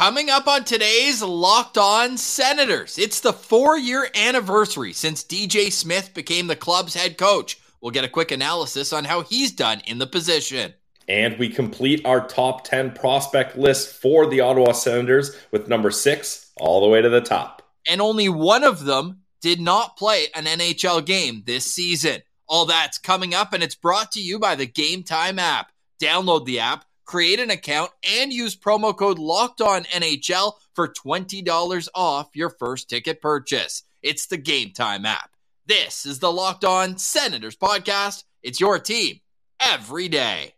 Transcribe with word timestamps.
Coming 0.00 0.30
up 0.30 0.48
on 0.48 0.64
today's 0.64 1.22
Locked 1.22 1.76
On 1.76 2.16
Senators, 2.16 2.96
it's 2.96 3.20
the 3.20 3.34
four 3.34 3.76
year 3.76 4.08
anniversary 4.14 4.94
since 4.94 5.22
DJ 5.22 5.70
Smith 5.70 6.14
became 6.14 6.46
the 6.46 6.56
club's 6.56 6.94
head 6.94 7.18
coach. 7.18 7.60
We'll 7.82 7.90
get 7.90 8.04
a 8.04 8.08
quick 8.08 8.30
analysis 8.30 8.94
on 8.94 9.04
how 9.04 9.20
he's 9.20 9.52
done 9.52 9.82
in 9.86 9.98
the 9.98 10.06
position. 10.06 10.72
And 11.06 11.38
we 11.38 11.50
complete 11.50 12.00
our 12.06 12.26
top 12.26 12.64
10 12.64 12.92
prospect 12.92 13.58
list 13.58 13.94
for 13.94 14.26
the 14.26 14.40
Ottawa 14.40 14.72
Senators 14.72 15.36
with 15.50 15.68
number 15.68 15.90
six 15.90 16.50
all 16.56 16.80
the 16.80 16.88
way 16.88 17.02
to 17.02 17.10
the 17.10 17.20
top. 17.20 17.60
And 17.86 18.00
only 18.00 18.30
one 18.30 18.64
of 18.64 18.86
them 18.86 19.20
did 19.42 19.60
not 19.60 19.98
play 19.98 20.28
an 20.34 20.46
NHL 20.46 21.04
game 21.04 21.42
this 21.44 21.66
season. 21.66 22.22
All 22.48 22.64
that's 22.64 22.96
coming 22.96 23.34
up, 23.34 23.52
and 23.52 23.62
it's 23.62 23.74
brought 23.74 24.12
to 24.12 24.20
you 24.22 24.38
by 24.38 24.54
the 24.54 24.66
Game 24.66 25.02
Time 25.02 25.38
app. 25.38 25.72
Download 26.02 26.46
the 26.46 26.60
app, 26.60 26.86
create 27.10 27.40
an 27.40 27.50
account, 27.50 27.90
and 28.08 28.32
use 28.32 28.54
promo 28.54 28.96
code 28.96 29.18
Locked 29.18 29.60
On 29.60 29.82
NHL 29.82 30.52
for 30.74 30.86
$20 30.86 31.88
off 31.92 32.28
your 32.34 32.50
first 32.50 32.88
ticket 32.88 33.20
purchase. 33.20 33.82
It's 34.00 34.26
the 34.26 34.36
Game 34.36 34.70
Time 34.70 35.04
app. 35.04 35.30
This 35.66 36.06
is 36.06 36.20
the 36.20 36.30
Locked 36.30 36.64
On 36.64 36.96
Senators 36.98 37.56
podcast. 37.56 38.22
It's 38.44 38.60
your 38.60 38.78
team 38.78 39.18
every 39.58 40.06
day. 40.06 40.54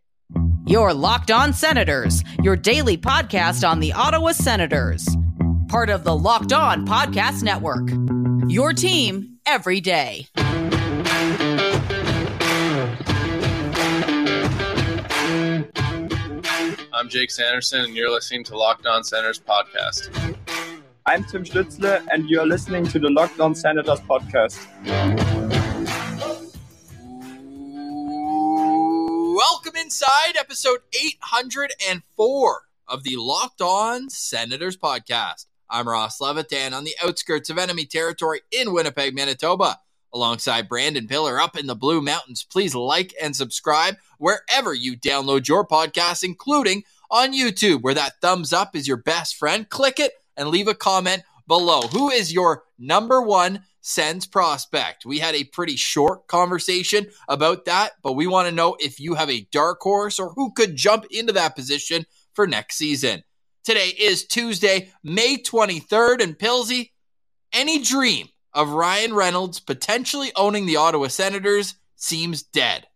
Your 0.67 0.93
Locked 0.93 1.31
On 1.31 1.55
Senators, 1.55 2.23
your 2.43 2.57
daily 2.57 2.99
podcast 2.99 3.67
on 3.67 3.81
the 3.81 3.95
Ottawa 3.95 4.33
Senators. 4.33 5.09
Part 5.69 5.89
of 5.89 6.05
the 6.05 6.15
Locked 6.15 6.53
On 6.53 6.87
Podcast 6.87 7.43
Network. 7.43 7.89
Your 8.51 8.75
team 8.75 9.39
every 9.47 9.81
day. 9.81 10.27
I'm 17.03 17.09
Jake 17.09 17.33
Sanderson, 17.33 17.81
and 17.81 17.97
you're 17.97 18.13
listening 18.13 18.45
to 18.45 18.57
Locked 18.57 18.87
On 18.87 19.03
Senators 19.03 19.41
podcast. 19.41 20.09
I'm 21.05 21.25
Tim 21.25 21.43
Stützle, 21.43 22.07
and 22.13 22.31
you're 22.31 22.47
listening 22.47 22.87
to 22.87 23.01
the 23.01 23.11
Locked 23.11 23.41
On 23.41 23.57
Senators 23.57 23.99
podcast. 24.03 24.65
Welcome 29.35 29.75
inside 29.81 30.37
episode 30.39 30.79
804 30.95 32.63
of 32.87 33.03
the 33.03 33.17
Locked 33.17 33.63
On 33.63 34.09
Senators 34.09 34.77
podcast. 34.77 35.47
I'm 35.69 35.89
Ross 35.89 36.21
Levitan 36.21 36.73
on 36.73 36.85
the 36.85 36.95
outskirts 37.03 37.51
of 37.51 37.59
enemy 37.59 37.85
territory 37.85 38.43
in 38.53 38.73
Winnipeg, 38.73 39.13
Manitoba. 39.13 39.81
Alongside 40.15 40.69
Brandon 40.69 41.09
Piller 41.09 41.41
up 41.41 41.57
in 41.59 41.67
the 41.67 41.75
Blue 41.75 42.03
Mountains, 42.03 42.45
please 42.45 42.75
like 42.75 43.15
and 43.21 43.35
subscribe 43.35 43.97
wherever 44.19 44.75
you 44.75 44.95
download 44.95 45.49
your 45.49 45.67
podcast, 45.67 46.23
including 46.23 46.85
on 47.13 47.33
YouTube, 47.35 47.83
where 47.83 47.95
that 47.95 48.21
thumbs 48.21 48.53
up 48.53 48.75
is 48.75 48.89
your 48.89 48.97
best 48.97 49.37
friend. 49.37 49.69
Click 49.69 50.01
it 50.01 50.13
and 50.37 50.49
leave 50.49 50.67
a 50.67 50.75
comment 50.75 51.23
below. 51.47 51.83
Who 51.83 52.11
is 52.11 52.33
your 52.33 52.65
number 52.79 53.21
one 53.23 53.65
Sens 53.83 54.27
prospect? 54.27 55.05
We 55.05 55.19
had 55.19 55.35
a 55.35 55.45
pretty 55.45 55.77
short 55.77 56.27
conversation 56.27 57.09
about 57.29 57.67
that, 57.67 57.93
but 58.03 58.15
we 58.15 58.27
want 58.27 58.49
to 58.49 58.55
know 58.55 58.77
if 58.81 58.99
you 58.99 59.15
have 59.15 59.31
a 59.31 59.47
dark 59.53 59.81
horse 59.83 60.19
or 60.19 60.31
who 60.31 60.53
could 60.53 60.75
jump 60.75 61.05
into 61.11 61.35
that 61.35 61.55
position 61.55 62.07
for 62.33 62.47
next 62.47 62.77
season. 62.77 63.23
Today 63.63 63.89
is 63.89 64.27
Tuesday, 64.27 64.91
May 65.05 65.37
23rd, 65.37 66.23
and 66.23 66.39
Pilsy, 66.39 66.91
any 67.53 67.83
dream 67.83 68.29
of 68.55 68.71
Ryan 68.71 69.15
Reynolds 69.15 69.61
potentially 69.61 70.33
owning 70.35 70.67
the 70.67 70.77
Ottawa 70.77 71.09
Senators 71.09 71.75
seems 71.97 72.43
dead. 72.43 72.87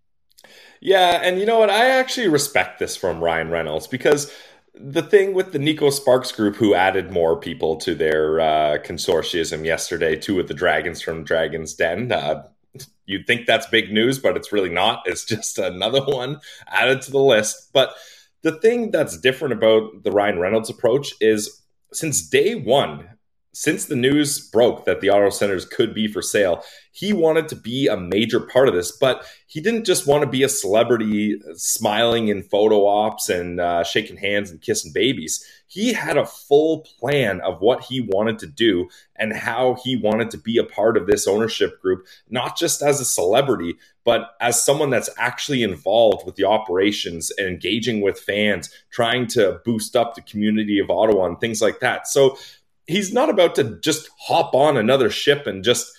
Yeah, 0.86 1.20
and 1.20 1.40
you 1.40 1.46
know 1.46 1.58
what? 1.58 1.68
I 1.68 1.88
actually 1.98 2.28
respect 2.28 2.78
this 2.78 2.96
from 2.96 3.18
Ryan 3.20 3.50
Reynolds 3.50 3.88
because 3.88 4.32
the 4.72 5.02
thing 5.02 5.34
with 5.34 5.50
the 5.50 5.58
Neko 5.58 5.90
Sparks 5.92 6.30
group, 6.30 6.54
who 6.54 6.76
added 6.76 7.10
more 7.10 7.36
people 7.36 7.74
to 7.78 7.96
their 7.96 8.38
uh, 8.38 8.78
consortium 8.84 9.64
yesterday, 9.64 10.14
two 10.14 10.38
of 10.38 10.46
the 10.46 10.54
dragons 10.54 11.02
from 11.02 11.24
Dragon's 11.24 11.74
Den. 11.74 12.12
Uh, 12.12 12.46
you'd 13.04 13.26
think 13.26 13.46
that's 13.46 13.66
big 13.66 13.92
news, 13.92 14.20
but 14.20 14.36
it's 14.36 14.52
really 14.52 14.68
not. 14.68 15.02
It's 15.06 15.24
just 15.24 15.58
another 15.58 16.04
one 16.06 16.38
added 16.68 17.02
to 17.02 17.10
the 17.10 17.18
list. 17.18 17.72
But 17.72 17.96
the 18.42 18.52
thing 18.60 18.92
that's 18.92 19.18
different 19.18 19.54
about 19.54 20.04
the 20.04 20.12
Ryan 20.12 20.38
Reynolds 20.38 20.70
approach 20.70 21.14
is 21.20 21.62
since 21.92 22.28
day 22.28 22.54
one, 22.54 23.08
since 23.56 23.86
the 23.86 23.96
news 23.96 24.38
broke 24.38 24.84
that 24.84 25.00
the 25.00 25.08
Ottawa 25.08 25.30
Senators 25.30 25.64
could 25.64 25.94
be 25.94 26.06
for 26.06 26.20
sale, 26.20 26.62
he 26.92 27.14
wanted 27.14 27.48
to 27.48 27.56
be 27.56 27.86
a 27.86 27.96
major 27.96 28.38
part 28.38 28.68
of 28.68 28.74
this. 28.74 28.92
But 28.92 29.24
he 29.46 29.62
didn't 29.62 29.84
just 29.86 30.06
want 30.06 30.22
to 30.22 30.28
be 30.28 30.42
a 30.42 30.48
celebrity 30.48 31.40
smiling 31.54 32.28
in 32.28 32.42
photo 32.42 32.86
ops 32.86 33.30
and 33.30 33.58
uh, 33.58 33.82
shaking 33.82 34.18
hands 34.18 34.50
and 34.50 34.60
kissing 34.60 34.92
babies. 34.92 35.42
He 35.68 35.94
had 35.94 36.18
a 36.18 36.26
full 36.26 36.86
plan 37.00 37.40
of 37.40 37.62
what 37.62 37.84
he 37.84 38.02
wanted 38.02 38.38
to 38.40 38.46
do 38.46 38.88
and 39.16 39.32
how 39.32 39.78
he 39.82 39.96
wanted 39.96 40.30
to 40.32 40.38
be 40.38 40.58
a 40.58 40.64
part 40.64 40.98
of 40.98 41.06
this 41.06 41.26
ownership 41.26 41.80
group, 41.80 42.06
not 42.28 42.58
just 42.58 42.82
as 42.82 43.00
a 43.00 43.06
celebrity, 43.06 43.76
but 44.04 44.36
as 44.40 44.62
someone 44.62 44.90
that's 44.90 45.10
actually 45.18 45.62
involved 45.62 46.24
with 46.24 46.36
the 46.36 46.44
operations 46.44 47.32
and 47.38 47.48
engaging 47.48 48.00
with 48.00 48.20
fans, 48.20 48.70
trying 48.90 49.26
to 49.26 49.60
boost 49.64 49.96
up 49.96 50.14
the 50.14 50.22
community 50.22 50.78
of 50.78 50.90
Ottawa 50.90 51.26
and 51.26 51.40
things 51.40 51.60
like 51.60 51.80
that. 51.80 52.06
So, 52.06 52.38
he's 52.86 53.12
not 53.12 53.28
about 53.28 53.54
to 53.56 53.78
just 53.80 54.08
hop 54.18 54.54
on 54.54 54.76
another 54.76 55.10
ship 55.10 55.46
and 55.46 55.64
just 55.64 55.90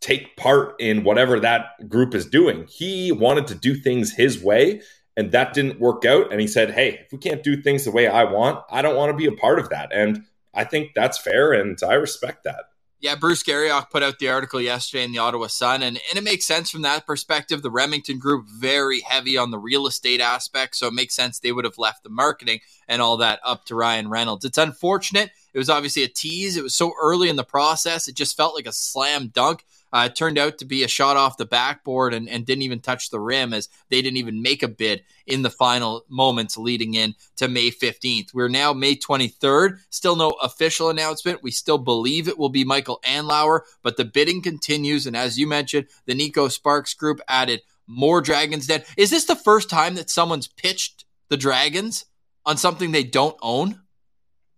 take 0.00 0.36
part 0.36 0.74
in 0.78 1.02
whatever 1.02 1.40
that 1.40 1.88
group 1.88 2.14
is 2.14 2.26
doing. 2.26 2.66
He 2.68 3.10
wanted 3.10 3.46
to 3.48 3.54
do 3.54 3.74
things 3.74 4.12
his 4.12 4.42
way, 4.42 4.82
and 5.16 5.32
that 5.32 5.54
didn't 5.54 5.80
work 5.80 6.04
out. 6.04 6.30
And 6.30 6.40
he 6.40 6.46
said, 6.46 6.72
Hey, 6.72 7.00
if 7.04 7.12
we 7.12 7.18
can't 7.18 7.42
do 7.42 7.60
things 7.60 7.84
the 7.84 7.90
way 7.90 8.06
I 8.06 8.24
want, 8.24 8.62
I 8.70 8.82
don't 8.82 8.96
want 8.96 9.10
to 9.10 9.16
be 9.16 9.26
a 9.26 9.32
part 9.32 9.58
of 9.58 9.70
that. 9.70 9.92
And 9.92 10.24
I 10.52 10.64
think 10.64 10.92
that's 10.94 11.18
fair, 11.18 11.52
and 11.52 11.78
I 11.82 11.94
respect 11.94 12.44
that. 12.44 12.66
Yeah, 13.04 13.16
Bruce 13.16 13.42
Garrioch 13.42 13.90
put 13.90 14.02
out 14.02 14.18
the 14.18 14.30
article 14.30 14.62
yesterday 14.62 15.04
in 15.04 15.12
the 15.12 15.18
Ottawa 15.18 15.48
Sun, 15.48 15.82
and, 15.82 16.00
and 16.08 16.18
it 16.18 16.24
makes 16.24 16.46
sense 16.46 16.70
from 16.70 16.80
that 16.82 17.06
perspective. 17.06 17.60
The 17.60 17.70
Remington 17.70 18.18
Group 18.18 18.46
very 18.48 19.00
heavy 19.02 19.36
on 19.36 19.50
the 19.50 19.58
real 19.58 19.86
estate 19.86 20.22
aspect, 20.22 20.74
so 20.74 20.86
it 20.86 20.94
makes 20.94 21.14
sense 21.14 21.38
they 21.38 21.52
would 21.52 21.66
have 21.66 21.76
left 21.76 22.02
the 22.02 22.08
marketing 22.08 22.60
and 22.88 23.02
all 23.02 23.18
that 23.18 23.40
up 23.44 23.66
to 23.66 23.74
Ryan 23.74 24.08
Reynolds. 24.08 24.46
It's 24.46 24.56
unfortunate. 24.56 25.32
It 25.52 25.58
was 25.58 25.68
obviously 25.68 26.02
a 26.02 26.08
tease. 26.08 26.56
It 26.56 26.62
was 26.62 26.74
so 26.74 26.94
early 26.98 27.28
in 27.28 27.36
the 27.36 27.44
process. 27.44 28.08
It 28.08 28.16
just 28.16 28.38
felt 28.38 28.54
like 28.54 28.66
a 28.66 28.72
slam 28.72 29.28
dunk. 29.28 29.66
Uh, 29.94 30.08
it 30.10 30.16
turned 30.16 30.36
out 30.38 30.58
to 30.58 30.64
be 30.64 30.82
a 30.82 30.88
shot 30.88 31.16
off 31.16 31.36
the 31.36 31.46
backboard 31.46 32.12
and, 32.12 32.28
and 32.28 32.44
didn't 32.44 32.62
even 32.62 32.80
touch 32.80 33.10
the 33.10 33.20
rim 33.20 33.54
as 33.54 33.68
they 33.90 34.02
didn't 34.02 34.16
even 34.16 34.42
make 34.42 34.64
a 34.64 34.68
bid 34.68 35.04
in 35.24 35.42
the 35.42 35.50
final 35.50 36.04
moments 36.08 36.56
leading 36.56 36.94
in 36.94 37.14
to 37.36 37.46
May 37.46 37.70
15th. 37.70 38.34
We're 38.34 38.48
now 38.48 38.72
May 38.72 38.96
23rd. 38.96 39.78
Still 39.90 40.16
no 40.16 40.30
official 40.42 40.90
announcement. 40.90 41.44
We 41.44 41.52
still 41.52 41.78
believe 41.78 42.26
it 42.26 42.36
will 42.36 42.48
be 42.48 42.64
Michael 42.64 43.00
Andlauer, 43.04 43.60
but 43.84 43.96
the 43.96 44.04
bidding 44.04 44.42
continues. 44.42 45.06
And 45.06 45.16
as 45.16 45.38
you 45.38 45.46
mentioned, 45.46 45.86
the 46.06 46.14
Neko 46.14 46.50
Sparks 46.50 46.92
group 46.94 47.20
added 47.28 47.62
more 47.86 48.20
Dragons 48.20 48.66
Den. 48.66 48.82
Is 48.96 49.10
this 49.10 49.26
the 49.26 49.36
first 49.36 49.70
time 49.70 49.94
that 49.94 50.10
someone's 50.10 50.48
pitched 50.48 51.04
the 51.28 51.36
Dragons 51.36 52.06
on 52.44 52.56
something 52.56 52.90
they 52.90 53.04
don't 53.04 53.36
own? 53.40 53.83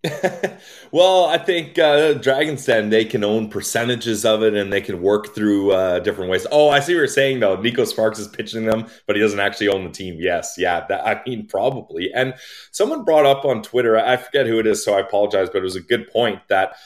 well, 0.93 1.25
I 1.25 1.39
think 1.39 1.79
uh, 1.79 2.15
Dragon's 2.15 2.65
Den 2.65 2.91
they 2.91 3.05
can 3.05 3.25
own 3.25 3.49
percentages 3.49 4.25
of 4.25 4.43
it 4.43 4.55
and 4.55 4.73
they 4.73 4.81
can 4.81 5.01
work 5.03 5.35
through 5.35 5.73
uh, 5.73 5.99
different 6.01 6.31
ways. 6.31 6.47
Oh, 6.51 6.69
I 6.69 6.81
see 6.81 6.95
what 6.95 6.99
you're 6.99 7.09
saying 7.09 7.41
though. 7.41 7.57
Neko 7.57 7.87
Sparks 7.87 8.19
is 8.19 8.29
pitching 8.29 8.67
them, 8.67 8.87
but 9.07 9.17
he 9.17 9.23
doesn't 9.23 9.41
actually 9.41 9.69
own 9.69 9.85
the 9.85 9.91
team. 9.91 10.17
Yes, 10.19 10.55
yeah, 10.59 10.87
that, 10.89 11.07
I 11.07 11.23
mean 11.27 11.47
probably. 11.47 12.13
And 12.13 12.35
someone 12.71 13.05
brought 13.05 13.27
up 13.27 13.45
on 13.45 13.63
Twitter, 13.63 13.99
I 13.99 14.17
forget 14.17 14.47
who 14.47 14.59
it 14.59 14.67
is, 14.67 14.85
so 14.85 14.95
I 14.95 15.01
apologize, 15.01 15.49
but 15.51 15.59
it 15.59 15.63
was 15.63 15.77
a 15.77 15.81
good 15.81 16.11
point 16.11 16.41
that 16.49 16.77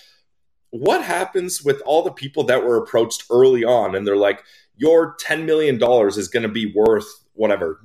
what 0.71 1.03
happens 1.03 1.63
with 1.63 1.83
all 1.85 2.03
the 2.03 2.13
people 2.13 2.45
that 2.45 2.65
were 2.65 2.77
approached 2.77 3.25
early 3.31 3.65
on 3.65 3.95
and 3.95 4.07
they're 4.07 4.17
like, 4.17 4.45
your 4.77 5.17
$10 5.17 5.45
million 5.45 5.77
is 6.07 6.29
going 6.29 6.45
to 6.45 6.49
be 6.49 6.73
worth 6.75 7.07
whatever 7.35 7.81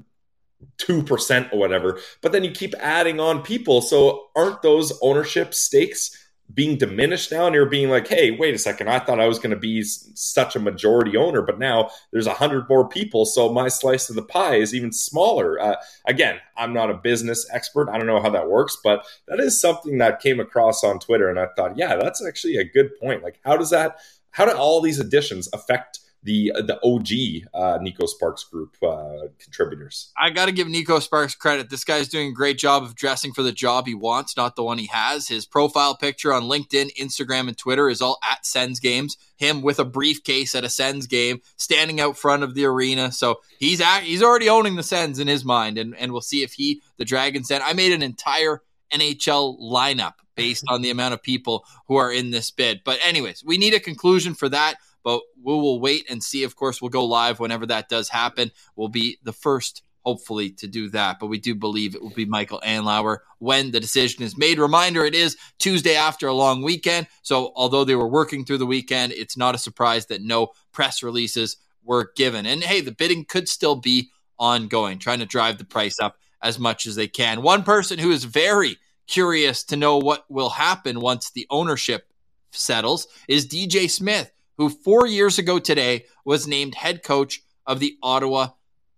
2% 0.78 1.54
or 1.54 1.60
whatever. 1.60 2.00
But 2.22 2.32
then 2.32 2.44
you 2.44 2.52
keep 2.52 2.74
adding 2.80 3.20
on 3.20 3.44
people. 3.44 3.82
So 3.82 4.28
aren't 4.36 4.62
those 4.62 4.98
ownership 5.02 5.54
stakes 5.54 6.22
being 6.54 6.78
diminished 6.78 7.32
now? 7.32 7.46
And 7.46 7.56
you're 7.56 7.66
being 7.66 7.90
like, 7.90 8.08
hey, 8.08 8.32
wait 8.32 8.54
a 8.54 8.60
second. 8.60 8.90
I 8.90 9.00
thought 9.00 9.20
I 9.20 9.28
was 9.28 9.40
going 9.40 9.52
to 9.52 9.56
be 9.56 9.82
such 9.84 10.56
a 10.56 10.60
majority 10.60 11.18
owner, 11.18 11.42
but 11.42 11.60
now 11.60 11.90
there's 12.12 12.28
a 12.28 12.34
hundred 12.34 12.70
more 12.70 12.88
people. 12.88 13.26
So 13.26 13.52
my 13.52 13.68
slice 13.68 14.10
of 14.10 14.16
the 14.16 14.22
pie 14.22 14.56
is 14.56 14.76
even 14.76 14.92
smaller. 14.92 15.60
Uh, 15.60 15.76
again, 16.08 16.40
I'm 16.58 16.74
not 16.74 16.92
a 16.92 16.96
business 16.96 17.48
expert. 17.52 17.90
I 17.90 17.98
don't 17.98 18.08
know 18.08 18.22
how 18.22 18.30
that 18.30 18.50
works, 18.50 18.78
but 18.84 19.06
that 19.28 19.40
is 19.40 19.60
something 19.60 19.98
that 20.00 20.22
came 20.22 20.40
across 20.40 20.84
on 20.84 21.00
Twitter. 21.00 21.30
And 21.30 21.40
I 21.40 21.48
thought, 21.56 21.78
yeah, 21.78 21.96
that's 21.96 22.26
actually 22.26 22.58
a 22.58 22.64
good 22.64 22.92
point. 23.00 23.24
Like, 23.24 23.40
how 23.44 23.58
does 23.58 23.72
that, 23.72 23.98
how 24.32 24.46
do 24.46 24.56
all 24.56 24.82
these 24.82 25.00
additions 25.00 25.50
affect 25.54 26.00
the 26.26 26.52
the 26.56 26.78
OG 26.84 27.48
uh, 27.54 27.78
Neko 27.80 28.08
Sparks 28.10 28.44
group 28.44 28.76
uh, 28.84 29.28
contributors. 29.40 30.12
I 30.18 30.32
got 30.32 30.48
to 30.48 30.52
give 30.52 30.68
Neko 30.68 31.02
Sparks 31.02 31.36
credit. 31.36 31.70
This 31.70 31.86
guy's 31.86 32.08
doing 32.08 32.30
a 32.30 32.34
great 32.34 32.58
job 32.58 32.84
of 32.84 32.96
dressing 32.96 33.32
for 33.32 33.44
the 33.44 33.52
job 33.52 33.86
he 33.86 33.94
wants, 33.94 34.36
not 34.36 34.56
the 34.56 34.64
one 34.64 34.80
he 34.80 34.88
has. 34.88 35.28
His 35.28 35.46
profile 35.46 35.96
picture 35.96 36.34
on 36.34 36.44
LinkedIn, 36.44 36.96
Instagram, 36.98 37.48
and 37.48 37.58
Twitter 37.58 37.88
is 37.90 38.02
all 38.02 38.18
at 38.30 38.46
Sens 38.46 38.80
games. 38.80 39.18
Him 39.38 39.62
with 39.62 39.80
a 39.80 39.86
briefcase 39.86 40.56
at 40.56 40.64
a 40.64 40.70
Sens 40.70 41.06
game, 41.06 41.42
standing 41.58 42.02
out 42.02 42.18
front 42.18 42.44
of 42.44 42.56
the 42.56 42.66
arena. 42.66 43.12
So 43.12 43.42
he's 43.60 43.80
at, 43.80 44.02
he's 44.02 44.24
already 44.24 44.50
owning 44.50 44.76
the 44.76 44.84
Sens 44.84 45.20
in 45.20 45.28
his 45.28 45.46
mind, 45.46 45.78
and 45.78 45.96
and 45.96 46.12
we'll 46.12 46.22
see 46.22 46.44
if 46.44 46.54
he 46.54 46.82
the 46.98 47.06
Dragons 47.06 47.50
Den. 47.50 47.62
I 47.64 47.74
made 47.74 47.94
an 47.94 48.02
entire 48.02 48.62
NHL 48.92 49.60
lineup 49.62 50.14
based 50.36 50.66
on 50.68 50.82
the 50.82 50.90
amount 50.90 51.14
of 51.14 51.24
people 51.24 51.66
who 51.88 51.96
are 51.96 52.12
in 52.12 52.32
this 52.32 52.52
bid. 52.52 52.82
But, 52.84 53.00
anyways, 53.04 53.44
we 53.46 53.58
need 53.58 53.74
a 53.74 53.80
conclusion 53.80 54.34
for 54.34 54.50
that. 54.50 54.76
But 55.06 55.22
we 55.42 55.54
will 55.54 55.80
wait 55.80 56.10
and 56.10 56.22
see. 56.22 56.44
Of 56.44 56.58
course, 56.58 56.82
we'll 56.82 56.90
go 56.90 57.06
live 57.06 57.40
whenever 57.40 57.66
that 57.68 57.88
does 57.88 58.10
happen. 58.10 58.52
We'll 58.76 58.90
be 58.90 59.20
the 59.24 59.32
first 59.32 59.84
hopefully 60.06 60.52
to 60.52 60.68
do 60.68 60.90
that. 60.90 61.20
But 61.20 61.28
we 61.28 61.40
do 61.40 61.56
believe 61.56 61.96
it 61.96 62.02
will 62.02 62.10
be 62.10 62.26
Michael 62.26 62.62
Andlauer 62.66 63.20
when 63.40 63.72
the 63.72 63.80
decision 63.80 64.24
is 64.24 64.38
made. 64.38 64.60
Reminder 64.60 65.06
it 65.06 65.16
is 65.16 65.38
Tuesday 65.58 65.96
after 65.96 66.28
a 66.28 66.34
long 66.34 66.62
weekend. 66.62 67.08
So 67.24 67.52
although 67.56 67.84
they 67.84 67.96
were 67.96 68.08
working 68.08 68.46
through 68.46 68.60
the 68.60 68.66
weekend, 68.66 69.14
it's 69.14 69.38
not 69.38 69.56
a 69.56 69.60
surprise 69.60 70.08
that 70.08 70.22
no 70.22 70.50
press 70.72 71.02
releases 71.02 71.58
were 71.84 72.12
given. 72.16 72.46
And 72.46 72.64
hey, 72.64 72.82
the 72.82 72.92
bidding 72.92 73.26
could 73.26 73.48
still 73.48 73.76
be 73.76 74.12
ongoing, 74.38 75.00
trying 75.00 75.20
to 75.20 75.26
drive 75.26 75.58
the 75.58 75.66
price 75.66 76.00
up 76.00 76.18
as 76.42 76.60
much 76.60 76.86
as 76.86 76.96
they 76.96 77.08
can. 77.08 77.42
One 77.42 77.64
person 77.64 78.00
who 78.00 78.12
is 78.12 78.24
very 78.24 78.78
curious 79.08 79.64
to 79.66 79.76
know 79.76 79.98
what 79.98 80.26
will 80.30 80.50
happen 80.50 81.00
once 81.00 81.32
the 81.32 81.48
ownership 81.50 82.12
settles 82.52 83.08
is 83.28 83.48
DJ 83.48 83.90
Smith, 83.90 84.32
who 84.58 84.70
four 84.70 85.08
years 85.08 85.38
ago 85.38 85.60
today 85.60 86.06
was 86.24 86.48
named 86.48 86.76
head 86.76 87.04
coach 87.04 87.42
of 87.66 87.80
the 87.80 87.98
Ottawa 88.02 88.50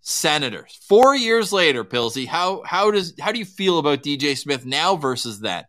Senators. 0.01 0.79
Four 0.87 1.15
years 1.15 1.51
later, 1.51 1.83
Pilsy, 1.83 2.27
how 2.27 2.63
how 2.65 2.91
does 2.91 3.13
how 3.19 3.31
do 3.31 3.39
you 3.39 3.45
feel 3.45 3.79
about 3.79 4.03
DJ 4.03 4.37
Smith 4.37 4.65
now 4.65 4.95
versus 4.95 5.39
then? 5.39 5.65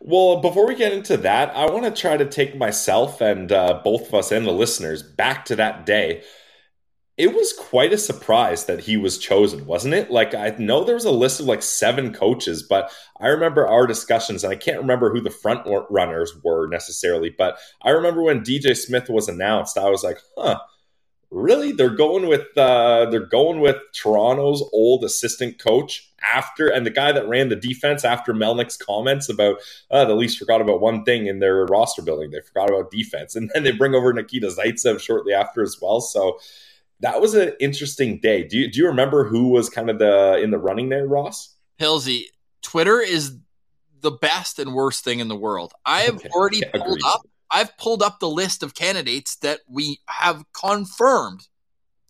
Well, 0.00 0.40
before 0.40 0.66
we 0.66 0.74
get 0.74 0.92
into 0.92 1.16
that, 1.18 1.54
I 1.56 1.70
want 1.70 1.84
to 1.84 1.90
try 1.92 2.16
to 2.16 2.26
take 2.26 2.56
myself 2.56 3.20
and 3.20 3.52
uh, 3.52 3.80
both 3.84 4.08
of 4.08 4.14
us 4.14 4.32
and 4.32 4.44
the 4.44 4.52
listeners 4.52 5.02
back 5.02 5.44
to 5.44 5.56
that 5.56 5.86
day. 5.86 6.24
It 7.22 7.32
was 7.32 7.52
quite 7.52 7.92
a 7.92 7.98
surprise 7.98 8.64
that 8.64 8.80
he 8.80 8.96
was 8.96 9.16
chosen, 9.16 9.64
wasn't 9.64 9.94
it? 9.94 10.10
Like, 10.10 10.34
I 10.34 10.56
know 10.58 10.82
there 10.82 10.96
was 10.96 11.04
a 11.04 11.12
list 11.12 11.38
of 11.38 11.46
like 11.46 11.62
seven 11.62 12.12
coaches, 12.12 12.64
but 12.64 12.90
I 13.20 13.28
remember 13.28 13.64
our 13.64 13.86
discussions, 13.86 14.42
and 14.42 14.52
I 14.52 14.56
can't 14.56 14.80
remember 14.80 15.12
who 15.12 15.20
the 15.20 15.30
front 15.30 15.62
runners 15.88 16.34
were 16.42 16.66
necessarily, 16.66 17.30
but 17.30 17.58
I 17.80 17.90
remember 17.90 18.22
when 18.22 18.40
DJ 18.40 18.76
Smith 18.76 19.08
was 19.08 19.28
announced, 19.28 19.78
I 19.78 19.88
was 19.88 20.02
like, 20.02 20.18
huh, 20.36 20.58
really 21.30 21.70
they're 21.70 21.90
going 21.90 22.26
with 22.26 22.58
uh, 22.58 23.06
they're 23.08 23.24
going 23.24 23.60
with 23.60 23.76
Toronto's 23.94 24.68
old 24.72 25.04
assistant 25.04 25.60
coach 25.60 26.10
after 26.34 26.66
and 26.66 26.84
the 26.84 26.90
guy 26.90 27.12
that 27.12 27.28
ran 27.28 27.50
the 27.50 27.56
defense 27.56 28.04
after 28.04 28.34
Melnyk's 28.34 28.76
comments 28.76 29.28
about 29.28 29.58
uh, 29.92 30.04
the 30.04 30.14
Leafs 30.14 30.36
forgot 30.36 30.60
about 30.60 30.80
one 30.80 31.04
thing 31.04 31.28
in 31.28 31.38
their 31.38 31.64
roster 31.66 32.02
building 32.02 32.32
they 32.32 32.40
forgot 32.40 32.68
about 32.68 32.90
defense 32.90 33.34
and 33.36 33.50
then 33.54 33.62
they 33.62 33.72
bring 33.72 33.94
over 33.94 34.12
Nikita 34.12 34.48
Zaitsev 34.48 35.00
shortly 35.00 35.32
after 35.32 35.62
as 35.62 35.78
well 35.80 36.00
so 36.00 36.38
that 37.02 37.20
was 37.20 37.34
an 37.34 37.52
interesting 37.60 38.18
day 38.20 38.42
do 38.42 38.58
you 38.58 38.70
do 38.70 38.80
you 38.80 38.86
remember 38.86 39.24
who 39.24 39.48
was 39.48 39.68
kind 39.68 39.90
of 39.90 39.98
the 39.98 40.40
in 40.42 40.50
the 40.50 40.58
running 40.58 40.88
there 40.88 41.06
Ross 41.06 41.54
Pilsy 41.78 42.24
Twitter 42.62 43.00
is 43.00 43.36
the 44.00 44.10
best 44.10 44.58
and 44.58 44.74
worst 44.74 45.04
thing 45.04 45.20
in 45.20 45.28
the 45.28 45.36
world 45.36 45.72
I 45.84 46.02
have 46.02 46.16
okay. 46.16 46.28
already 46.30 46.62
pulled 46.72 47.02
up 47.04 47.22
I've 47.50 47.76
pulled 47.76 48.02
up 48.02 48.18
the 48.18 48.30
list 48.30 48.62
of 48.62 48.74
candidates 48.74 49.36
that 49.36 49.60
we 49.68 50.00
have 50.06 50.44
confirmed 50.54 51.46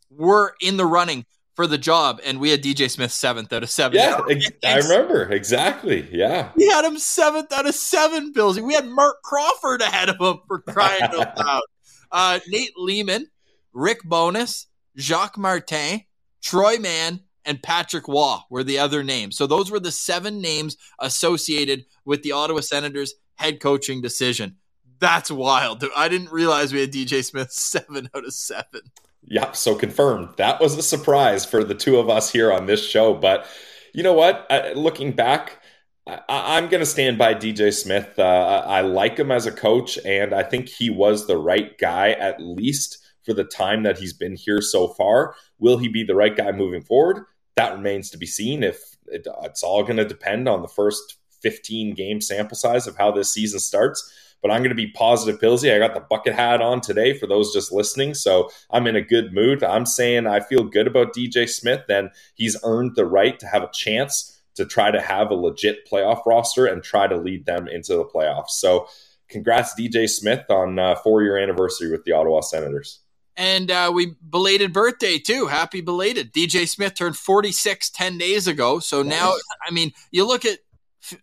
were 0.08 0.54
in 0.60 0.76
the 0.76 0.86
running 0.86 1.26
for 1.54 1.66
the 1.66 1.78
job, 1.78 2.20
and 2.24 2.40
we 2.40 2.50
had 2.50 2.62
DJ 2.62 2.90
Smith 2.90 3.12
seventh 3.12 3.52
out 3.52 3.62
of 3.62 3.70
seven. 3.70 3.98
Yeah, 3.98 4.20
I 4.64 4.76
remember 4.78 5.30
exactly. 5.30 6.08
Yeah, 6.10 6.50
we 6.56 6.66
had 6.68 6.84
him 6.84 6.98
seventh 6.98 7.52
out 7.52 7.66
of 7.66 7.74
seven. 7.74 8.32
Bills. 8.32 8.58
We 8.60 8.74
had 8.74 8.86
Marc 8.86 9.22
Crawford 9.22 9.82
ahead 9.82 10.08
of 10.08 10.16
him 10.20 10.40
for 10.46 10.60
crying 10.60 11.02
out 11.02 11.36
loud. 11.38 11.62
Uh, 12.10 12.38
Nate 12.48 12.76
Leaman, 12.76 13.26
Rick 13.72 14.02
Bowness, 14.04 14.66
Jacques 14.98 15.38
Martin, 15.38 16.02
Troy 16.42 16.78
Mann, 16.78 17.20
and 17.44 17.62
Patrick 17.62 18.08
Waugh 18.08 18.42
were 18.50 18.64
the 18.64 18.78
other 18.78 19.02
names. 19.02 19.36
So 19.36 19.46
those 19.46 19.70
were 19.70 19.80
the 19.80 19.90
seven 19.90 20.40
names 20.40 20.76
associated 21.00 21.84
with 22.04 22.22
the 22.22 22.32
Ottawa 22.32 22.60
Senators 22.60 23.14
head 23.36 23.60
coaching 23.60 24.00
decision. 24.00 24.56
That's 24.98 25.30
wild. 25.30 25.84
I 25.96 26.08
didn't 26.08 26.30
realize 26.30 26.72
we 26.72 26.80
had 26.80 26.92
DJ 26.92 27.24
Smith 27.24 27.50
seven 27.52 28.08
out 28.14 28.24
of 28.24 28.32
seven. 28.32 28.82
Yep. 29.24 29.56
So 29.56 29.74
confirmed. 29.74 30.30
That 30.36 30.60
was 30.60 30.76
a 30.76 30.82
surprise 30.82 31.44
for 31.44 31.64
the 31.64 31.74
two 31.74 31.98
of 31.98 32.08
us 32.08 32.30
here 32.30 32.52
on 32.52 32.66
this 32.66 32.86
show. 32.86 33.14
But 33.14 33.46
you 33.94 34.02
know 34.02 34.12
what? 34.12 34.46
looking 34.76 35.12
back, 35.12 35.58
I, 36.06 36.58
am 36.58 36.68
going 36.68 36.80
to 36.80 36.86
stand 36.86 37.18
by 37.18 37.34
DJ 37.34 37.72
Smith. 37.72 38.18
Uh, 38.18 38.64
I 38.66 38.80
like 38.80 39.18
him 39.18 39.30
as 39.30 39.46
a 39.46 39.52
coach, 39.52 39.98
and 40.04 40.34
I 40.34 40.42
think 40.42 40.68
he 40.68 40.90
was 40.90 41.26
the 41.26 41.36
right 41.36 41.76
guy, 41.78 42.10
at 42.12 42.40
least 42.40 42.98
for 43.24 43.34
the 43.34 43.44
time 43.44 43.82
that 43.82 43.98
he's 43.98 44.12
been 44.12 44.36
here 44.36 44.60
so 44.60 44.88
far. 44.88 45.34
Will 45.58 45.78
he 45.78 45.88
be 45.88 46.04
the 46.04 46.14
right 46.14 46.36
guy 46.36 46.52
moving 46.52 46.82
forward? 46.82 47.24
That 47.56 47.74
remains 47.74 48.10
to 48.10 48.18
be 48.18 48.26
seen. 48.26 48.62
If 48.62 48.96
it, 49.06 49.26
it's 49.42 49.62
all 49.62 49.82
going 49.82 49.96
to 49.98 50.04
depend 50.04 50.48
on 50.48 50.62
the 50.62 50.68
first 50.68 51.16
15 51.42 51.94
game 51.94 52.20
sample 52.20 52.56
size 52.56 52.86
of 52.86 52.96
how 52.96 53.10
this 53.10 53.32
season 53.32 53.60
starts 53.60 54.12
but 54.42 54.50
I'm 54.50 54.58
going 54.58 54.70
to 54.70 54.74
be 54.74 54.88
positive 54.88 55.40
Pilsy. 55.40 55.74
I 55.74 55.78
got 55.78 55.94
the 55.94 56.00
bucket 56.00 56.34
hat 56.34 56.60
on 56.60 56.80
today 56.80 57.16
for 57.16 57.26
those 57.26 57.52
just 57.52 57.72
listening. 57.72 58.12
So 58.14 58.50
I'm 58.70 58.86
in 58.88 58.96
a 58.96 59.00
good 59.00 59.32
mood. 59.32 59.62
I'm 59.62 59.86
saying 59.86 60.26
I 60.26 60.40
feel 60.40 60.64
good 60.64 60.88
about 60.88 61.14
DJ 61.14 61.48
Smith 61.48 61.84
and 61.88 62.10
he's 62.34 62.56
earned 62.64 62.96
the 62.96 63.06
right 63.06 63.38
to 63.38 63.46
have 63.46 63.62
a 63.62 63.70
chance 63.72 64.42
to 64.56 64.66
try 64.66 64.90
to 64.90 65.00
have 65.00 65.30
a 65.30 65.34
legit 65.34 65.88
playoff 65.88 66.26
roster 66.26 66.66
and 66.66 66.82
try 66.82 67.06
to 67.06 67.16
lead 67.16 67.46
them 67.46 67.68
into 67.68 67.94
the 67.94 68.04
playoffs. 68.04 68.50
So 68.50 68.88
congrats 69.28 69.74
DJ 69.74 70.10
Smith 70.10 70.44
on 70.50 70.78
uh, 70.78 70.96
four 70.96 71.22
year 71.22 71.38
anniversary 71.38 71.90
with 71.90 72.04
the 72.04 72.12
Ottawa 72.12 72.40
Senators. 72.40 73.01
And 73.36 73.70
uh, 73.70 73.90
we 73.94 74.14
belated 74.28 74.72
birthday 74.72 75.18
too. 75.18 75.46
Happy 75.46 75.80
belated. 75.80 76.32
DJ 76.32 76.68
Smith 76.68 76.94
turned 76.94 77.16
46 77.16 77.90
10 77.90 78.18
days 78.18 78.46
ago. 78.46 78.78
So 78.78 79.02
now, 79.02 79.34
I 79.66 79.70
mean, 79.70 79.92
you 80.10 80.26
look 80.26 80.44
at 80.44 80.58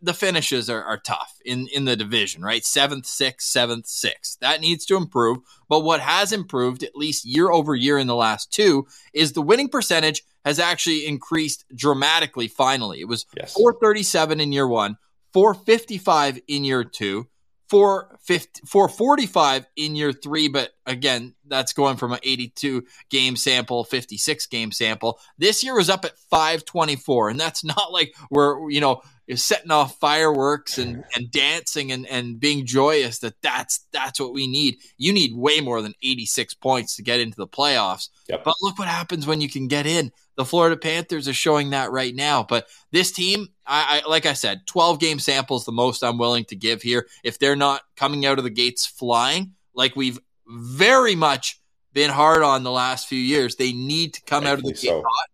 the 0.01 0.13
finishes 0.13 0.69
are, 0.69 0.83
are 0.83 0.97
tough 0.97 1.37
in, 1.45 1.67
in 1.73 1.85
the 1.85 1.95
division, 1.95 2.41
right? 2.41 2.65
Seventh, 2.65 3.05
sixth, 3.05 3.47
seventh, 3.47 3.87
sixth. 3.87 4.37
That 4.41 4.61
needs 4.61 4.85
to 4.87 4.97
improve. 4.97 5.39
But 5.69 5.81
what 5.81 6.01
has 6.01 6.31
improved, 6.31 6.83
at 6.83 6.95
least 6.95 7.25
year 7.25 7.49
over 7.49 7.75
year 7.75 7.97
in 7.97 8.07
the 8.07 8.15
last 8.15 8.51
two, 8.51 8.87
is 9.13 9.33
the 9.33 9.41
winning 9.41 9.69
percentage 9.69 10.23
has 10.43 10.59
actually 10.59 11.05
increased 11.05 11.65
dramatically 11.73 12.47
finally. 12.47 12.99
It 12.99 13.07
was 13.07 13.25
yes. 13.37 13.53
437 13.53 14.39
in 14.39 14.51
year 14.51 14.67
one, 14.67 14.97
455 15.33 16.39
in 16.47 16.63
year 16.63 16.83
two, 16.83 17.27
445 17.69 19.67
in 19.75 19.95
year 19.95 20.11
three. 20.11 20.47
But 20.47 20.71
again, 20.85 21.35
that's 21.47 21.73
going 21.73 21.97
from 21.97 22.13
an 22.13 22.19
82 22.23 22.85
game 23.09 23.35
sample, 23.35 23.83
56 23.83 24.45
game 24.47 24.71
sample. 24.71 25.19
This 25.37 25.63
year 25.63 25.75
was 25.75 25.89
up 25.89 26.05
at 26.05 26.17
524. 26.29 27.29
And 27.29 27.39
that's 27.39 27.63
not 27.63 27.91
like 27.91 28.15
we're, 28.29 28.69
you 28.69 28.81
know, 28.81 29.01
setting 29.35 29.71
off 29.71 29.99
fireworks 29.99 30.77
and, 30.79 30.97
mm-hmm. 30.97 31.09
and 31.15 31.31
dancing 31.31 31.91
and, 31.91 32.07
and 32.07 32.39
being 32.39 32.65
joyous 32.65 33.19
that 33.19 33.39
that's 33.41 33.85
that's 33.91 34.19
what 34.19 34.33
we 34.33 34.47
need. 34.47 34.77
You 34.97 35.13
need 35.13 35.35
way 35.35 35.61
more 35.61 35.81
than 35.81 35.93
86 36.01 36.55
points 36.55 36.95
to 36.95 37.03
get 37.03 37.19
into 37.19 37.37
the 37.37 37.47
playoffs. 37.47 38.09
Yep. 38.27 38.43
But 38.43 38.55
look 38.61 38.79
what 38.79 38.87
happens 38.87 39.27
when 39.27 39.41
you 39.41 39.49
can 39.49 39.67
get 39.67 39.85
in. 39.85 40.11
The 40.39 40.45
Florida 40.45 40.77
Panthers 40.77 41.27
are 41.27 41.33
showing 41.33 41.71
that 41.71 41.91
right 41.91 42.15
now. 42.15 42.43
But 42.43 42.67
this 42.91 43.11
team, 43.11 43.49
I, 43.67 44.01
I 44.05 44.09
like 44.09 44.25
I 44.25 44.33
said, 44.33 44.65
12 44.65 44.99
game 44.99 45.19
samples 45.19 45.65
the 45.65 45.71
most 45.71 46.03
I'm 46.03 46.17
willing 46.17 46.45
to 46.45 46.55
give 46.55 46.81
here. 46.81 47.07
If 47.23 47.37
they're 47.37 47.55
not 47.55 47.81
coming 47.95 48.25
out 48.25 48.37
of 48.37 48.43
the 48.43 48.49
gates 48.49 48.85
flying, 48.85 49.53
like 49.73 49.95
we've 49.95 50.17
very 50.47 51.15
much 51.15 51.59
been 51.93 52.09
hard 52.09 52.41
on 52.41 52.63
the 52.63 52.71
last 52.71 53.07
few 53.07 53.19
years, 53.19 53.57
they 53.57 53.73
need 53.73 54.13
to 54.13 54.21
come 54.21 54.45
out 54.45 54.59
of 54.59 54.63
the 54.63 54.71
gate 54.71 54.89
so. 54.89 55.01
hot. 55.01 55.29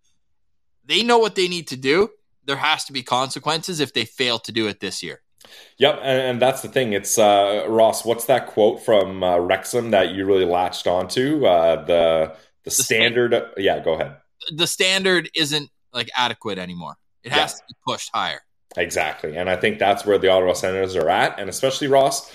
They 0.86 1.04
know 1.04 1.20
what 1.20 1.36
they 1.36 1.48
need 1.48 1.68
to 1.68 1.78
do 1.78 2.10
there 2.46 2.56
has 2.56 2.86
to 2.86 2.94
be 2.94 3.04
consequences 3.04 3.80
if 3.80 3.94
they 3.94 4.06
fail 4.06 4.40
to 4.40 4.52
do 4.52 4.68
it 4.68 4.80
this 4.80 5.04
year. 5.04 5.22
Yep, 5.78 6.00
and, 6.02 6.22
and 6.22 6.42
that's 6.42 6.62
the 6.62 6.68
thing. 6.68 6.94
It's 6.94 7.18
uh, 7.18 7.66
Ross. 7.68 8.06
What's 8.06 8.26
that 8.26 8.48
quote 8.48 8.84
from 8.84 9.24
uh, 9.24 9.38
Wrexham 9.38 9.92
that 9.92 10.12
you 10.14 10.26
really 10.26 10.46
latched 10.46 10.88
onto? 10.88 11.46
Uh, 11.46 11.86
the 11.86 11.86
the, 11.86 12.36
the 12.64 12.72
standard. 12.72 13.34
St- 13.34 13.46
yeah, 13.58 13.80
go 13.84 13.94
ahead. 13.94 14.18
The 14.54 14.68
standard 14.68 15.30
isn't 15.36 15.70
like 15.94 16.10
adequate 16.15 16.58
anymore. 16.58 16.96
It 17.24 17.32
has 17.32 17.54
yeah. 17.54 17.58
to 17.58 17.63
be 17.68 17.74
pushed 17.88 18.12
higher. 18.13 18.42
Exactly, 18.77 19.38
and 19.38 19.50
I 19.50 19.56
think 19.56 19.80
that's 19.80 20.06
where 20.06 20.18
the 20.18 20.30
Ottawa 20.30 20.54
Senators 20.54 20.96
are 20.96 21.10
at, 21.10 21.39
and 21.39 21.50
especially 21.50 21.88
Ross 21.88 22.30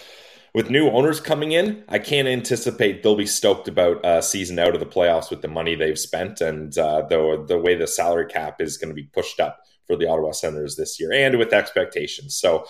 with 0.54 0.70
new 0.70 0.88
owners 0.88 1.20
coming 1.20 1.52
in, 1.52 1.84
I 1.88 1.98
can't 1.98 2.26
anticipate 2.26 3.02
they'll 3.02 3.16
be 3.16 3.26
stoked 3.26 3.68
about 3.68 4.00
a 4.04 4.22
season 4.22 4.58
out 4.58 4.74
of 4.74 4.80
the 4.80 4.86
playoffs 4.86 5.30
with 5.30 5.42
the 5.42 5.48
money 5.48 5.74
they've 5.74 5.98
spent 5.98 6.40
and 6.40 6.76
uh, 6.76 7.02
the 7.02 7.44
the 7.46 7.58
way 7.58 7.76
the 7.76 7.86
salary 7.86 8.26
cap 8.26 8.60
is 8.60 8.76
going 8.76 8.88
to 8.88 8.94
be 8.94 9.04
pushed 9.04 9.38
up 9.38 9.60
for 9.86 9.96
the 9.96 10.08
Ottawa 10.08 10.32
Senators 10.32 10.76
this 10.76 10.98
year 10.98 11.12
and 11.12 11.38
with 11.38 11.52
expectations. 11.52 12.36
So 12.36 12.66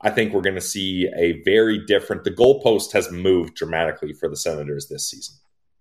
I 0.00 0.10
think 0.10 0.32
we're 0.32 0.42
going 0.42 0.54
to 0.54 0.60
see 0.60 1.08
a 1.16 1.42
very 1.42 1.84
different. 1.84 2.24
The 2.24 2.30
goalpost 2.30 2.92
has 2.92 3.10
moved 3.10 3.56
dramatically 3.56 4.12
for 4.12 4.28
the 4.28 4.36
Senators 4.36 4.88
this 4.88 5.10
season. 5.10 5.36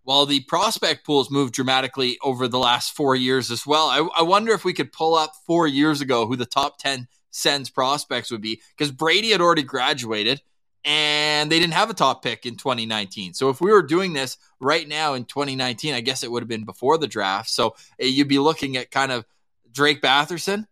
Well, 0.08 0.26
the 0.26 0.40
prospect 0.40 1.06
pools 1.06 1.30
moved 1.30 1.54
dramatically 1.54 2.18
over 2.24 2.48
the 2.48 2.58
last 2.58 2.96
four 2.96 3.14
years 3.14 3.52
as 3.52 3.68
well. 3.68 3.88
I, 3.88 4.08
I 4.20 4.24
wonder 4.24 4.54
if 4.54 4.64
we 4.64 4.72
could 4.72 4.94
pull 4.94 5.16
up 5.16 5.34
four 5.46 5.68
years 5.68 6.00
ago 6.00 6.26
who 6.26 6.38
the 6.38 6.46
top 6.46 6.80
10 6.80 7.10
Sens 7.30 7.70
prospects 7.70 8.32
would 8.32 8.42
be 8.42 8.62
because 8.76 8.90
Brady 8.90 9.32
had 9.32 9.42
already 9.42 9.64
graduated 9.64 10.42
and 10.86 11.52
they 11.52 11.60
didn't 11.60 11.74
have 11.74 11.90
a 11.90 11.94
top 11.94 12.24
pick 12.24 12.46
in 12.46 12.56
2019. 12.56 13.34
So 13.34 13.50
if 13.50 13.60
we 13.60 13.70
were 13.70 13.84
doing 13.84 14.14
this 14.14 14.38
right 14.62 14.88
now 14.88 15.14
in 15.14 15.26
2019, 15.26 15.94
I 15.94 16.00
guess 16.00 16.24
it 16.24 16.32
would 16.32 16.42
have 16.42 16.48
been 16.48 16.64
before 16.64 16.98
the 16.98 17.08
draft. 17.08 17.50
So 17.50 17.76
eh, 18.00 18.06
you'd 18.06 18.30
be 18.30 18.40
looking 18.40 18.78
at 18.78 18.90
kind 18.90 19.12
of 19.12 19.26
Drake 19.70 20.02
Batherson, 20.02 20.68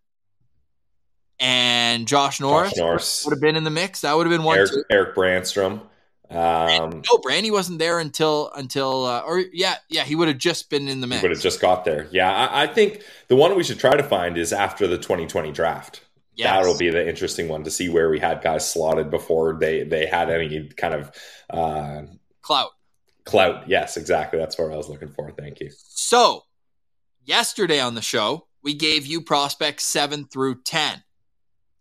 and 1.38 2.08
Josh 2.08 2.40
Norris, 2.40 2.70
Josh 2.70 2.78
Norris. 2.78 3.24
would 3.26 3.32
have 3.32 3.42
been 3.42 3.56
in 3.56 3.64
the 3.64 3.70
mix. 3.70 4.00
That 4.00 4.16
would 4.16 4.26
have 4.26 4.32
been 4.32 4.42
one. 4.42 4.58
Eric. 4.58 4.70
Erik 4.90 5.14
Brännström. 5.14 5.82
Um, 6.30 7.02
No, 7.08 7.18
Brandy 7.22 7.50
wasn't 7.50 7.78
there 7.78 8.00
until 8.00 8.50
until 8.56 9.04
uh, 9.04 9.20
or 9.20 9.44
yeah 9.52 9.76
yeah 9.88 10.02
he 10.02 10.16
would 10.16 10.28
have 10.28 10.38
just 10.38 10.70
been 10.70 10.88
in 10.88 11.00
the 11.00 11.06
mix. 11.06 11.22
would 11.22 11.30
have 11.30 11.40
just 11.40 11.60
got 11.60 11.84
there. 11.84 12.08
Yeah, 12.10 12.30
I, 12.30 12.64
I 12.64 12.66
think 12.66 13.02
the 13.28 13.36
one 13.36 13.54
we 13.56 13.62
should 13.62 13.78
try 13.78 13.96
to 13.96 14.02
find 14.02 14.36
is 14.36 14.52
after 14.52 14.86
the 14.86 14.98
2020 14.98 15.52
draft. 15.52 16.00
Yes. 16.34 16.50
That'll 16.50 16.76
be 16.76 16.90
the 16.90 17.08
interesting 17.08 17.48
one 17.48 17.64
to 17.64 17.70
see 17.70 17.88
where 17.88 18.10
we 18.10 18.18
had 18.18 18.42
guys 18.42 18.70
slotted 18.70 19.10
before 19.10 19.54
they 19.54 19.84
they 19.84 20.06
had 20.06 20.28
any 20.30 20.68
kind 20.76 20.94
of 20.94 21.10
uh, 21.48 22.02
clout. 22.42 22.70
clout. 23.24 23.68
Yes, 23.68 23.96
exactly. 23.96 24.38
That's 24.38 24.58
what 24.58 24.72
I 24.72 24.76
was 24.76 24.88
looking 24.88 25.08
for. 25.08 25.30
Thank 25.30 25.60
you. 25.60 25.70
So, 25.78 26.42
yesterday 27.24 27.80
on 27.80 27.94
the 27.94 28.02
show, 28.02 28.48
we 28.62 28.74
gave 28.74 29.06
you 29.06 29.20
prospects 29.20 29.84
7 29.84 30.26
through 30.26 30.62
10. 30.62 31.04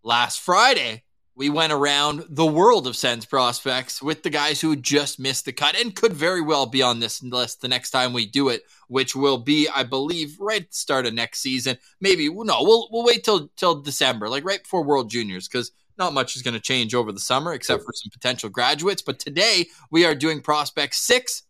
Last 0.04 0.40
Friday, 0.40 1.04
we 1.36 1.50
went 1.50 1.74
around 1.74 2.26
the 2.30 2.46
world 2.46 2.88
of 2.88 2.96
Sens 2.96 3.26
prospects 3.26 4.02
with 4.02 4.24
the 4.24 4.30
guys 4.30 4.62
who 4.62 4.76
just 4.76 5.20
missed 5.20 5.46
the 5.46 5.52
cut 5.52 5.76
and 5.76 5.96
could 5.96 6.14
very 6.14 6.42
well 6.42 6.66
be 6.66 6.82
on 6.82 7.00
this 7.00 7.22
list 7.22 7.62
the 7.62 7.68
next 7.68 7.92
time 7.92 8.14
we 8.14 8.26
do 8.26 8.48
it, 8.50 8.64
which 8.88 9.16
will 9.16 9.38
be, 9.38 9.68
I 9.68 9.84
believe, 9.84 10.38
right 10.40 10.62
at 10.62 10.72
the 10.72 10.76
start 10.76 11.06
of 11.06 11.14
next 11.14 11.40
season. 11.40 11.78
Maybe 12.00 12.30
no, 12.30 12.64
we'll 12.64 12.88
we'll 12.90 13.06
wait 13.06 13.24
till 13.24 13.50
till 13.58 13.82
December, 13.82 14.30
like 14.30 14.46
right 14.46 14.64
before 14.64 14.84
World 14.84 15.10
Juniors, 15.10 15.48
because 15.48 15.72
not 15.98 16.14
much 16.14 16.36
is 16.36 16.42
going 16.42 16.54
to 16.54 16.60
change 16.60 16.96
over 16.96 17.12
the 17.12 17.20
summer 17.20 17.54
except 17.54 17.84
for 17.84 17.94
some 17.94 18.12
potential 18.12 18.50
graduates. 18.50 19.02
But 19.02 19.20
today 19.20 19.68
we 19.92 20.06
are 20.06 20.16
doing 20.16 20.42
prospects 20.42 21.02
six 21.02 21.44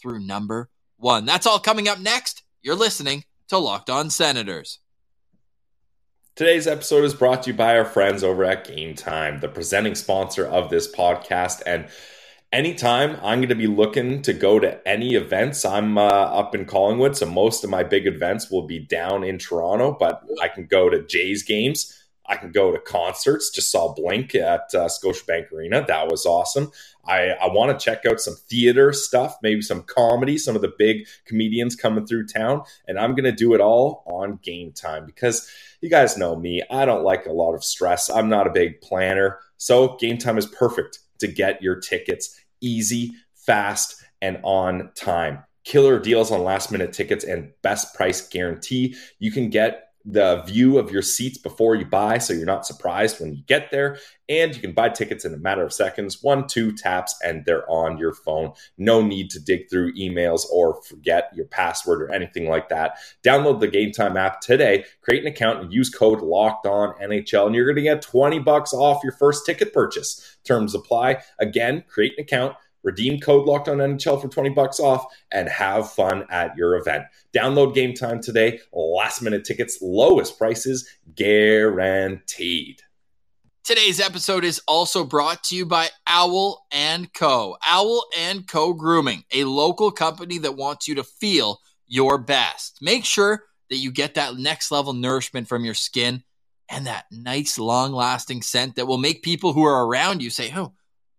through 0.00 0.20
number 0.20 0.70
one. 0.96 1.24
That's 1.24 1.46
all 1.46 1.58
coming 1.58 1.88
up 1.88 1.98
next. 1.98 2.42
You're 2.62 2.74
listening 2.76 3.24
to 3.48 3.58
Locked 3.58 3.90
On 3.90 4.10
Senators. 4.10 4.78
Today's 6.36 6.66
episode 6.66 7.04
is 7.04 7.14
brought 7.14 7.44
to 7.44 7.50
you 7.50 7.56
by 7.56 7.78
our 7.78 7.84
friends 7.84 8.24
over 8.24 8.42
at 8.42 8.66
Game 8.66 8.96
Time, 8.96 9.38
the 9.38 9.46
presenting 9.46 9.94
sponsor 9.94 10.44
of 10.44 10.68
this 10.68 10.92
podcast. 10.92 11.62
And 11.64 11.86
anytime 12.52 13.12
I'm 13.22 13.38
going 13.38 13.50
to 13.50 13.54
be 13.54 13.68
looking 13.68 14.20
to 14.22 14.32
go 14.32 14.58
to 14.58 14.84
any 14.84 15.14
events, 15.14 15.64
I'm 15.64 15.96
uh, 15.96 16.00
up 16.00 16.52
in 16.56 16.64
Collingwood. 16.64 17.16
So 17.16 17.26
most 17.26 17.62
of 17.62 17.70
my 17.70 17.84
big 17.84 18.08
events 18.08 18.50
will 18.50 18.66
be 18.66 18.80
down 18.80 19.22
in 19.22 19.38
Toronto, 19.38 19.96
but 19.96 20.24
I 20.42 20.48
can 20.48 20.66
go 20.66 20.90
to 20.90 21.06
Jays 21.06 21.44
games. 21.44 22.00
I 22.26 22.36
can 22.36 22.50
go 22.50 22.72
to 22.72 22.80
concerts. 22.80 23.50
Just 23.50 23.70
saw 23.70 23.94
Blink 23.94 24.34
at 24.34 24.74
uh, 24.74 24.88
Scotiabank 24.88 25.52
Arena. 25.52 25.84
That 25.86 26.10
was 26.10 26.26
awesome. 26.26 26.72
I, 27.06 27.28
I 27.28 27.46
want 27.48 27.78
to 27.78 27.84
check 27.84 28.06
out 28.06 28.18
some 28.18 28.34
theater 28.34 28.92
stuff, 28.92 29.36
maybe 29.42 29.62
some 29.62 29.82
comedy, 29.82 30.38
some 30.38 30.56
of 30.56 30.62
the 30.62 30.72
big 30.78 31.06
comedians 31.26 31.76
coming 31.76 32.06
through 32.06 32.26
town. 32.26 32.62
And 32.88 32.98
I'm 32.98 33.14
going 33.14 33.24
to 33.24 33.32
do 33.32 33.54
it 33.54 33.60
all 33.60 34.02
on 34.06 34.40
game 34.42 34.72
time 34.72 35.06
because 35.06 35.48
you 35.84 35.90
guys 35.90 36.16
know 36.16 36.34
me. 36.34 36.62
I 36.70 36.86
don't 36.86 37.04
like 37.04 37.26
a 37.26 37.32
lot 37.32 37.52
of 37.52 37.62
stress. 37.62 38.08
I'm 38.08 38.30
not 38.30 38.46
a 38.46 38.50
big 38.50 38.80
planner. 38.80 39.38
So 39.58 39.96
game 39.96 40.16
time 40.16 40.38
is 40.38 40.46
perfect 40.46 41.00
to 41.18 41.28
get 41.28 41.62
your 41.62 41.78
tickets 41.78 42.40
easy, 42.62 43.12
fast, 43.34 44.02
and 44.22 44.40
on 44.44 44.90
time. 44.94 45.44
Killer 45.62 45.98
deals 45.98 46.30
on 46.30 46.42
last 46.42 46.72
minute 46.72 46.94
tickets 46.94 47.22
and 47.22 47.52
best 47.60 47.94
price 47.94 48.26
guarantee. 48.26 48.96
You 49.18 49.30
can 49.30 49.50
get 49.50 49.88
the 50.04 50.42
view 50.42 50.78
of 50.78 50.90
your 50.90 51.02
seats 51.02 51.38
before 51.38 51.74
you 51.74 51.86
buy 51.86 52.18
so 52.18 52.34
you're 52.34 52.44
not 52.44 52.66
surprised 52.66 53.20
when 53.20 53.34
you 53.34 53.42
get 53.46 53.70
there. 53.70 53.98
And 54.28 54.54
you 54.54 54.60
can 54.60 54.72
buy 54.72 54.88
tickets 54.88 55.24
in 55.24 55.34
a 55.34 55.38
matter 55.38 55.62
of 55.62 55.72
seconds 55.72 56.22
one, 56.22 56.46
two 56.46 56.72
taps, 56.72 57.14
and 57.22 57.44
they're 57.44 57.68
on 57.70 57.98
your 57.98 58.14
phone. 58.14 58.52
No 58.78 59.02
need 59.02 59.30
to 59.30 59.40
dig 59.40 59.68
through 59.70 59.94
emails 59.94 60.42
or 60.50 60.82
forget 60.82 61.30
your 61.34 61.46
password 61.46 62.02
or 62.02 62.12
anything 62.12 62.48
like 62.48 62.68
that. 62.70 62.98
Download 63.22 63.60
the 63.60 63.68
Game 63.68 63.92
Time 63.92 64.16
app 64.16 64.40
today, 64.40 64.84
create 65.02 65.22
an 65.22 65.32
account, 65.32 65.62
and 65.62 65.72
use 65.72 65.90
code 65.90 66.20
Locked 66.20 66.66
On 66.66 66.94
NHL, 67.02 67.46
and 67.46 67.54
you're 67.54 67.66
going 67.66 67.76
to 67.76 67.82
get 67.82 68.02
20 68.02 68.38
bucks 68.40 68.72
off 68.72 69.02
your 69.02 69.12
first 69.12 69.44
ticket 69.44 69.72
purchase. 69.72 70.38
Terms 70.44 70.74
apply. 70.74 71.22
Again, 71.38 71.84
create 71.88 72.12
an 72.16 72.24
account. 72.24 72.56
Redeem 72.84 73.18
code 73.18 73.46
Locked 73.46 73.68
On 73.68 73.78
NHL 73.78 74.20
for 74.20 74.28
20 74.28 74.50
bucks 74.50 74.78
off 74.78 75.06
and 75.32 75.48
have 75.48 75.90
fun 75.90 76.24
at 76.30 76.56
your 76.56 76.76
event. 76.76 77.04
Download 77.34 77.74
Game 77.74 77.94
Time 77.94 78.20
today. 78.20 78.60
Last 78.72 79.22
minute 79.22 79.44
tickets, 79.44 79.78
lowest 79.82 80.38
prices 80.38 80.88
guaranteed. 81.16 82.82
Today's 83.64 83.98
episode 83.98 84.44
is 84.44 84.60
also 84.68 85.04
brought 85.04 85.42
to 85.44 85.56
you 85.56 85.64
by 85.64 85.88
Owl 86.06 86.66
and 86.70 87.10
Co. 87.14 87.56
Owl 87.66 88.04
and 88.16 88.46
Co 88.46 88.74
Grooming, 88.74 89.24
a 89.32 89.44
local 89.44 89.90
company 89.90 90.36
that 90.38 90.54
wants 90.54 90.86
you 90.86 90.94
to 90.96 91.02
feel 91.02 91.60
your 91.86 92.18
best. 92.18 92.78
Make 92.82 93.06
sure 93.06 93.44
that 93.70 93.78
you 93.78 93.90
get 93.90 94.14
that 94.14 94.36
next 94.36 94.70
level 94.70 94.92
nourishment 94.92 95.48
from 95.48 95.64
your 95.64 95.72
skin 95.72 96.22
and 96.68 96.86
that 96.86 97.06
nice 97.10 97.58
long 97.58 97.92
lasting 97.92 98.42
scent 98.42 98.76
that 98.76 98.86
will 98.86 98.98
make 98.98 99.22
people 99.22 99.54
who 99.54 99.64
are 99.64 99.86
around 99.86 100.22
you 100.22 100.28
say, 100.28 100.52
"Oh, 100.54 100.74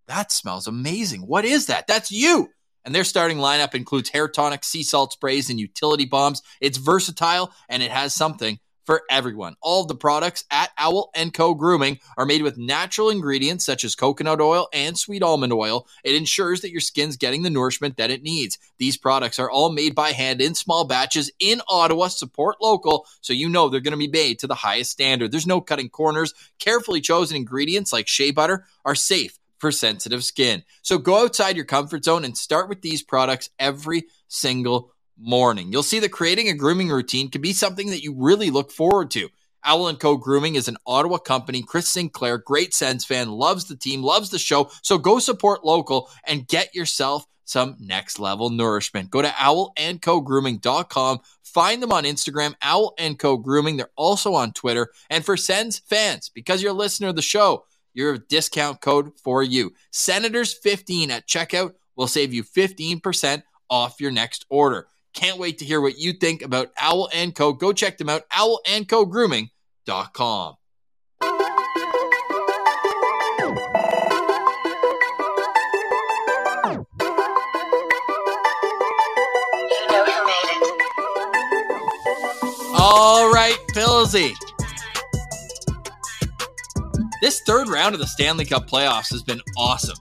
that 0.08 0.32
smells 0.32 0.68
amazing. 0.68 1.22
What 1.22 1.46
is 1.46 1.68
that? 1.68 1.88
That's 1.88 2.12
you." 2.12 2.50
And 2.84 2.94
their 2.94 3.04
starting 3.04 3.38
lineup 3.38 3.74
includes 3.74 4.10
hair 4.10 4.28
tonic, 4.28 4.64
sea 4.64 4.84
salt 4.84 5.14
sprays, 5.14 5.50
and 5.50 5.60
utility 5.60 6.06
bombs. 6.06 6.44
It's 6.62 6.78
versatile 6.78 7.52
and 7.68 7.82
it 7.82 7.92
has 7.92 8.14
something 8.14 8.60
for 8.86 9.02
everyone. 9.10 9.56
All 9.62 9.82
of 9.82 9.88
the 9.88 9.96
products 9.96 10.46
at 10.52 10.70
Owl 10.78 11.12
& 11.24 11.34
Co 11.34 11.56
Grooming 11.56 12.00
are 12.18 12.26
made 12.26 12.44
with 12.44 12.58
natural 12.58 13.10
ingredients 13.10 13.66
such 13.66 13.84
as 13.84 13.96
coconut 13.96 14.40
oil 14.40 14.68
and 14.72 14.98
sweet 14.98 15.24
almond 15.24 15.52
oil. 15.52 15.88
It 16.04 16.16
ensures 16.16 16.62
that 16.62 16.72
your 16.72 16.82
skin's 16.82 17.18
getting 17.18 17.42
the 17.42 17.50
nourishment 17.50 17.98
that 17.98 18.12
it 18.12 18.22
needs. 18.22 18.60
These 18.78 18.98
products 18.98 19.40
are 19.40 19.50
all 19.50 19.72
made 19.72 19.96
by 19.96 20.12
hand 20.12 20.42
in 20.42 20.54
small 20.54 20.86
batches 20.86 21.32
in 21.40 21.62
Ottawa. 21.68 22.08
Support 22.08 22.58
local 22.62 23.08
so 23.22 23.34
you 23.34 23.50
know 23.50 23.68
they're 23.68 23.80
going 23.80 23.92
to 23.92 23.98
be 23.98 24.08
made 24.08 24.40
to 24.40 24.48
the 24.48 24.54
highest 24.54 24.92
standard. 24.92 25.32
There's 25.32 25.48
no 25.48 25.62
cutting 25.62 25.90
corners. 25.90 26.34
Carefully 26.60 27.02
chosen 27.02 27.36
ingredients 27.36 27.92
like 27.92 28.08
shea 28.08 28.30
butter 28.32 28.66
are 28.86 28.96
safe 28.96 29.40
for 29.58 29.72
sensitive 29.72 30.24
skin. 30.24 30.64
So 30.82 30.98
go 30.98 31.24
outside 31.24 31.56
your 31.56 31.66
comfort 31.66 32.04
zone 32.06 32.26
and 32.26 32.38
start 32.38 32.70
with 32.70 32.82
these 32.82 33.02
products 33.02 33.50
every 33.60 34.04
single 34.28 34.92
morning. 35.18 35.72
You'll 35.72 35.84
see 35.84 36.00
that 36.00 36.12
creating 36.12 36.50
a 36.50 36.54
grooming 36.54 36.90
routine 36.90 37.30
can 37.30 37.42
be 37.42 37.54
something 37.54 37.90
that 37.90 38.04
you 38.04 38.14
really 38.14 38.50
look 38.50 38.72
forward 38.72 39.12
to. 39.12 39.30
Owl 39.64 39.96
& 39.96 39.98
Co. 39.98 40.16
Grooming 40.18 40.56
is 40.56 40.68
an 40.68 40.78
Ottawa 40.86 41.18
company. 41.18 41.64
Chris 41.64 41.90
Sinclair, 41.90 42.38
great 42.38 42.74
Sens 42.74 43.04
fan, 43.04 43.32
loves 43.32 43.66
the 43.66 43.76
team, 43.76 44.04
loves 44.04 44.30
the 44.30 44.38
show. 44.38 44.70
So 44.84 44.98
go 44.98 45.18
support 45.20 45.66
local 45.66 46.10
and 46.24 46.48
get 46.48 46.76
yourself 46.76 47.26
some 47.46 47.76
next 47.80 48.20
level 48.20 48.50
nourishment. 48.50 49.10
Go 49.10 49.22
to 49.22 49.30
owlandcogrooming.com. 49.30 51.20
Find 51.44 51.82
them 51.82 51.92
on 51.92 52.04
Instagram, 52.04 52.54
Owl 52.62 52.96
& 53.08 53.18
Co. 53.18 53.38
Grooming. 53.38 53.78
They're 53.78 53.90
also 53.96 54.34
on 54.34 54.52
Twitter. 54.52 54.90
And 55.10 55.26
for 55.26 55.38
Sens 55.38 55.80
fans, 55.80 56.30
because 56.30 56.62
you're 56.62 56.72
a 56.72 56.76
listener 56.76 57.08
of 57.08 57.16
the 57.16 57.22
show, 57.22 57.66
your 57.96 58.20
discount 58.20 58.82
code 58.82 59.14
for 59.24 59.42
you. 59.42 59.74
Senators15 59.92 61.10
at 61.10 61.28
checkout 61.28 61.74
will 61.96 62.08
save 62.08 62.34
you 62.34 62.44
15% 62.44 63.44
off 63.70 64.00
your 64.00 64.12
next 64.12 64.46
order. 64.50 64.88
Can't 65.14 65.40
wait 65.40 65.58
to 65.60 65.66
hear 65.66 65.82
what 65.82 65.98
you 65.98 66.14
think 66.14 66.42
about 66.42 66.72
Owl 66.78 67.10
& 67.22 67.36
Co. 67.36 67.54
Go 67.54 67.74
check 67.74 67.98
them 67.98 68.10
out, 68.10 68.30
owlandcogrooming.com. 68.30 70.56
All 82.78 83.32
right, 83.32 83.58
Pilsy. 83.70 84.36
This 87.25 87.41
third 87.41 87.70
round 87.70 87.96
of 87.96 88.00
the 88.00 88.05
Stanley 88.05 88.46
Cup 88.46 88.70
playoffs 88.70 89.10
has 89.10 89.24
been 89.24 89.41
awesome. 89.58 89.98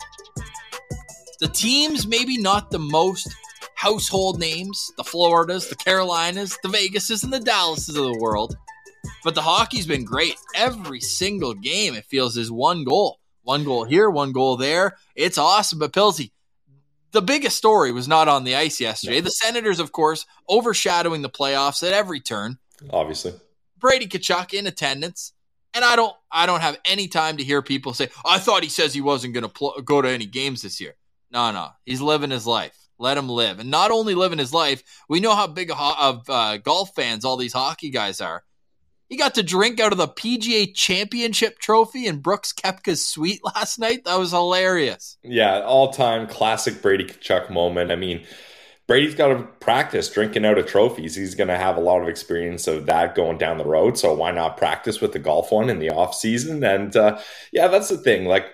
The 1.40 1.48
teams, 1.48 2.06
maybe 2.06 2.36
not 2.36 2.70
the 2.70 2.78
most 2.78 3.34
household 3.76 4.38
names, 4.38 4.92
the 4.98 5.04
Floridas, 5.04 5.70
the 5.70 5.74
Carolinas, 5.74 6.58
the 6.62 6.68
Vegases, 6.68 7.24
and 7.24 7.32
the 7.32 7.40
Dallases 7.40 7.96
of 7.96 8.04
the 8.04 8.18
world. 8.20 8.58
But 9.24 9.34
the 9.34 9.40
hockey's 9.40 9.86
been 9.86 10.04
great. 10.04 10.36
Every 10.54 11.00
single 11.00 11.54
game, 11.54 11.94
it 11.94 12.04
feels, 12.04 12.36
is 12.36 12.50
one 12.52 12.84
goal. 12.84 13.20
One 13.42 13.64
goal 13.64 13.84
here, 13.84 14.10
one 14.10 14.32
goal 14.32 14.58
there. 14.58 14.98
It's 15.16 15.38
awesome. 15.38 15.78
But 15.78 15.94
Pilsy, 15.94 16.30
the 17.12 17.22
biggest 17.22 17.56
story 17.56 17.90
was 17.90 18.06
not 18.06 18.28
on 18.28 18.44
the 18.44 18.54
ice 18.54 18.82
yesterday. 18.82 19.22
The 19.22 19.30
Senators, 19.30 19.80
of 19.80 19.92
course, 19.92 20.26
overshadowing 20.46 21.22
the 21.22 21.30
playoffs 21.30 21.82
at 21.82 21.94
every 21.94 22.20
turn. 22.20 22.58
Obviously. 22.90 23.32
Brady 23.78 24.08
Tkachuk 24.08 24.52
in 24.52 24.66
attendance. 24.66 25.32
And 25.74 25.84
I 25.84 25.96
don't 25.96 26.14
I 26.30 26.46
don't 26.46 26.60
have 26.60 26.78
any 26.84 27.08
time 27.08 27.36
to 27.36 27.44
hear 27.44 27.62
people 27.62 27.94
say, 27.94 28.08
I 28.24 28.38
thought 28.38 28.62
he 28.62 28.68
says 28.68 28.94
he 28.94 29.00
wasn't 29.00 29.34
going 29.34 29.42
to 29.42 29.48
pl- 29.48 29.82
go 29.84 30.00
to 30.00 30.08
any 30.08 30.26
games 30.26 30.62
this 30.62 30.80
year. 30.80 30.94
No, 31.30 31.50
no. 31.50 31.68
He's 31.84 32.00
living 32.00 32.30
his 32.30 32.46
life. 32.46 32.76
Let 32.98 33.18
him 33.18 33.28
live. 33.28 33.58
And 33.58 33.70
not 33.70 33.90
only 33.90 34.14
living 34.14 34.38
his 34.38 34.52
life, 34.52 34.82
we 35.08 35.18
know 35.18 35.34
how 35.34 35.48
big 35.48 35.70
ho- 35.70 35.96
of 35.98 36.30
uh, 36.30 36.58
golf 36.58 36.94
fans 36.94 37.24
all 37.24 37.36
these 37.36 37.52
hockey 37.52 37.90
guys 37.90 38.20
are. 38.20 38.44
He 39.08 39.16
got 39.16 39.34
to 39.34 39.42
drink 39.42 39.80
out 39.80 39.92
of 39.92 39.98
the 39.98 40.08
PGA 40.08 40.74
Championship 40.74 41.58
trophy 41.58 42.06
in 42.06 42.20
Brooks 42.20 42.52
Koepka's 42.52 43.04
suite 43.04 43.40
last 43.44 43.78
night. 43.78 44.04
That 44.04 44.18
was 44.18 44.30
hilarious. 44.30 45.18
Yeah, 45.22 45.60
all 45.62 45.92
time 45.92 46.26
classic 46.26 46.80
Brady 46.80 47.04
Tkachuk 47.04 47.50
moment. 47.50 47.90
I 47.90 47.96
mean, 47.96 48.24
Brady's 48.86 49.14
got 49.14 49.28
to 49.28 49.44
practice 49.60 50.10
drinking 50.10 50.44
out 50.44 50.58
of 50.58 50.66
trophies. 50.66 51.14
He's 51.14 51.34
going 51.34 51.48
to 51.48 51.56
have 51.56 51.78
a 51.78 51.80
lot 51.80 52.02
of 52.02 52.08
experience 52.08 52.66
of 52.66 52.84
that 52.86 53.14
going 53.14 53.38
down 53.38 53.56
the 53.56 53.64
road. 53.64 53.96
So 53.96 54.12
why 54.12 54.30
not 54.30 54.58
practice 54.58 55.00
with 55.00 55.12
the 55.12 55.18
golf 55.18 55.50
one 55.50 55.70
in 55.70 55.78
the 55.78 55.90
off 55.90 56.14
season? 56.14 56.62
And 56.62 56.94
uh, 56.94 57.18
yeah, 57.50 57.68
that's 57.68 57.88
the 57.88 57.96
thing. 57.96 58.26
Like, 58.26 58.46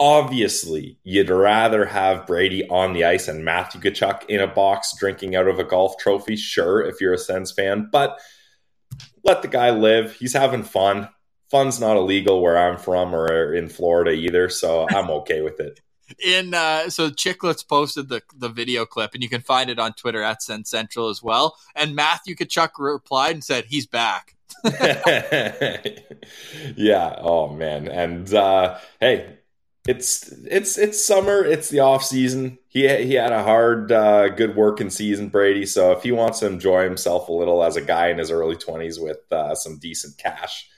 obviously, 0.00 0.98
you'd 1.04 1.30
rather 1.30 1.84
have 1.84 2.26
Brady 2.26 2.68
on 2.68 2.94
the 2.94 3.04
ice 3.04 3.28
and 3.28 3.44
Matthew 3.44 3.80
Tkachuk 3.80 4.24
in 4.26 4.40
a 4.40 4.48
box 4.48 4.96
drinking 4.98 5.36
out 5.36 5.46
of 5.46 5.60
a 5.60 5.64
golf 5.64 5.96
trophy. 5.98 6.34
Sure, 6.34 6.80
if 6.80 7.00
you're 7.00 7.14
a 7.14 7.18
Sens 7.18 7.52
fan, 7.52 7.88
but 7.92 8.18
let 9.22 9.42
the 9.42 9.48
guy 9.48 9.70
live. 9.70 10.16
He's 10.16 10.34
having 10.34 10.64
fun. 10.64 11.08
Fun's 11.48 11.78
not 11.78 11.96
illegal 11.96 12.42
where 12.42 12.58
I'm 12.58 12.78
from 12.78 13.14
or 13.14 13.54
in 13.54 13.68
Florida 13.68 14.10
either, 14.10 14.48
so 14.48 14.88
I'm 14.90 15.10
okay 15.10 15.42
with 15.42 15.60
it 15.60 15.78
in 16.18 16.54
uh, 16.54 16.90
so 16.90 17.10
Chicklets 17.10 17.66
posted 17.66 18.08
the 18.08 18.22
the 18.36 18.48
video 18.48 18.84
clip, 18.86 19.14
and 19.14 19.22
you 19.22 19.28
can 19.28 19.40
find 19.40 19.70
it 19.70 19.78
on 19.78 19.92
Twitter 19.94 20.22
at 20.22 20.42
Sen 20.42 20.64
Central 20.64 21.08
as 21.08 21.22
well. 21.22 21.56
And 21.74 21.94
Matthew 21.94 22.34
Tkachuk 22.34 22.70
replied 22.78 23.34
and 23.34 23.44
said 23.44 23.66
he's 23.66 23.86
back. 23.86 24.36
yeah. 26.76 27.16
Oh 27.18 27.48
man. 27.48 27.88
And 27.88 28.32
uh, 28.32 28.78
hey, 29.00 29.38
it's 29.86 30.30
it's 30.44 30.78
it's 30.78 31.04
summer. 31.04 31.44
It's 31.44 31.68
the 31.68 31.80
off 31.80 32.04
season. 32.04 32.58
He 32.68 32.82
he 33.04 33.14
had 33.14 33.32
a 33.32 33.42
hard, 33.42 33.90
uh, 33.90 34.28
good 34.28 34.54
working 34.54 34.90
season, 34.90 35.28
Brady. 35.28 35.66
So 35.66 35.92
if 35.92 36.04
he 36.04 36.12
wants 36.12 36.38
to 36.40 36.46
enjoy 36.46 36.84
himself 36.84 37.28
a 37.28 37.32
little 37.32 37.64
as 37.64 37.76
a 37.76 37.82
guy 37.82 38.08
in 38.08 38.18
his 38.18 38.30
early 38.30 38.56
twenties 38.56 39.00
with 39.00 39.20
uh, 39.32 39.56
some 39.56 39.78
decent 39.78 40.18
cash, 40.18 40.68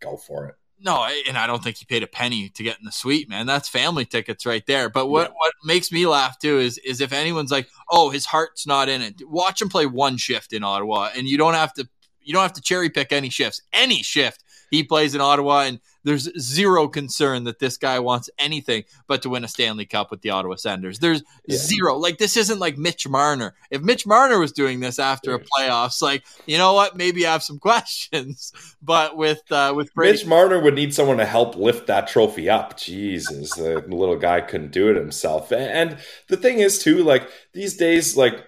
go 0.00 0.16
for 0.16 0.48
it. 0.48 0.54
No, 0.82 1.06
and 1.28 1.36
I 1.36 1.46
don't 1.46 1.62
think 1.62 1.76
he 1.76 1.84
paid 1.84 2.02
a 2.02 2.06
penny 2.06 2.48
to 2.50 2.62
get 2.62 2.78
in 2.78 2.86
the 2.86 2.92
suite, 2.92 3.28
man. 3.28 3.46
That's 3.46 3.68
family 3.68 4.06
tickets 4.06 4.46
right 4.46 4.64
there. 4.66 4.88
But 4.88 5.08
what, 5.08 5.28
yeah. 5.28 5.34
what 5.36 5.52
makes 5.62 5.92
me 5.92 6.06
laugh 6.06 6.38
too 6.38 6.58
is 6.58 6.78
is 6.78 7.00
if 7.00 7.12
anyone's 7.12 7.50
like, 7.50 7.68
"Oh, 7.90 8.08
his 8.10 8.26
heart's 8.26 8.66
not 8.66 8.88
in 8.88 9.02
it." 9.02 9.28
Watch 9.28 9.60
him 9.60 9.68
play 9.68 9.84
one 9.84 10.16
shift 10.16 10.52
in 10.54 10.64
Ottawa, 10.64 11.10
and 11.14 11.28
you 11.28 11.36
don't 11.36 11.54
have 11.54 11.74
to 11.74 11.88
you 12.22 12.32
don't 12.32 12.42
have 12.42 12.54
to 12.54 12.62
cherry 12.62 12.88
pick 12.88 13.12
any 13.12 13.28
shifts. 13.28 13.60
Any 13.72 14.02
shift 14.02 14.42
he 14.70 14.82
plays 14.82 15.14
in 15.14 15.20
Ottawa, 15.20 15.62
and 15.62 15.80
there's 16.04 16.30
zero 16.40 16.88
concern 16.88 17.44
that 17.44 17.58
this 17.58 17.76
guy 17.76 17.98
wants 17.98 18.30
anything 18.38 18.84
but 19.06 19.22
to 19.22 19.30
win 19.30 19.44
a 19.44 19.48
Stanley 19.48 19.86
Cup 19.86 20.10
with 20.10 20.22
the 20.22 20.30
Ottawa 20.30 20.56
Senators. 20.56 20.98
There's 20.98 21.22
yeah. 21.46 21.56
zero. 21.56 21.96
Like 21.96 22.18
this 22.18 22.36
isn't 22.36 22.58
like 22.58 22.78
Mitch 22.78 23.08
Marner. 23.08 23.54
If 23.70 23.82
Mitch 23.82 24.06
Marner 24.06 24.38
was 24.38 24.52
doing 24.52 24.80
this 24.80 24.98
after 24.98 25.34
a 25.34 25.40
playoffs, 25.40 26.02
like 26.02 26.24
you 26.46 26.58
know 26.58 26.74
what, 26.74 26.96
maybe 26.96 27.26
I 27.26 27.32
have 27.32 27.42
some 27.42 27.58
questions. 27.60 28.52
But 28.82 29.16
with 29.16 29.42
uh, 29.50 29.72
with 29.76 29.92
Brady- 29.94 30.18
Mitch 30.18 30.26
Marner 30.26 30.60
would 30.60 30.74
need 30.74 30.94
someone 30.94 31.18
to 31.18 31.26
help 31.26 31.56
lift 31.56 31.86
that 31.88 32.08
trophy 32.08 32.48
up. 32.48 32.78
Jesus, 32.78 33.54
the 33.54 33.80
little 33.88 34.16
guy 34.16 34.40
couldn't 34.40 34.72
do 34.72 34.88
it 34.88 34.96
himself. 34.96 35.52
And 35.52 35.98
the 36.28 36.36
thing 36.36 36.58
is 36.58 36.82
too, 36.82 37.02
like 37.02 37.28
these 37.52 37.76
days, 37.76 38.16
like 38.16 38.44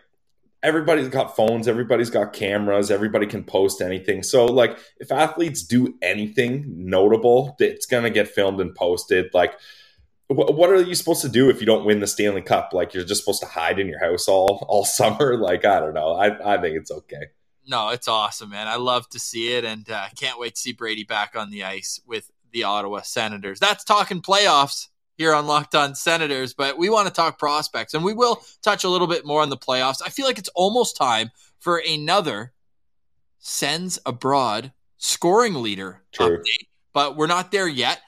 everybody's 0.62 1.08
got 1.08 1.36
phones, 1.36 1.66
everybody's 1.66 2.10
got 2.10 2.32
cameras, 2.32 2.90
everybody 2.90 3.26
can 3.26 3.44
post 3.44 3.80
anything. 3.80 4.22
So 4.22 4.46
like 4.46 4.78
if 4.98 5.10
athletes 5.10 5.62
do 5.62 5.94
anything 6.02 6.64
notable, 6.68 7.56
it's 7.58 7.86
going 7.86 8.04
to 8.04 8.10
get 8.10 8.28
filmed 8.28 8.60
and 8.60 8.74
posted. 8.74 9.32
Like 9.34 9.54
what 10.34 10.70
are 10.70 10.82
you 10.82 10.94
supposed 10.94 11.22
to 11.22 11.28
do 11.28 11.50
if 11.50 11.60
you 11.60 11.66
don't 11.66 11.84
win 11.84 12.00
the 12.00 12.06
Stanley 12.06 12.42
Cup? 12.42 12.70
Like 12.72 12.94
you're 12.94 13.04
just 13.04 13.22
supposed 13.22 13.40
to 13.40 13.46
hide 13.46 13.78
in 13.78 13.86
your 13.86 14.00
house 14.00 14.28
all 14.28 14.64
all 14.68 14.84
summer? 14.86 15.36
Like 15.36 15.64
I 15.64 15.80
don't 15.80 15.94
know. 15.94 16.14
I 16.14 16.54
I 16.54 16.60
think 16.60 16.76
it's 16.76 16.90
okay. 16.90 17.26
No, 17.66 17.90
it's 17.90 18.08
awesome, 18.08 18.50
man. 18.50 18.66
I 18.66 18.74
love 18.74 19.08
to 19.10 19.20
see 19.20 19.54
it, 19.54 19.64
and 19.64 19.86
I 19.88 20.06
uh, 20.06 20.08
can't 20.16 20.38
wait 20.38 20.56
to 20.56 20.60
see 20.60 20.72
Brady 20.72 21.04
back 21.04 21.36
on 21.36 21.50
the 21.50 21.62
ice 21.62 22.00
with 22.04 22.30
the 22.50 22.64
Ottawa 22.64 23.02
Senators. 23.02 23.60
That's 23.60 23.84
talking 23.84 24.20
playoffs 24.20 24.88
here 25.18 25.34
on 25.34 25.46
Locked 25.46 25.74
On 25.74 25.94
Senators, 25.94 26.54
but 26.54 26.78
we 26.78 26.88
want 26.88 27.06
to 27.06 27.12
talk 27.12 27.38
prospects 27.38 27.94
and 27.94 28.04
we 28.04 28.14
will 28.14 28.42
touch 28.62 28.84
a 28.84 28.88
little 28.88 29.06
bit 29.06 29.26
more 29.26 29.42
on 29.42 29.50
the 29.50 29.56
playoffs. 29.56 30.02
I 30.04 30.08
feel 30.08 30.26
like 30.26 30.38
it's 30.38 30.50
almost 30.54 30.96
time 30.96 31.30
for 31.58 31.82
another 31.86 32.52
Sens 33.38 33.98
abroad 34.06 34.72
scoring 34.98 35.54
leader 35.54 36.02
True. 36.12 36.38
update, 36.38 36.68
but 36.92 37.16
we're 37.16 37.26
not 37.26 37.50
there 37.50 37.66
yet. 37.66 38.00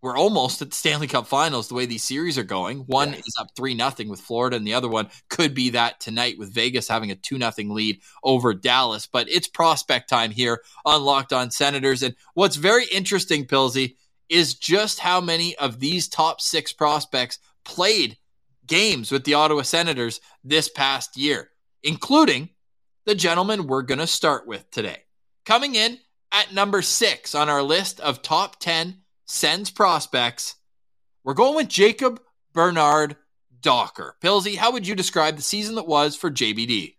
We're 0.00 0.16
almost 0.16 0.62
at 0.62 0.70
the 0.70 0.76
Stanley 0.76 1.08
Cup 1.08 1.26
Finals. 1.26 1.66
The 1.66 1.74
way 1.74 1.86
these 1.86 2.04
series 2.04 2.38
are 2.38 2.44
going, 2.44 2.80
one 2.80 3.12
yeah. 3.12 3.18
is 3.18 3.34
up 3.40 3.48
three 3.56 3.74
nothing 3.74 4.08
with 4.08 4.20
Florida, 4.20 4.56
and 4.56 4.64
the 4.64 4.74
other 4.74 4.88
one 4.88 5.08
could 5.28 5.54
be 5.54 5.70
that 5.70 5.98
tonight 5.98 6.38
with 6.38 6.54
Vegas 6.54 6.86
having 6.86 7.10
a 7.10 7.16
two 7.16 7.38
nothing 7.38 7.74
lead 7.74 8.00
over 8.22 8.54
Dallas. 8.54 9.08
But 9.08 9.28
it's 9.28 9.48
prospect 9.48 10.08
time 10.08 10.30
here 10.30 10.62
on 10.84 11.02
Locked 11.02 11.32
On 11.32 11.50
Senators, 11.50 12.04
and 12.04 12.14
what's 12.34 12.54
very 12.54 12.84
interesting, 12.92 13.46
Pilsy, 13.46 13.96
is 14.28 14.54
just 14.54 15.00
how 15.00 15.20
many 15.20 15.56
of 15.56 15.80
these 15.80 16.08
top 16.08 16.40
six 16.40 16.72
prospects 16.72 17.38
played 17.64 18.16
games 18.66 19.10
with 19.10 19.24
the 19.24 19.34
Ottawa 19.34 19.62
Senators 19.62 20.20
this 20.42 20.68
past 20.68 21.16
year, 21.16 21.50
including 21.82 22.50
the 23.04 23.14
gentleman 23.14 23.66
we're 23.66 23.82
going 23.82 23.98
to 23.98 24.06
start 24.06 24.46
with 24.46 24.68
today. 24.70 25.04
Coming 25.44 25.74
in 25.74 25.98
at 26.32 26.52
number 26.52 26.82
six 26.82 27.34
on 27.34 27.48
our 27.48 27.62
list 27.62 28.00
of 28.00 28.22
top 28.22 28.58
10 28.58 28.98
Sens 29.26 29.70
prospects, 29.70 30.56
we're 31.24 31.34
going 31.34 31.56
with 31.56 31.68
Jacob 31.68 32.20
Bernard 32.52 33.16
Docker. 33.60 34.16
Pilsy, 34.22 34.56
how 34.56 34.72
would 34.72 34.86
you 34.86 34.94
describe 34.94 35.36
the 35.36 35.42
season 35.42 35.74
that 35.76 35.86
was 35.86 36.16
for 36.16 36.30
JBD? 36.30 36.94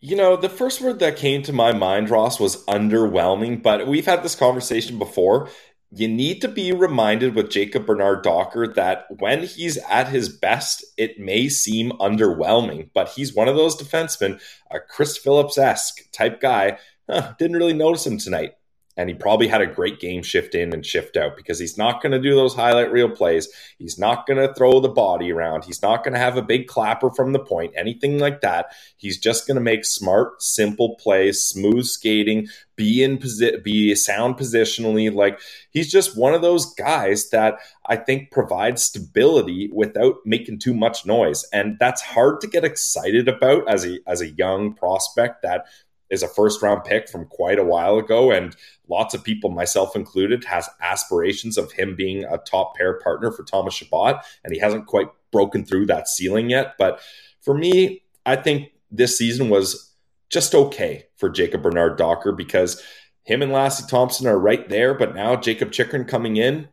You 0.00 0.14
know, 0.14 0.36
the 0.36 0.48
first 0.48 0.80
word 0.80 0.98
that 0.98 1.16
came 1.16 1.42
to 1.44 1.52
my 1.52 1.72
mind, 1.72 2.10
Ross, 2.10 2.38
was 2.38 2.64
underwhelming, 2.66 3.62
but 3.62 3.86
we've 3.86 4.06
had 4.06 4.22
this 4.22 4.34
conversation 4.34 4.98
before 4.98 5.48
you 5.90 6.08
need 6.08 6.40
to 6.40 6.48
be 6.48 6.72
reminded 6.72 7.34
with 7.34 7.50
Jacob 7.50 7.86
Bernard 7.86 8.22
Docker 8.22 8.66
that 8.74 9.06
when 9.18 9.44
he's 9.44 9.78
at 9.88 10.08
his 10.08 10.28
best, 10.28 10.84
it 10.96 11.18
may 11.18 11.48
seem 11.48 11.90
underwhelming, 11.92 12.90
but 12.92 13.10
he's 13.10 13.34
one 13.34 13.48
of 13.48 13.56
those 13.56 13.76
defensemen, 13.76 14.40
a 14.70 14.80
Chris 14.80 15.16
Phillips 15.16 15.58
esque 15.58 16.10
type 16.12 16.40
guy. 16.40 16.78
Huh, 17.08 17.34
didn't 17.38 17.56
really 17.56 17.72
notice 17.72 18.06
him 18.06 18.18
tonight 18.18 18.54
and 18.96 19.08
he 19.08 19.14
probably 19.14 19.48
had 19.48 19.60
a 19.60 19.66
great 19.66 20.00
game 20.00 20.22
shift 20.22 20.54
in 20.54 20.72
and 20.72 20.84
shift 20.84 21.16
out 21.16 21.36
because 21.36 21.58
he's 21.58 21.76
not 21.76 22.02
going 22.02 22.12
to 22.12 22.20
do 22.20 22.34
those 22.34 22.54
highlight 22.54 22.90
reel 22.90 23.10
plays. 23.10 23.48
He's 23.78 23.98
not 23.98 24.26
going 24.26 24.38
to 24.38 24.54
throw 24.54 24.80
the 24.80 24.88
body 24.88 25.30
around. 25.32 25.64
He's 25.64 25.82
not 25.82 26.02
going 26.02 26.14
to 26.14 26.20
have 26.20 26.36
a 26.36 26.42
big 26.42 26.66
clapper 26.66 27.10
from 27.10 27.32
the 27.32 27.38
point, 27.38 27.74
anything 27.76 28.18
like 28.18 28.40
that. 28.40 28.66
He's 28.96 29.18
just 29.18 29.46
going 29.46 29.56
to 29.56 29.60
make 29.60 29.84
smart, 29.84 30.42
simple 30.42 30.96
plays, 30.96 31.42
smooth 31.42 31.84
skating, 31.84 32.48
be 32.76 33.02
in 33.02 33.18
position, 33.18 33.60
be 33.62 33.94
sound 33.94 34.36
positionally. 34.36 35.12
Like 35.12 35.40
he's 35.70 35.90
just 35.90 36.16
one 36.16 36.34
of 36.34 36.42
those 36.42 36.72
guys 36.74 37.30
that 37.30 37.58
I 37.86 37.96
think 37.96 38.30
provides 38.30 38.82
stability 38.82 39.70
without 39.72 40.16
making 40.24 40.58
too 40.58 40.74
much 40.74 41.06
noise, 41.06 41.44
and 41.52 41.76
that's 41.80 42.02
hard 42.02 42.40
to 42.42 42.46
get 42.46 42.64
excited 42.64 43.28
about 43.28 43.68
as 43.68 43.84
a 43.86 43.98
as 44.06 44.20
a 44.20 44.30
young 44.30 44.74
prospect 44.74 45.42
that 45.42 45.66
is 46.10 46.22
a 46.22 46.28
first 46.28 46.62
round 46.62 46.84
pick 46.84 47.08
from 47.08 47.26
quite 47.26 47.58
a 47.58 47.64
while 47.64 47.98
ago 47.98 48.30
and 48.30 48.56
lots 48.88 49.14
of 49.14 49.24
people 49.24 49.50
myself 49.50 49.96
included 49.96 50.44
has 50.44 50.68
aspirations 50.80 51.58
of 51.58 51.72
him 51.72 51.96
being 51.96 52.24
a 52.24 52.38
top 52.38 52.76
pair 52.76 52.98
partner 53.00 53.30
for 53.30 53.42
Thomas 53.42 53.74
Chabot 53.74 54.20
and 54.44 54.52
he 54.52 54.60
hasn't 54.60 54.86
quite 54.86 55.08
broken 55.32 55.64
through 55.64 55.86
that 55.86 56.08
ceiling 56.08 56.50
yet. 56.50 56.74
But 56.78 57.00
for 57.40 57.56
me 57.56 58.02
I 58.24 58.36
think 58.36 58.72
this 58.90 59.18
season 59.18 59.48
was 59.48 59.92
just 60.28 60.54
okay 60.54 61.06
for 61.16 61.28
Jacob 61.28 61.62
Bernard 61.62 61.96
Docker 61.96 62.32
because 62.32 62.82
him 63.24 63.42
and 63.42 63.52
Lassi 63.52 63.88
Thomson 63.88 64.26
are 64.26 64.38
right 64.38 64.68
there 64.68 64.94
but 64.94 65.14
now 65.14 65.36
Jakob 65.36 65.72
Chychrun 65.72 66.04
coming 66.04 66.36
in 66.36 66.68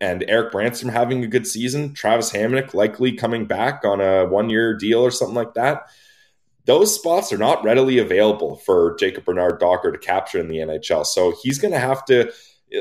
and 0.00 0.24
Erik 0.28 0.52
Brännström 0.52 0.90
having 0.90 1.24
a 1.24 1.28
good 1.28 1.46
season 1.46 1.94
Travis 1.94 2.32
Hamonic 2.32 2.74
likely 2.74 3.12
coming 3.12 3.46
back 3.46 3.82
on 3.84 4.00
a 4.00 4.26
one 4.26 4.50
year 4.50 4.76
deal 4.76 5.00
or 5.00 5.10
something 5.10 5.36
like 5.36 5.54
that 5.54 5.86
those 6.66 6.94
spots 6.94 7.32
are 7.32 7.38
not 7.38 7.64
readily 7.64 7.98
available 7.98 8.56
for 8.56 8.96
Jacob 8.98 9.24
Bernard 9.24 9.60
Docker 9.60 9.92
to 9.92 9.98
capture 9.98 10.38
in 10.38 10.48
the 10.48 10.58
NHL. 10.58 11.04
So 11.04 11.34
he's 11.42 11.58
going 11.58 11.72
to 11.72 11.78
have 11.78 12.04
to 12.06 12.32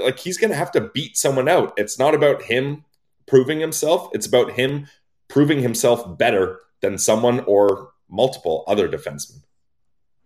like 0.01 0.19
he's 0.19 0.37
going 0.37 0.51
to 0.51 0.57
have 0.57 0.71
to 0.71 0.81
beat 0.81 1.17
someone 1.17 1.47
out. 1.47 1.73
It's 1.77 1.99
not 1.99 2.15
about 2.15 2.43
him 2.43 2.85
proving 3.27 3.59
himself, 3.59 4.09
it's 4.13 4.25
about 4.25 4.51
him 4.51 4.87
proving 5.27 5.61
himself 5.61 6.17
better 6.17 6.59
than 6.81 6.97
someone 6.97 7.41
or 7.41 7.91
multiple 8.09 8.63
other 8.67 8.87
defensemen. 8.87 9.41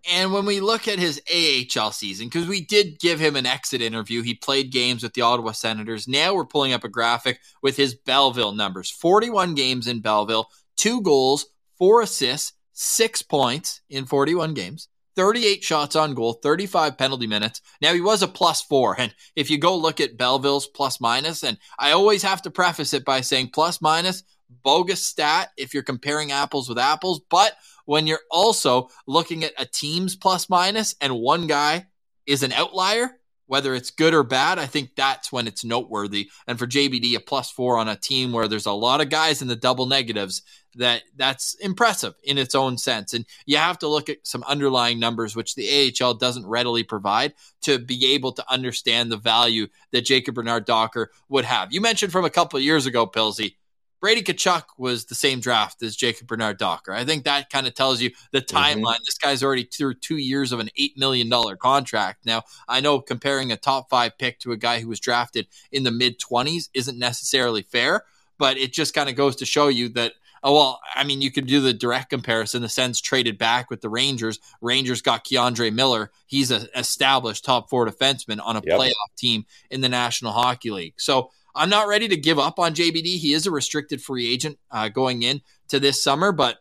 And 0.09 0.31
when 0.31 0.45
we 0.45 0.61
look 0.61 0.87
at 0.87 0.99
his 0.99 1.21
AHL 1.29 1.91
season, 1.91 2.27
because 2.27 2.47
we 2.47 2.61
did 2.61 2.99
give 2.99 3.19
him 3.19 3.35
an 3.35 3.45
exit 3.45 3.81
interview, 3.81 4.21
he 4.21 4.33
played 4.33 4.71
games 4.71 5.03
with 5.03 5.13
the 5.13 5.21
Ottawa 5.21 5.51
Senators. 5.51 6.07
Now 6.07 6.33
we're 6.33 6.45
pulling 6.45 6.71
up 6.71 6.85
a 6.85 6.89
graphic 6.89 7.39
with 7.61 7.75
his 7.75 7.93
Belleville 7.93 8.53
numbers 8.53 8.89
41 8.89 9.55
games 9.55 9.87
in 9.87 9.99
Belleville, 9.99 10.49
two 10.77 11.01
goals, 11.01 11.47
four 11.77 12.01
assists, 12.01 12.53
six 12.79 13.23
points 13.23 13.81
in 13.89 14.05
41 14.05 14.53
games, 14.53 14.87
38 15.15 15.63
shots 15.63 15.95
on 15.95 16.13
goal, 16.13 16.33
35 16.33 16.95
penalty 16.95 17.25
minutes. 17.25 17.59
Now 17.81 17.91
he 17.93 18.01
was 18.01 18.21
a 18.21 18.27
plus 18.27 18.61
four. 18.61 18.95
And 18.99 19.13
if 19.35 19.49
you 19.49 19.57
go 19.57 19.75
look 19.75 19.99
at 19.99 20.15
Belleville's 20.15 20.67
plus 20.67 21.01
minus, 21.01 21.43
and 21.43 21.57
I 21.79 21.91
always 21.91 22.21
have 22.21 22.43
to 22.43 22.51
preface 22.51 22.93
it 22.93 23.03
by 23.03 23.21
saying 23.21 23.49
plus 23.51 23.81
minus, 23.81 24.23
bogus 24.63 25.03
stat 25.03 25.49
if 25.57 25.73
you're 25.73 25.81
comparing 25.81 26.31
apples 26.31 26.69
with 26.69 26.77
apples. 26.77 27.19
But 27.31 27.53
when 27.85 28.05
you're 28.05 28.19
also 28.29 28.89
looking 29.07 29.43
at 29.43 29.53
a 29.57 29.65
team's 29.65 30.15
plus 30.15 30.47
minus 30.47 30.95
and 31.01 31.15
one 31.15 31.47
guy 31.47 31.87
is 32.27 32.43
an 32.43 32.51
outlier, 32.51 33.16
whether 33.47 33.73
it's 33.73 33.91
good 33.91 34.13
or 34.13 34.23
bad, 34.23 34.59
I 34.59 34.65
think 34.65 34.91
that's 34.95 35.31
when 35.31 35.47
it's 35.47 35.65
noteworthy. 35.65 36.29
And 36.45 36.59
for 36.59 36.67
JBD, 36.67 37.15
a 37.15 37.19
plus 37.19 37.49
four 37.49 37.77
on 37.77 37.87
a 37.87 37.95
team 37.95 38.31
where 38.31 38.47
there's 38.47 38.65
a 38.65 38.71
lot 38.71 39.01
of 39.01 39.09
guys 39.09 39.41
in 39.41 39.47
the 39.47 39.55
double 39.55 39.87
negatives, 39.87 40.43
that 40.75 41.01
that's 41.15 41.55
impressive 41.55 42.13
in 42.23 42.37
its 42.37 42.55
own 42.55 42.77
sense. 42.77 43.13
And 43.13 43.25
you 43.45 43.57
have 43.57 43.79
to 43.79 43.87
look 43.87 44.09
at 44.09 44.25
some 44.27 44.43
underlying 44.43 44.99
numbers, 44.99 45.35
which 45.35 45.55
the 45.55 45.93
AHL 46.01 46.13
doesn't 46.13 46.45
readily 46.45 46.83
provide, 46.83 47.33
to 47.63 47.79
be 47.79 48.13
able 48.13 48.31
to 48.33 48.45
understand 48.49 49.11
the 49.11 49.17
value 49.17 49.67
that 49.91 50.05
Jacob 50.05 50.35
Bernard 50.35 50.65
Docker 50.65 51.11
would 51.29 51.45
have. 51.45 51.73
You 51.73 51.81
mentioned 51.81 52.11
from 52.11 52.25
a 52.25 52.29
couple 52.29 52.57
of 52.57 52.63
years 52.63 52.85
ago, 52.85 53.07
Pilsy, 53.07 53.55
Brady 53.99 54.21
Tkachuk 54.21 54.63
was 54.77 55.05
the 55.05 55.15
same 55.15 55.39
draft 55.39 55.81
as 55.81 55.95
Jacob 55.95 56.27
Bernard 56.27 56.57
Docker. 56.57 56.93
I 56.93 57.03
think 57.03 57.23
that 57.23 57.49
kind 57.49 57.65
of 57.65 57.73
tells 57.73 57.99
you 58.01 58.11
the 58.31 58.41
mm-hmm. 58.41 58.55
timeline. 58.55 58.95
Mm-hmm. 58.95 59.03
This 59.05 59.17
guy's 59.17 59.43
already 59.43 59.63
through 59.63 59.95
two 59.95 60.17
years 60.17 60.51
of 60.51 60.59
an 60.59 60.69
$8 60.79 60.97
million 60.97 61.31
contract. 61.57 62.25
Now, 62.25 62.43
I 62.67 62.79
know 62.79 62.99
comparing 62.99 63.51
a 63.51 63.57
top 63.57 63.89
five 63.89 64.17
pick 64.17 64.39
to 64.39 64.51
a 64.51 64.57
guy 64.57 64.79
who 64.79 64.89
was 64.89 64.99
drafted 64.99 65.47
in 65.71 65.83
the 65.83 65.91
mid 65.91 66.19
20s 66.19 66.69
isn't 66.73 66.99
necessarily 66.99 67.63
fair, 67.63 68.03
but 68.37 68.57
it 68.57 68.71
just 68.71 68.93
kind 68.93 69.09
of 69.09 69.15
goes 69.15 69.35
to 69.37 69.45
show 69.45 69.67
you 69.67 69.89
that. 69.89 70.13
Oh, 70.43 70.53
well, 70.53 70.79
I 70.93 71.03
mean, 71.03 71.23
you 71.23 71.31
could 71.31 71.47
do 71.47 71.61
the 71.61 71.73
direct 71.73 72.11
comparison. 72.11 72.61
The 72.61 72.69
Sens 72.69 73.01
traded 73.01 73.39
back 73.39 73.71
with 73.71 73.81
the 73.81 73.89
Rangers. 73.89 74.39
Rangers 74.61 75.01
got 75.01 75.25
K'Andre 75.25 75.73
Miller. 75.73 76.11
He's 76.27 76.51
an 76.51 76.67
established 76.75 77.43
top 77.43 77.71
four 77.71 77.87
defenseman 77.87 78.39
on 78.41 78.55
a 78.55 78.61
yep. 78.63 78.79
playoff 78.79 79.15
team 79.17 79.47
in 79.71 79.81
the 79.81 79.89
National 79.89 80.31
Hockey 80.31 80.69
League. 80.69 80.93
So 80.97 81.31
I'm 81.57 81.69
not 81.69 81.87
ready 81.87 82.07
to 82.07 82.17
give 82.17 82.39
up 82.39 82.59
on 82.59 82.75
JBD. 82.75 83.17
He 83.17 83.33
is 83.33 83.45
a 83.45 83.51
restricted 83.51 84.01
free 84.01 84.31
agent 84.31 84.57
uh, 84.71 84.89
going 84.89 85.23
in 85.23 85.41
to 85.69 85.79
this 85.79 86.01
summer, 86.01 86.31
but 86.31 86.57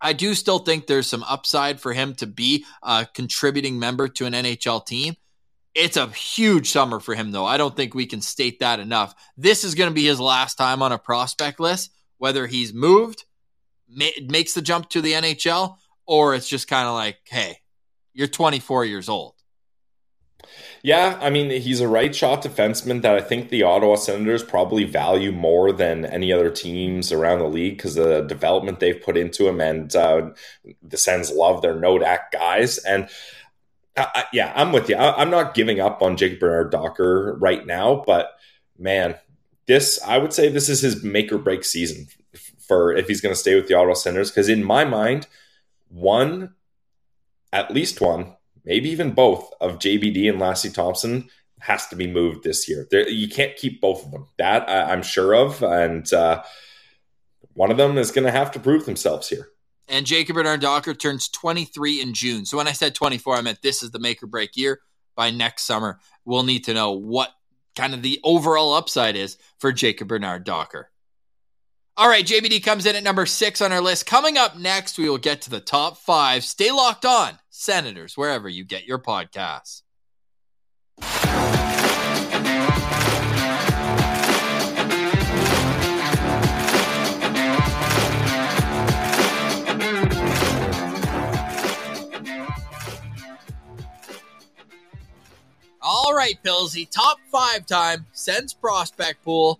I 0.00 0.12
do 0.12 0.34
still 0.34 0.58
think 0.58 0.86
there's 0.86 1.06
some 1.06 1.24
upside 1.24 1.80
for 1.80 1.92
him 1.92 2.14
to 2.16 2.26
be 2.26 2.64
a 2.82 3.06
contributing 3.12 3.78
member 3.78 4.08
to 4.08 4.26
an 4.26 4.32
NHL 4.32 4.84
team. 4.84 5.14
It's 5.74 5.96
a 5.96 6.08
huge 6.08 6.70
summer 6.70 6.98
for 7.00 7.14
him, 7.14 7.30
though. 7.30 7.44
I 7.44 7.56
don't 7.56 7.76
think 7.76 7.94
we 7.94 8.06
can 8.06 8.20
state 8.20 8.60
that 8.60 8.80
enough. 8.80 9.14
This 9.36 9.64
is 9.64 9.74
going 9.74 9.90
to 9.90 9.94
be 9.94 10.06
his 10.06 10.20
last 10.20 10.56
time 10.56 10.82
on 10.82 10.92
a 10.92 10.98
prospect 10.98 11.60
list, 11.60 11.92
whether 12.18 12.46
he's 12.46 12.74
moved, 12.74 13.24
ma- 13.88 14.06
makes 14.28 14.54
the 14.54 14.62
jump 14.62 14.88
to 14.90 15.00
the 15.00 15.12
NHL, 15.12 15.76
or 16.06 16.34
it's 16.34 16.48
just 16.48 16.68
kind 16.68 16.88
of 16.88 16.94
like, 16.94 17.18
hey, 17.26 17.58
you're 18.12 18.28
24 18.28 18.86
years 18.86 19.08
old. 19.08 19.34
Yeah, 20.82 21.18
I 21.20 21.30
mean, 21.30 21.50
he's 21.50 21.80
a 21.80 21.88
right 21.88 22.14
shot 22.14 22.42
defenseman 22.42 23.02
that 23.02 23.14
I 23.14 23.20
think 23.20 23.48
the 23.48 23.64
Ottawa 23.64 23.96
Senators 23.96 24.44
probably 24.44 24.84
value 24.84 25.32
more 25.32 25.72
than 25.72 26.04
any 26.04 26.32
other 26.32 26.50
teams 26.50 27.10
around 27.10 27.40
the 27.40 27.48
league 27.48 27.76
because 27.76 27.96
the 27.96 28.22
development 28.22 28.78
they've 28.78 29.02
put 29.02 29.16
into 29.16 29.48
him. 29.48 29.60
And 29.60 29.94
uh, 29.96 30.30
the 30.82 30.96
Sens 30.96 31.32
love 31.32 31.62
their 31.62 31.74
Nodak 31.74 32.30
guys. 32.32 32.78
And 32.78 33.08
I, 33.96 34.24
yeah, 34.32 34.52
I'm 34.54 34.72
with 34.72 34.88
you. 34.88 34.96
I, 34.96 35.20
am 35.20 35.30
not 35.30 35.54
giving 35.54 35.80
up 35.80 36.00
on 36.02 36.16
Jake 36.16 36.38
Bernard 36.38 36.70
Docker 36.70 37.36
right 37.40 37.66
now, 37.66 38.04
but 38.06 38.30
man, 38.78 39.16
this, 39.66 40.00
I 40.06 40.18
would 40.18 40.32
say 40.32 40.48
this 40.48 40.68
is 40.68 40.80
his 40.80 41.02
make 41.02 41.32
or 41.32 41.38
break 41.38 41.64
season 41.64 42.06
for 42.66 42.94
if 42.94 43.08
he's 43.08 43.20
going 43.20 43.34
to 43.34 43.40
stay 43.40 43.54
with 43.56 43.66
the 43.66 43.74
Ottawa 43.74 43.94
Senators. 43.94 44.30
Because 44.30 44.48
in 44.48 44.62
my 44.62 44.84
mind, 44.84 45.26
one, 45.88 46.54
at 47.52 47.72
least 47.72 48.00
one, 48.00 48.36
maybe 48.68 48.90
even 48.90 49.12
both 49.12 49.50
of 49.60 49.78
JBD 49.78 50.28
and 50.28 50.38
Lassi 50.38 50.72
Thomson 50.72 51.28
has 51.60 51.86
to 51.88 51.96
be 51.96 52.06
moved 52.06 52.44
this 52.44 52.68
year. 52.68 52.86
There, 52.90 53.08
you 53.08 53.28
can't 53.28 53.56
keep 53.56 53.80
both 53.80 54.04
of 54.04 54.12
them. 54.12 54.26
That 54.36 54.68
I, 54.68 54.92
am 54.92 55.02
sure 55.02 55.34
of, 55.34 55.62
and 55.62 56.12
uh, 56.12 56.44
one 57.54 57.72
of 57.72 57.78
them 57.78 57.98
is 57.98 58.12
going 58.12 58.26
to 58.26 58.30
have 58.30 58.52
to 58.52 58.60
prove 58.60 58.86
themselves 58.86 59.28
here. 59.28 59.48
And 59.88 60.06
Jacob 60.06 60.34
Bernard 60.34 60.60
Docker 60.60 60.94
turns 60.94 61.28
23 61.30 62.02
in 62.02 62.12
June. 62.12 62.44
So 62.44 62.58
when 62.58 62.68
I 62.68 62.72
said 62.72 62.94
24, 62.94 63.36
I 63.36 63.40
meant 63.40 63.62
this 63.62 63.82
is 63.82 63.90
the 63.90 63.98
make 63.98 64.22
or 64.22 64.26
break 64.26 64.56
year. 64.56 64.80
By 65.16 65.30
next 65.30 65.64
summer, 65.64 65.98
we'll 66.24 66.44
need 66.44 66.64
to 66.64 66.74
know 66.74 66.92
what 66.92 67.30
kind 67.74 67.94
of 67.94 68.02
the 68.02 68.20
overall 68.22 68.74
upside 68.74 69.16
is 69.16 69.38
for 69.58 69.72
Jacob 69.72 70.08
Bernard 70.08 70.44
Docker. 70.44 70.90
All 71.98 72.08
right, 72.08 72.24
JBD 72.24 72.62
comes 72.62 72.86
in 72.86 72.94
at 72.94 73.02
number 73.02 73.26
six 73.26 73.60
on 73.60 73.72
our 73.72 73.80
list. 73.80 74.06
Coming 74.06 74.38
up 74.38 74.56
next, 74.56 74.98
we 74.98 75.10
will 75.10 75.18
get 75.18 75.42
to 75.42 75.50
the 75.50 75.58
top 75.58 75.96
five. 75.96 76.44
Stay 76.44 76.70
locked 76.70 77.04
on, 77.04 77.40
Senators, 77.50 78.16
wherever 78.16 78.48
you 78.48 78.64
get 78.64 78.86
your 78.86 79.00
podcasts. 79.00 79.82
All 95.82 96.14
right, 96.14 96.38
Pillsy, 96.44 96.88
top 96.88 97.18
five 97.32 97.66
time, 97.66 98.06
Sens 98.12 98.54
prospect 98.54 99.24
pool 99.24 99.58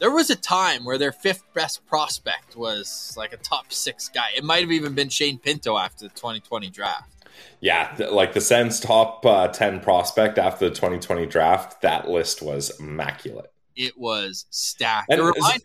there 0.00 0.10
was 0.10 0.30
a 0.30 0.36
time 0.36 0.84
where 0.84 0.98
their 0.98 1.12
fifth 1.12 1.44
best 1.54 1.86
prospect 1.86 2.56
was 2.56 3.14
like 3.16 3.32
a 3.32 3.36
top 3.36 3.72
six 3.72 4.08
guy. 4.08 4.30
It 4.36 4.42
might 4.42 4.62
have 4.62 4.72
even 4.72 4.94
been 4.94 5.10
Shane 5.10 5.38
Pinto 5.38 5.76
after 5.76 6.08
the 6.08 6.14
2020 6.14 6.70
draft. 6.70 7.12
Yeah, 7.60 7.94
like 8.10 8.32
the 8.32 8.40
Sens 8.40 8.80
top 8.80 9.24
uh, 9.24 9.48
10 9.48 9.80
prospect 9.80 10.38
after 10.38 10.68
the 10.68 10.74
2020 10.74 11.26
draft, 11.26 11.82
that 11.82 12.08
list 12.08 12.42
was 12.42 12.78
immaculate. 12.80 13.52
It 13.76 13.96
was 13.96 14.46
stacked. 14.50 15.10
And 15.10 15.20
a 15.20 15.24
reminder 15.24 15.64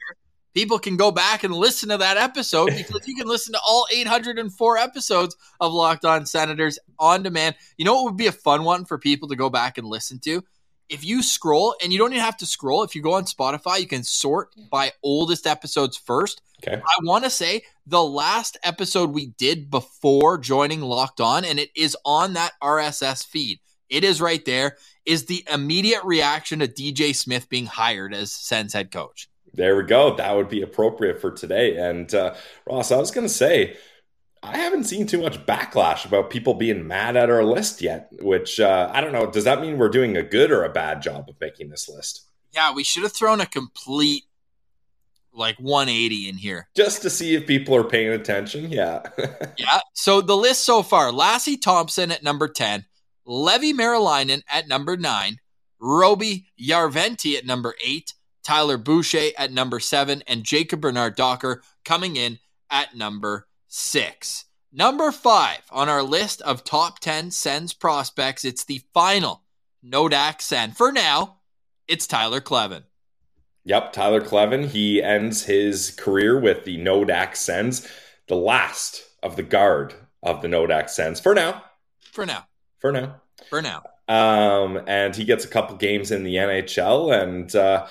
people 0.54 0.80
can 0.80 0.98
go 0.98 1.12
back 1.12 1.44
and 1.44 1.54
listen 1.54 1.90
to 1.90 1.98
that 1.98 2.18
episode 2.18 2.68
because 2.78 3.08
you 3.08 3.16
can 3.16 3.28
listen 3.28 3.54
to 3.54 3.60
all 3.66 3.88
804 3.94 4.78
episodes 4.78 5.36
of 5.60 5.74
Locked 5.74 6.06
On 6.06 6.26
Senators 6.26 6.80
on 7.00 7.24
demand. 7.24 7.56
You 7.78 7.86
know 7.86 7.96
what 7.96 8.06
would 8.06 8.18
be 8.18 8.28
a 8.28 8.32
fun 8.32 8.64
one 8.64 8.86
for 8.86 8.98
people 8.98 9.28
to 9.30 9.36
go 9.36 9.50
back 9.50 9.78
and 9.78 9.88
listen 9.88 10.20
to? 10.20 10.44
If 10.90 11.04
you 11.04 11.24
scroll, 11.24 11.76
and 11.84 11.92
you 11.92 12.00
don't 12.00 12.12
even 12.12 12.24
have 12.24 12.38
to 12.38 12.46
scroll, 12.46 12.84
if 12.84 12.96
you 12.96 13.02
go 13.02 13.14
on 13.14 13.26
Spotify, 13.26 13.80
you 13.80 13.88
can 13.88 14.04
sort 14.04 14.50
by 14.70 14.92
oldest 15.04 15.48
episodes 15.48 15.98
first. 15.98 16.42
Okay. 16.66 16.82
I 16.82 17.04
want 17.04 17.24
to 17.24 17.30
say 17.30 17.64
the 17.86 18.04
last 18.04 18.58
episode 18.64 19.12
we 19.12 19.28
did 19.38 19.70
before 19.70 20.38
joining 20.38 20.82
Locked 20.82 21.22
On, 21.22 21.44
and 21.44 21.60
it 21.60 21.70
is 21.76 21.98
on 22.06 22.34
that 22.34 22.54
RSS 22.62 23.26
feed. 23.26 23.60
It 23.90 24.04
is 24.04 24.22
right 24.22 24.44
there. 24.46 24.78
Is 25.06 25.26
the 25.26 25.46
immediate 25.52 26.04
reaction 26.04 26.60
to 26.60 26.68
DJ 26.68 27.16
Smith 27.16 27.50
being 27.50 27.66
hired 27.66 28.14
as 28.14 28.32
Sens 28.32 28.74
head 28.74 28.92
coach? 28.92 29.30
There 29.54 29.78
we 29.78 29.84
go. 29.84 30.16
That 30.16 30.36
would 30.36 30.50
be 30.50 30.62
appropriate 30.64 31.22
for 31.22 31.32
today. 31.32 31.78
And 31.78 32.14
uh, 32.14 32.36
Ross, 32.68 32.92
I 32.92 32.98
was 32.98 33.12
going 33.12 33.28
to 33.28 33.34
say, 33.34 33.78
I 34.46 34.58
haven't 34.58 34.86
seen 34.86 35.08
too 35.08 35.22
much 35.22 35.46
backlash 35.46 36.06
about 36.06 36.30
people 36.30 36.54
being 36.54 36.88
mad 36.88 37.16
at 37.16 37.30
our 37.30 37.44
list 37.44 37.82
yet, 37.82 38.10
which 38.20 38.60
uh, 38.60 38.90
I 38.94 39.02
don't 39.02 39.12
know. 39.12 39.30
Does 39.30 39.44
that 39.44 39.62
mean 39.62 39.78
we're 39.78 39.90
doing 39.90 40.16
a 40.16 40.24
good 40.24 40.52
or 40.52 40.64
a 40.64 40.70
bad 40.70 41.02
job 41.02 41.30
of 41.30 41.36
making 41.42 41.70
this 41.70 41.90
list? 41.90 42.26
Yeah, 42.54 42.74
we 42.74 42.84
should 42.84 43.04
have 43.04 43.14
thrown 43.14 43.42
a 43.42 43.46
complete 43.46 44.24
like 45.34 45.58
180 45.60 46.30
in 46.30 46.38
here 46.38 46.70
just 46.76 47.02
to 47.02 47.10
see 47.10 47.36
if 47.36 47.46
people 47.46 47.76
are 47.76 47.84
paying 47.84 48.10
attention. 48.10 48.72
Yeah. 48.72 49.02
yeah. 49.58 49.82
So 49.94 50.22
the 50.22 50.38
list 50.38 50.64
so 50.64 50.82
far 50.82 51.12
Lassi 51.12 51.62
Thomson 51.62 52.12
at 52.12 52.24
number 52.24 52.48
10, 52.48 52.86
Leevi 53.28 53.74
Meriläinen 53.74 54.44
at 54.48 54.68
number 54.68 54.96
9, 54.96 55.40
Roby 55.80 56.48
Järventie 56.60 57.36
at 57.36 57.46
number 57.46 57.76
8, 57.84 58.14
Tyler 58.44 58.78
Boucher 58.78 59.32
at 59.38 59.52
number 59.52 59.80
7, 59.80 60.24
and 60.28 60.44
Jacob 60.44 60.82
Bernard 60.82 61.16
Docker 61.16 61.62
coming 61.84 62.16
in 62.16 62.40
at 62.70 62.96
number 62.96 63.48
six. 63.76 64.46
Number 64.72 65.12
five 65.12 65.62
on 65.70 65.90
our 65.90 66.02
list 66.02 66.42
of 66.42 66.64
top 66.64 67.00
10 67.00 67.32
Sens 67.32 67.74
prospects, 67.74 68.46
it's 68.46 68.64
the 68.64 68.82
final 68.94 69.44
Nodak 69.86 70.42
Sen. 70.42 70.72
For 70.72 70.92
now, 70.92 71.38
it's 71.88 72.08
Tyler 72.08 72.42
Kleven. 72.42 72.84
Yep, 73.66 73.94
Tyler 73.94 74.22
Kleven. 74.22 74.68
He 74.68 75.04
ends 75.04 75.44
his 75.44 75.92
career 75.92 76.40
with 76.40 76.64
the 76.64 76.78
Nodak 76.78 77.36
Sens, 77.36 77.88
the 78.28 78.36
last 78.36 79.04
of 79.22 79.36
the 79.36 79.44
guard 79.44 79.94
of 80.24 80.42
the 80.42 80.48
Nodak 80.48 80.90
Sens. 80.90 81.20
For 81.20 81.36
now. 81.36 81.64
For 82.12 82.26
now. 82.26 82.48
For 82.80 82.92
now. 82.92 83.22
For 83.50 83.62
now. 83.62 83.84
Um, 84.08 84.82
and 84.88 85.16
he 85.16 85.26
gets 85.26 85.46
a 85.46 85.50
couple 85.50 85.76
games 85.78 86.12
in 86.12 86.24
the 86.24 86.36
NHL. 86.36 87.22
And 87.22 87.54
uh, 87.56 87.88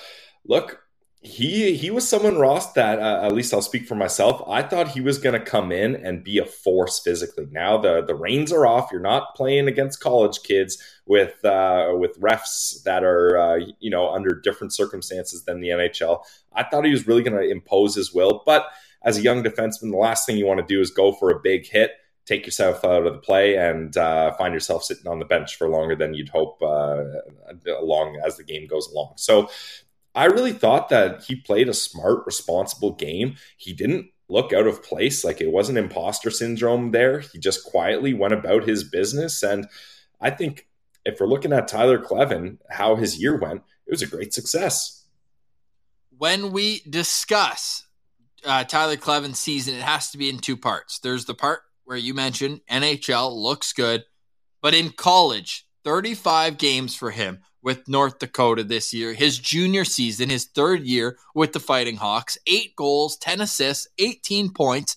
look, 0.46 0.83
he 1.24 1.74
he 1.74 1.90
was 1.90 2.06
someone 2.06 2.36
Ross 2.36 2.74
that 2.74 2.98
uh, 2.98 3.20
at 3.22 3.32
least 3.32 3.54
I'll 3.54 3.62
speak 3.62 3.86
for 3.86 3.94
myself. 3.94 4.42
I 4.46 4.62
thought 4.62 4.88
he 4.88 5.00
was 5.00 5.16
going 5.16 5.32
to 5.32 5.44
come 5.44 5.72
in 5.72 5.96
and 5.96 6.22
be 6.22 6.36
a 6.36 6.44
force 6.44 7.00
physically. 7.00 7.48
Now 7.50 7.78
the 7.78 8.04
the 8.04 8.14
reins 8.14 8.52
are 8.52 8.66
off. 8.66 8.90
You're 8.92 9.00
not 9.00 9.34
playing 9.34 9.66
against 9.66 10.00
college 10.00 10.42
kids 10.42 10.76
with 11.06 11.42
uh, 11.42 11.92
with 11.94 12.20
refs 12.20 12.82
that 12.82 13.04
are 13.04 13.38
uh, 13.38 13.60
you 13.80 13.88
know 13.88 14.10
under 14.10 14.38
different 14.38 14.74
circumstances 14.74 15.46
than 15.46 15.60
the 15.60 15.68
NHL. 15.68 16.22
I 16.52 16.64
thought 16.64 16.84
he 16.84 16.92
was 16.92 17.06
really 17.06 17.22
going 17.22 17.40
to 17.40 17.50
impose 17.50 17.94
his 17.94 18.12
will, 18.12 18.42
but 18.44 18.66
as 19.02 19.16
a 19.16 19.22
young 19.22 19.42
defenseman, 19.42 19.92
the 19.92 19.96
last 19.96 20.26
thing 20.26 20.36
you 20.36 20.46
want 20.46 20.60
to 20.60 20.66
do 20.66 20.82
is 20.82 20.90
go 20.90 21.12
for 21.12 21.30
a 21.30 21.40
big 21.40 21.66
hit. 21.66 21.92
Take 22.26 22.46
yourself 22.46 22.84
out 22.84 23.06
of 23.06 23.12
the 23.12 23.18
play 23.18 23.56
and 23.56 23.94
uh, 23.98 24.32
find 24.36 24.54
yourself 24.54 24.82
sitting 24.82 25.06
on 25.06 25.18
the 25.18 25.26
bench 25.26 25.56
for 25.56 25.68
longer 25.68 25.94
than 25.94 26.14
you'd 26.14 26.30
hope 26.30 26.56
uh, 26.62 27.04
along 27.78 28.18
as 28.24 28.38
the 28.38 28.44
game 28.44 28.66
goes 28.66 28.88
along. 28.88 29.14
So 29.16 29.50
I 30.14 30.26
really 30.26 30.52
thought 30.52 30.88
that 30.90 31.24
he 31.24 31.36
played 31.36 31.68
a 31.68 31.74
smart, 31.74 32.24
responsible 32.26 32.92
game. 32.92 33.36
He 33.56 33.72
didn't 33.72 34.10
look 34.28 34.52
out 34.52 34.66
of 34.66 34.82
place. 34.82 35.24
Like 35.24 35.40
it 35.40 35.50
wasn't 35.50 35.78
imposter 35.78 36.30
syndrome 36.30 36.92
there. 36.92 37.20
He 37.20 37.38
just 37.38 37.64
quietly 37.64 38.14
went 38.14 38.32
about 38.32 38.68
his 38.68 38.84
business. 38.84 39.42
And 39.42 39.66
I 40.20 40.30
think 40.30 40.66
if 41.04 41.20
we're 41.20 41.26
looking 41.26 41.52
at 41.52 41.68
Tyler 41.68 41.98
Kleven, 41.98 42.58
how 42.70 42.96
his 42.96 43.20
year 43.20 43.38
went, 43.38 43.62
it 43.86 43.90
was 43.90 44.02
a 44.02 44.06
great 44.06 44.32
success. 44.32 45.04
When 46.16 46.52
we 46.52 46.80
discuss 46.88 47.86
uh, 48.44 48.64
Tyler 48.64 48.96
Kleven's 48.96 49.38
season, 49.38 49.74
it 49.74 49.82
has 49.82 50.10
to 50.12 50.18
be 50.18 50.28
in 50.28 50.38
two 50.38 50.56
parts. 50.56 50.98
There's 51.00 51.24
the 51.24 51.34
part 51.34 51.62
where 51.84 51.96
you 51.96 52.14
mentioned 52.14 52.60
NHL 52.70 53.34
looks 53.34 53.72
good, 53.72 54.04
but 54.62 54.74
in 54.74 54.90
college, 54.90 55.63
35 55.84 56.58
games 56.58 56.96
for 56.96 57.10
him 57.10 57.40
with 57.62 57.88
North 57.88 58.18
Dakota 58.18 58.64
this 58.64 58.92
year. 58.92 59.14
His 59.14 59.38
junior 59.38 59.84
season, 59.84 60.30
his 60.30 60.46
third 60.46 60.82
year 60.82 61.18
with 61.34 61.52
the 61.52 61.60
Fighting 61.60 61.96
Hawks, 61.96 62.38
eight 62.46 62.76
goals, 62.76 63.16
10 63.16 63.40
assists, 63.40 63.88
18 63.98 64.50
points, 64.50 64.96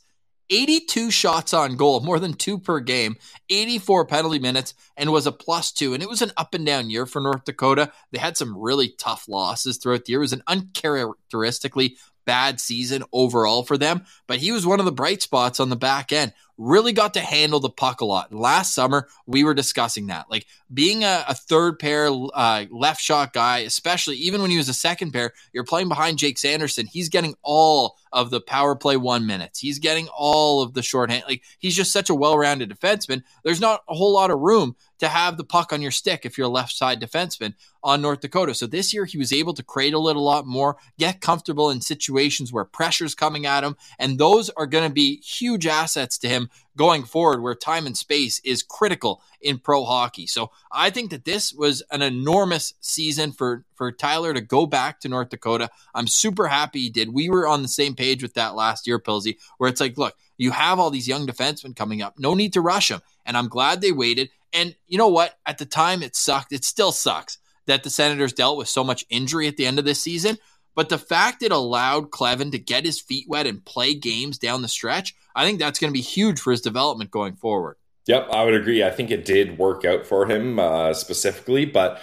82 0.50 1.12
shots 1.12 1.54
on 1.54 1.76
goal, 1.76 2.00
more 2.00 2.20
than 2.20 2.34
two 2.34 2.58
per 2.58 2.80
game, 2.80 3.18
84 3.50 4.06
penalty 4.06 4.40
minutes, 4.40 4.74
and 4.96 5.12
was 5.12 5.28
a 5.28 5.32
plus 5.32 5.72
two. 5.72 5.94
And 5.94 6.02
it 6.02 6.10
was 6.10 6.22
an 6.22 6.32
up 6.38 6.54
and 6.54 6.66
down 6.66 6.90
year 6.90 7.06
for 7.06 7.22
North 7.22 7.44
Dakota. 7.46 7.92
They 8.12 8.20
had 8.20 8.38
some 8.38 8.58
really 8.58 8.90
tough 8.98 9.28
losses 9.28 9.78
throughout 9.78 10.06
the 10.06 10.14
year. 10.14 10.20
It 10.20 10.22
was 10.22 10.34
an 10.34 10.44
uncharacteristically 10.48 11.98
bad 12.26 12.60
season 12.60 13.04
overall 13.14 13.64
for 13.64 13.78
them, 13.78 14.06
but 14.28 14.40
he 14.40 14.52
was 14.52 14.66
one 14.66 14.80
of 14.80 14.86
the 14.86 14.92
bright 14.92 15.22
spots 15.22 15.60
on 15.60 15.70
the 15.70 15.76
back 15.76 16.12
end 16.12 16.34
really 16.58 16.94
got 16.94 17.14
to 17.14 17.20
handle 17.20 17.60
the 17.60 17.70
puck 17.70 18.02
a 18.02 18.06
lot. 18.06 18.34
Last 18.34 18.74
summer, 18.74 19.08
we 19.26 19.44
were 19.44 19.54
discussing 19.54 20.08
that. 20.08 20.30
Like 20.30 20.46
being 20.74 21.04
a, 21.04 21.24
a 21.28 21.34
third 21.34 21.80
pair 21.80 22.08
uh, 22.08 22.66
left 22.70 23.02
shot 23.02 23.34
guy, 23.34 23.60
especially 23.60 24.16
even 24.18 24.42
when 24.42 24.52
he 24.52 24.58
was 24.58 24.70
a 24.70 24.74
second 24.74 25.12
pair, 25.12 25.34
you're 25.54 25.64
playing 25.64 25.88
behind 25.88 26.18
Jake 26.18 26.38
Sanderson. 26.38 26.88
He's 26.88 27.10
getting 27.10 27.36
all 27.44 27.98
of 28.12 28.30
the 28.30 28.42
power 28.42 28.76
play 28.76 28.98
one 28.98 29.26
minutes. 29.26 29.60
He's 29.60 29.80
getting 29.80 30.08
all 30.08 30.62
of 30.62 30.74
the 30.74 30.82
shorthand. 30.82 31.24
Like 31.28 31.44
he's 31.60 31.76
just 31.76 31.92
such 31.92 32.10
a 32.10 32.16
well 32.16 32.38
rounded 32.38 32.70
defenseman. 32.70 33.24
There's 33.44 33.62
not 33.62 33.84
a 33.88 33.96
whole 33.96 34.14
lot 34.14 34.32
of 34.32 34.40
room 34.40 34.76
to 35.00 35.08
have 35.08 35.38
the 35.38 35.44
puck 35.44 35.72
on 35.72 35.82
your 35.82 35.92
stick 35.92 36.26
if 36.26 36.38
you're 36.38 36.48
a 36.48 36.50
left 36.50 36.72
side 36.72 37.00
defenseman 37.00 37.54
on 37.84 38.02
North 38.02 38.22
Dakota. 38.22 38.54
So 38.54 38.66
this 38.66 38.94
year 38.94 39.06
he 39.06 39.18
was 39.18 39.32
able 39.32 39.54
to 39.54 39.64
cradle 39.64 40.10
it 40.10 40.16
a 40.16 40.22
lot 40.22 40.46
more, 40.46 40.78
get 40.98 41.22
comfortable 41.22 41.70
in 41.70 41.82
situations 41.82 42.52
where 42.52 42.66
pressure's 42.66 43.16
coming 43.16 43.46
at 43.46 43.64
him, 43.64 43.76
and 44.00 44.18
those 44.18 44.50
are 44.52 44.66
going 44.66 44.88
to 44.88 44.94
be 44.94 45.22
huge 45.22 45.68
assets 45.68 46.18
to 46.20 46.28
going 46.76 47.04
forward 47.04 47.42
where 47.42 47.56
time 47.56 47.86
and 47.86 47.98
space 47.98 48.40
is 48.44 48.64
critical 48.64 49.22
in 49.42 49.60
pro 49.60 49.84
hockey. 49.84 50.28
So 50.28 50.52
I 50.72 50.90
think 50.90 51.12
that 51.12 51.26
this 51.26 51.54
was 51.54 51.84
an 51.92 52.02
enormous 52.02 52.74
season 52.80 53.32
for 53.32 53.66
for 53.76 53.92
Tyler 53.92 54.34
to 54.34 54.42
go 54.42 54.66
back 54.66 55.00
to 55.02 55.10
North 55.10 55.30
Dakota. 55.30 55.70
I'm 55.94 56.08
super 56.08 56.48
happy 56.48 56.82
he 56.82 56.90
did. 56.90 57.14
We 57.14 57.30
were 57.30 57.48
on 57.48 57.62
the 57.62 57.68
same 57.68 57.96
page 57.96 58.22
with 58.22 58.34
that 58.36 58.56
last 58.56 58.88
year, 58.88 59.00
Pilsy, 59.00 59.38
where 59.58 59.70
it's 59.70 59.82
like, 59.82 59.98
look, 59.98 60.16
you 60.38 60.52
have 60.52 60.80
all 60.80 60.90
these 60.90 61.08
young 61.08 61.28
defensemen 61.28 61.76
coming 61.76 62.02
up. 62.02 62.20
No 62.20 62.34
need 62.34 62.54
to 62.54 62.62
rush 62.62 62.90
them. 62.90 63.02
And 63.26 63.36
I'm 63.38 63.50
glad 63.50 63.82
they 63.82 63.92
waited. 63.92 64.30
And 64.54 64.76
you 64.88 64.98
know 64.98 65.10
what? 65.10 65.38
At 65.46 65.58
the 65.58 65.66
time, 65.66 66.04
it 66.04 66.16
sucked. 66.16 66.54
It 66.54 66.64
still 66.64 66.92
sucks 66.92 67.38
that 67.66 67.84
the 67.84 67.90
Senators 67.90 68.34
dealt 68.34 68.58
with 68.58 68.70
so 68.70 68.84
much 68.84 69.06
injury 69.10 69.48
at 69.48 69.58
the 69.58 69.66
end 69.66 69.78
of 69.78 69.86
this 69.86 70.02
season. 70.02 70.38
But 70.78 70.90
the 70.90 71.00
fact 71.00 71.42
it 71.42 71.52
allowed 71.52 72.12
Kleven 72.12 72.52
to 72.52 72.60
get 72.60 72.86
his 72.86 73.02
feet 73.02 73.26
wet 73.28 73.48
and 73.48 73.66
play 73.66 73.96
games 73.96 74.38
down 74.38 74.62
the 74.62 74.68
stretch, 74.68 75.16
I 75.36 75.44
think 75.44 75.58
that's 75.58 75.80
going 75.80 75.92
to 75.92 75.98
be 75.98 76.04
huge 76.04 76.40
for 76.40 76.52
his 76.52 76.62
development 76.62 77.10
going 77.10 77.34
forward. 77.34 77.78
Yep, 78.06 78.28
I 78.32 78.46
would 78.46 78.54
agree. 78.54 78.84
I 78.84 78.92
think 78.92 79.10
it 79.10 79.26
did 79.26 79.58
work 79.58 79.86
out 79.86 80.06
for 80.06 80.28
him 80.28 80.60
uh, 80.60 80.94
specifically, 80.94 81.66
but 81.66 82.00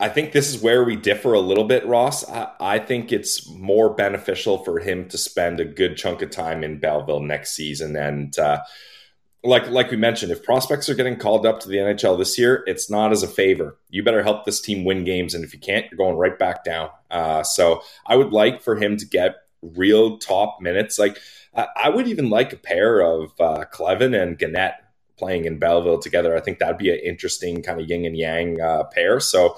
I 0.00 0.08
think 0.08 0.32
this 0.32 0.48
is 0.48 0.62
where 0.62 0.82
we 0.82 0.96
differ 0.96 1.34
a 1.34 1.40
little 1.40 1.64
bit, 1.64 1.84
Ross. 1.84 2.26
I, 2.26 2.48
I, 2.58 2.78
think 2.78 3.12
it's 3.12 3.46
more 3.50 3.90
beneficial 3.90 4.64
for 4.64 4.78
him 4.78 5.06
to 5.10 5.18
spend 5.18 5.60
a 5.60 5.66
good 5.66 5.98
chunk 5.98 6.22
of 6.22 6.30
time 6.30 6.64
in 6.64 6.80
Belleville 6.80 7.20
next 7.20 7.52
season. 7.52 7.96
And 7.96 8.36
uh, 8.38 8.60
like 9.42 9.68
like 9.68 9.90
we 9.90 9.96
mentioned, 9.96 10.32
if 10.32 10.42
prospects 10.42 10.88
are 10.88 10.94
getting 10.94 11.16
called 11.16 11.46
up 11.46 11.60
to 11.60 11.68
the 11.68 11.78
NHL 11.78 12.18
this 12.18 12.38
year, 12.38 12.62
it's 12.66 12.90
not 12.90 13.12
as 13.12 13.22
a 13.22 13.28
favor. 13.28 13.78
You 13.88 14.02
better 14.02 14.22
help 14.22 14.44
this 14.44 14.60
team 14.60 14.84
win 14.84 15.04
games, 15.04 15.34
and 15.34 15.44
if 15.44 15.54
you 15.54 15.60
can't, 15.60 15.86
you're 15.90 15.98
going 15.98 16.16
right 16.16 16.38
back 16.38 16.64
down. 16.64 16.90
Uh, 17.10 17.42
so 17.42 17.82
I 18.06 18.16
would 18.16 18.32
like 18.32 18.62
for 18.62 18.76
him 18.76 18.96
to 18.98 19.06
get 19.06 19.36
real 19.62 20.18
top 20.18 20.58
minutes. 20.60 20.98
Like 20.98 21.18
I, 21.54 21.68
I 21.84 21.88
would 21.88 22.08
even 22.08 22.30
like 22.30 22.52
a 22.52 22.56
pair 22.56 23.00
of 23.00 23.32
uh, 23.40 23.64
Kleven 23.72 24.20
and 24.20 24.38
Guenette 24.38 24.76
playing 25.16 25.44
in 25.44 25.58
Belleville 25.58 25.98
together. 25.98 26.36
I 26.36 26.40
think 26.40 26.58
that'd 26.58 26.78
be 26.78 26.90
an 26.90 27.00
interesting 27.04 27.62
kind 27.62 27.80
of 27.80 27.88
yin 27.88 28.04
and 28.04 28.16
yang 28.16 28.60
uh, 28.60 28.84
pair. 28.84 29.20
So 29.20 29.56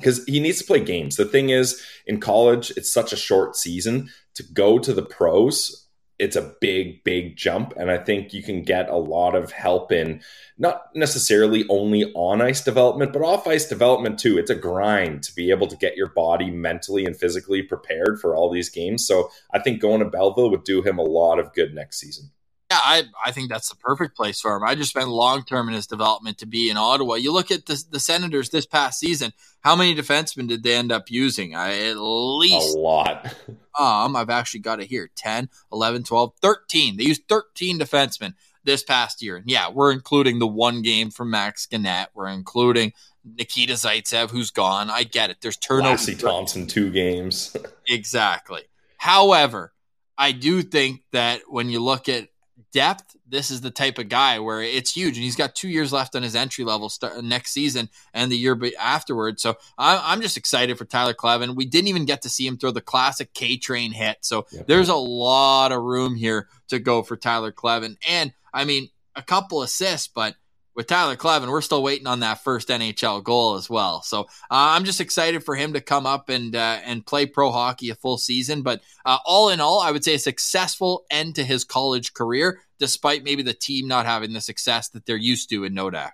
because 0.00 0.24
he 0.24 0.40
needs 0.40 0.58
to 0.58 0.64
play 0.64 0.80
games. 0.80 1.16
The 1.16 1.24
thing 1.24 1.50
is, 1.50 1.80
in 2.06 2.20
college, 2.20 2.70
it's 2.76 2.92
such 2.92 3.12
a 3.12 3.16
short 3.16 3.54
season 3.54 4.10
to 4.34 4.42
go 4.42 4.78
to 4.78 4.92
the 4.92 5.02
pros. 5.02 5.86
It's 6.20 6.36
a 6.36 6.54
big, 6.60 7.02
big 7.02 7.36
jump. 7.36 7.72
And 7.76 7.90
I 7.90 7.98
think 7.98 8.32
you 8.32 8.42
can 8.42 8.62
get 8.62 8.88
a 8.88 8.96
lot 8.96 9.34
of 9.34 9.50
help 9.50 9.90
in 9.90 10.20
not 10.58 10.94
necessarily 10.94 11.64
only 11.68 12.12
on 12.14 12.42
ice 12.42 12.62
development, 12.62 13.12
but 13.12 13.22
off 13.22 13.46
ice 13.46 13.66
development 13.66 14.18
too. 14.18 14.38
It's 14.38 14.50
a 14.50 14.54
grind 14.54 15.22
to 15.24 15.34
be 15.34 15.50
able 15.50 15.66
to 15.66 15.76
get 15.76 15.96
your 15.96 16.10
body 16.10 16.50
mentally 16.50 17.06
and 17.06 17.16
physically 17.16 17.62
prepared 17.62 18.20
for 18.20 18.36
all 18.36 18.50
these 18.50 18.68
games. 18.68 19.06
So 19.06 19.30
I 19.52 19.58
think 19.58 19.80
going 19.80 20.00
to 20.00 20.10
Belleville 20.10 20.50
would 20.50 20.64
do 20.64 20.82
him 20.82 20.98
a 20.98 21.02
lot 21.02 21.38
of 21.38 21.54
good 21.54 21.74
next 21.74 21.98
season. 21.98 22.30
Yeah, 22.70 22.78
I, 22.80 23.04
I 23.26 23.32
think 23.32 23.50
that's 23.50 23.68
the 23.68 23.74
perfect 23.74 24.16
place 24.16 24.40
for 24.40 24.54
him. 24.54 24.62
I 24.62 24.76
just 24.76 24.90
spent 24.90 25.08
long 25.08 25.42
term 25.42 25.68
in 25.68 25.74
his 25.74 25.88
development 25.88 26.38
to 26.38 26.46
be 26.46 26.70
in 26.70 26.76
Ottawa. 26.76 27.14
You 27.14 27.32
look 27.32 27.50
at 27.50 27.66
the, 27.66 27.82
the 27.90 27.98
Senators 27.98 28.50
this 28.50 28.64
past 28.64 29.00
season, 29.00 29.32
how 29.60 29.74
many 29.74 29.94
defensemen 29.94 30.46
did 30.46 30.62
they 30.62 30.76
end 30.76 30.92
up 30.92 31.10
using? 31.10 31.56
I, 31.56 31.88
at 31.88 31.96
least 31.96 32.76
a 32.76 32.78
lot. 32.78 33.34
um, 33.78 34.14
I've 34.14 34.30
actually 34.30 34.60
got 34.60 34.80
it 34.80 34.86
here 34.86 35.10
10, 35.16 35.48
11, 35.72 36.04
12, 36.04 36.32
13. 36.40 36.96
They 36.96 37.04
used 37.04 37.28
13 37.28 37.80
defensemen 37.80 38.34
this 38.62 38.84
past 38.84 39.20
year. 39.20 39.36
And 39.36 39.50
yeah, 39.50 39.68
we're 39.68 39.90
including 39.90 40.38
the 40.38 40.46
one 40.46 40.82
game 40.82 41.10
from 41.10 41.30
Max 41.30 41.66
Guenette. 41.66 42.08
We're 42.14 42.28
including 42.28 42.92
Nikita 43.24 43.74
Zaitsev, 43.74 44.30
who's 44.30 44.50
gone. 44.52 44.90
I 44.90 45.02
get 45.02 45.30
it. 45.30 45.38
There's 45.40 45.56
turnover. 45.56 45.96
Lassi 45.96 46.18
Thomson, 46.18 46.66
two 46.66 46.90
games. 46.90 47.56
exactly. 47.88 48.62
However, 48.96 49.72
I 50.16 50.32
do 50.32 50.62
think 50.62 51.02
that 51.12 51.42
when 51.48 51.68
you 51.70 51.80
look 51.80 52.08
at 52.08 52.28
depth, 52.72 53.16
this 53.28 53.50
is 53.50 53.60
the 53.60 53.70
type 53.70 53.98
of 53.98 54.08
guy 54.08 54.38
where 54.38 54.62
it's 54.62 54.92
huge, 54.92 55.16
and 55.16 55.24
he's 55.24 55.36
got 55.36 55.54
two 55.54 55.68
years 55.68 55.92
left 55.92 56.16
on 56.16 56.22
his 56.22 56.34
entry 56.34 56.64
level 56.64 56.88
start, 56.88 57.22
next 57.22 57.52
season 57.52 57.88
and 58.12 58.30
the 58.30 58.36
year 58.36 58.58
afterwards. 58.78 59.42
So 59.42 59.56
I, 59.78 60.12
am 60.12 60.20
just 60.20 60.36
excited 60.36 60.78
for 60.78 60.84
Tyler 60.84 61.14
Kleven. 61.14 61.56
We 61.56 61.66
didn't 61.66 61.88
even 61.88 62.04
get 62.04 62.22
to 62.22 62.28
see 62.28 62.46
him 62.46 62.58
throw 62.58 62.70
the 62.70 62.80
classic 62.80 63.34
K 63.34 63.56
train 63.56 63.92
hit, 63.92 64.18
so 64.20 64.46
yep. 64.52 64.66
there's 64.66 64.88
a 64.88 64.94
lot 64.94 65.72
of 65.72 65.82
room 65.82 66.14
here 66.14 66.48
to 66.68 66.78
go 66.78 67.02
for 67.02 67.16
Tyler 67.16 67.52
Kleven. 67.52 67.96
And 68.08 68.32
I 68.52 68.64
mean, 68.64 68.88
a 69.16 69.22
couple 69.22 69.62
assists, 69.62 70.08
but 70.08 70.34
with 70.80 70.86
Tyler 70.86 71.14
Kleven, 71.14 71.50
we're 71.50 71.60
still 71.60 71.82
waiting 71.82 72.06
on 72.06 72.20
that 72.20 72.42
first 72.42 72.68
NHL 72.68 73.22
goal 73.22 73.56
as 73.56 73.68
well. 73.68 74.00
So 74.00 74.20
uh, 74.22 74.24
I'm 74.50 74.84
just 74.84 75.02
excited 75.02 75.44
for 75.44 75.54
him 75.54 75.74
to 75.74 75.80
come 75.82 76.06
up 76.06 76.30
and 76.30 76.56
uh, 76.56 76.78
and 76.82 77.04
play 77.04 77.26
pro 77.26 77.50
hockey 77.50 77.90
a 77.90 77.94
full 77.94 78.16
season. 78.16 78.62
But 78.62 78.80
uh, 79.04 79.18
all 79.26 79.50
in 79.50 79.60
all, 79.60 79.80
I 79.80 79.90
would 79.90 80.02
say 80.02 80.14
a 80.14 80.18
successful 80.18 81.04
end 81.10 81.34
to 81.34 81.44
his 81.44 81.64
college 81.64 82.14
career, 82.14 82.62
despite 82.78 83.24
maybe 83.24 83.42
the 83.42 83.52
team 83.52 83.88
not 83.88 84.06
having 84.06 84.32
the 84.32 84.40
success 84.40 84.88
that 84.88 85.04
they're 85.04 85.18
used 85.18 85.50
to 85.50 85.64
in 85.64 85.74
Nodak. 85.74 86.12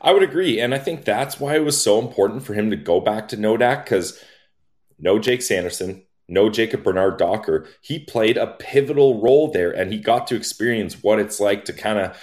I 0.00 0.12
would 0.12 0.24
agree, 0.24 0.58
and 0.58 0.74
I 0.74 0.78
think 0.78 1.04
that's 1.04 1.38
why 1.38 1.54
it 1.54 1.64
was 1.64 1.80
so 1.80 2.00
important 2.00 2.42
for 2.42 2.54
him 2.54 2.70
to 2.70 2.76
go 2.76 2.98
back 2.98 3.28
to 3.28 3.36
Nodak 3.36 3.84
because 3.84 4.20
no 4.98 5.20
Jake 5.20 5.42
Sanderson, 5.42 6.02
no 6.26 6.50
Jacob 6.50 6.82
Bernard 6.82 7.18
Docker. 7.18 7.68
He 7.82 8.00
played 8.00 8.36
a 8.36 8.48
pivotal 8.48 9.22
role 9.22 9.52
there, 9.52 9.70
and 9.70 9.92
he 9.92 10.00
got 10.00 10.26
to 10.26 10.34
experience 10.34 11.04
what 11.04 11.20
it's 11.20 11.38
like 11.38 11.66
to 11.66 11.72
kind 11.72 12.00
of 12.00 12.20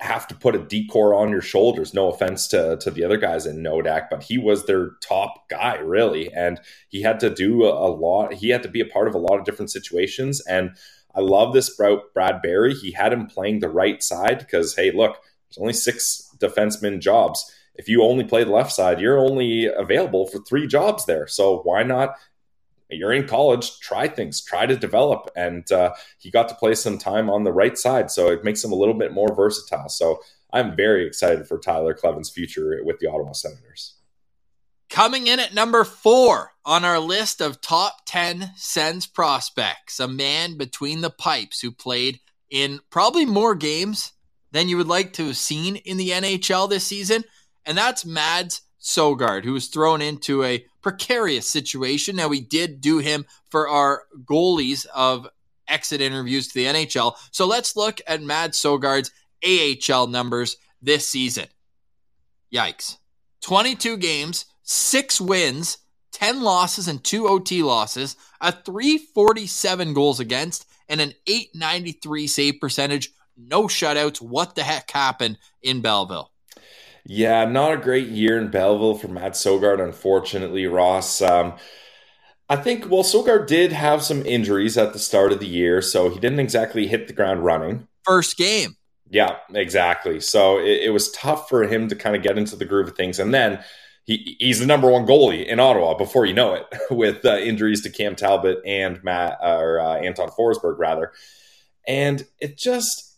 have 0.00 0.26
to 0.28 0.34
put 0.34 0.54
a 0.54 0.58
decor 0.58 1.14
on 1.14 1.30
your 1.30 1.42
shoulders. 1.42 1.92
No 1.92 2.10
offense 2.10 2.48
to, 2.48 2.78
to 2.78 2.90
the 2.90 3.04
other 3.04 3.18
guys 3.18 3.46
in 3.46 3.62
Nodak, 3.62 4.08
but 4.10 4.22
he 4.22 4.38
was 4.38 4.64
their 4.64 4.92
top 5.02 5.48
guy, 5.48 5.76
really. 5.76 6.32
And 6.32 6.60
he 6.88 7.02
had 7.02 7.20
to 7.20 7.30
do 7.30 7.64
a, 7.64 7.88
a 7.88 7.90
lot. 7.90 8.34
He 8.34 8.48
had 8.48 8.62
to 8.62 8.68
be 8.68 8.80
a 8.80 8.86
part 8.86 9.08
of 9.08 9.14
a 9.14 9.18
lot 9.18 9.38
of 9.38 9.44
different 9.44 9.70
situations. 9.70 10.40
And 10.46 10.76
I 11.14 11.20
love 11.20 11.52
this 11.52 11.76
Brad 11.76 12.42
Berry. 12.42 12.74
He 12.74 12.92
had 12.92 13.12
him 13.12 13.26
playing 13.26 13.60
the 13.60 13.68
right 13.68 14.02
side 14.02 14.38
because, 14.38 14.74
hey, 14.74 14.92
look, 14.92 15.18
there's 15.48 15.58
only 15.58 15.74
six 15.74 16.34
defenseman 16.38 17.00
jobs. 17.00 17.52
If 17.74 17.88
you 17.88 18.02
only 18.02 18.24
play 18.24 18.44
the 18.44 18.50
left 18.50 18.72
side, 18.72 19.00
you're 19.00 19.18
only 19.18 19.66
available 19.66 20.26
for 20.26 20.38
three 20.38 20.66
jobs 20.66 21.04
there. 21.06 21.26
So 21.26 21.60
why 21.60 21.82
not 21.82 22.14
you're 22.92 23.12
in 23.12 23.26
college, 23.26 23.78
try 23.80 24.08
things, 24.08 24.42
try 24.42 24.66
to 24.66 24.76
develop. 24.76 25.30
And 25.36 25.70
uh, 25.72 25.94
he 26.18 26.30
got 26.30 26.48
to 26.48 26.54
play 26.54 26.74
some 26.74 26.98
time 26.98 27.30
on 27.30 27.44
the 27.44 27.52
right 27.52 27.76
side. 27.76 28.10
So 28.10 28.28
it 28.28 28.44
makes 28.44 28.64
him 28.64 28.72
a 28.72 28.76
little 28.76 28.94
bit 28.94 29.12
more 29.12 29.34
versatile. 29.34 29.88
So 29.88 30.20
I'm 30.52 30.76
very 30.76 31.06
excited 31.06 31.46
for 31.46 31.58
Tyler 31.58 31.94
Kleven's 31.94 32.30
future 32.30 32.80
with 32.84 32.98
the 32.98 33.08
Ottawa 33.08 33.32
Senators. 33.32 33.94
Coming 34.90 35.26
in 35.26 35.40
at 35.40 35.54
number 35.54 35.84
four 35.84 36.52
on 36.66 36.84
our 36.84 36.98
list 36.98 37.40
of 37.40 37.62
top 37.62 38.02
10 38.04 38.50
Sens 38.56 39.06
prospects, 39.06 39.98
a 39.98 40.06
man 40.06 40.58
between 40.58 41.00
the 41.00 41.10
pipes 41.10 41.60
who 41.60 41.70
played 41.72 42.20
in 42.50 42.80
probably 42.90 43.24
more 43.24 43.54
games 43.54 44.12
than 44.50 44.68
you 44.68 44.76
would 44.76 44.88
like 44.88 45.14
to 45.14 45.28
have 45.28 45.36
seen 45.38 45.76
in 45.76 45.96
the 45.96 46.10
NHL 46.10 46.68
this 46.68 46.86
season. 46.86 47.24
And 47.64 47.78
that's 47.78 48.04
Mads 48.04 48.60
Sogaard, 48.82 49.44
who 49.44 49.52
was 49.52 49.68
thrown 49.68 50.02
into 50.02 50.42
a 50.42 50.66
precarious 50.82 51.48
situation. 51.48 52.16
Now, 52.16 52.28
we 52.28 52.40
did 52.40 52.80
do 52.80 52.98
him 52.98 53.24
for 53.48 53.68
our 53.68 54.02
goalies 54.24 54.86
of 54.86 55.28
exit 55.68 56.00
interviews 56.00 56.48
to 56.48 56.54
the 56.54 56.66
NHL. 56.66 57.16
So 57.30 57.46
let's 57.46 57.76
look 57.76 58.00
at 58.06 58.22
Mads 58.22 58.60
Sogaard's 58.60 59.10
AHL 59.44 60.08
numbers 60.08 60.56
this 60.82 61.06
season. 61.06 61.46
Yikes. 62.52 62.98
22 63.42 63.96
games, 63.96 64.44
six 64.62 65.20
wins, 65.20 65.78
10 66.12 66.42
losses, 66.42 66.88
and 66.88 67.02
two 67.02 67.26
OT 67.26 67.62
losses, 67.62 68.16
a 68.40 68.52
347 68.52 69.94
goals 69.94 70.20
against, 70.20 70.66
and 70.88 71.00
an 71.00 71.14
893 71.26 72.26
save 72.26 72.60
percentage. 72.60 73.10
No 73.36 73.64
shutouts. 73.64 74.20
What 74.20 74.54
the 74.54 74.62
heck 74.62 74.90
happened 74.90 75.38
in 75.62 75.80
Belleville? 75.80 76.31
Yeah, 77.04 77.44
not 77.44 77.72
a 77.72 77.76
great 77.78 78.08
year 78.08 78.38
in 78.38 78.50
Belleville 78.50 78.94
for 78.94 79.08
Matt 79.08 79.32
Sogaard, 79.32 79.82
unfortunately, 79.82 80.66
Ross. 80.66 81.20
Um, 81.20 81.54
I 82.48 82.56
think, 82.56 82.90
well, 82.90 83.02
Sogaard 83.02 83.46
did 83.46 83.72
have 83.72 84.02
some 84.02 84.24
injuries 84.24 84.76
at 84.78 84.92
the 84.92 84.98
start 84.98 85.32
of 85.32 85.40
the 85.40 85.46
year, 85.46 85.82
so 85.82 86.10
he 86.10 86.20
didn't 86.20 86.40
exactly 86.40 86.86
hit 86.86 87.08
the 87.08 87.12
ground 87.12 87.44
running. 87.44 87.88
First 88.04 88.36
game. 88.36 88.76
Yeah, 89.10 89.36
exactly. 89.52 90.20
So 90.20 90.58
it, 90.58 90.82
it 90.84 90.90
was 90.90 91.10
tough 91.10 91.48
for 91.48 91.64
him 91.64 91.88
to 91.88 91.96
kind 91.96 92.14
of 92.14 92.22
get 92.22 92.38
into 92.38 92.56
the 92.56 92.64
groove 92.64 92.88
of 92.88 92.96
things. 92.96 93.18
And 93.18 93.34
then 93.34 93.62
he, 94.04 94.36
he's 94.38 94.60
the 94.60 94.66
number 94.66 94.90
one 94.90 95.06
goalie 95.06 95.46
in 95.46 95.60
Ottawa 95.60 95.94
before 95.94 96.24
you 96.24 96.34
know 96.34 96.54
it, 96.54 96.64
with 96.90 97.24
uh, 97.24 97.36
injuries 97.36 97.82
to 97.82 97.90
Cam 97.90 98.16
Talbot 98.16 98.58
and 98.64 99.02
Matt 99.02 99.38
or 99.42 99.80
uh, 99.80 99.96
Anton 99.96 100.30
Forsberg, 100.30 100.78
rather. 100.78 101.12
And 101.86 102.24
it 102.40 102.56
just 102.56 103.11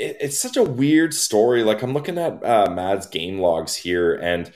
it, 0.00 0.16
it's 0.20 0.38
such 0.38 0.56
a 0.56 0.64
weird 0.64 1.14
story. 1.14 1.62
Like 1.62 1.82
I'm 1.82 1.92
looking 1.92 2.18
at 2.18 2.42
uh, 2.44 2.70
Mad's 2.70 3.06
game 3.06 3.38
logs 3.38 3.76
here, 3.76 4.14
and 4.14 4.50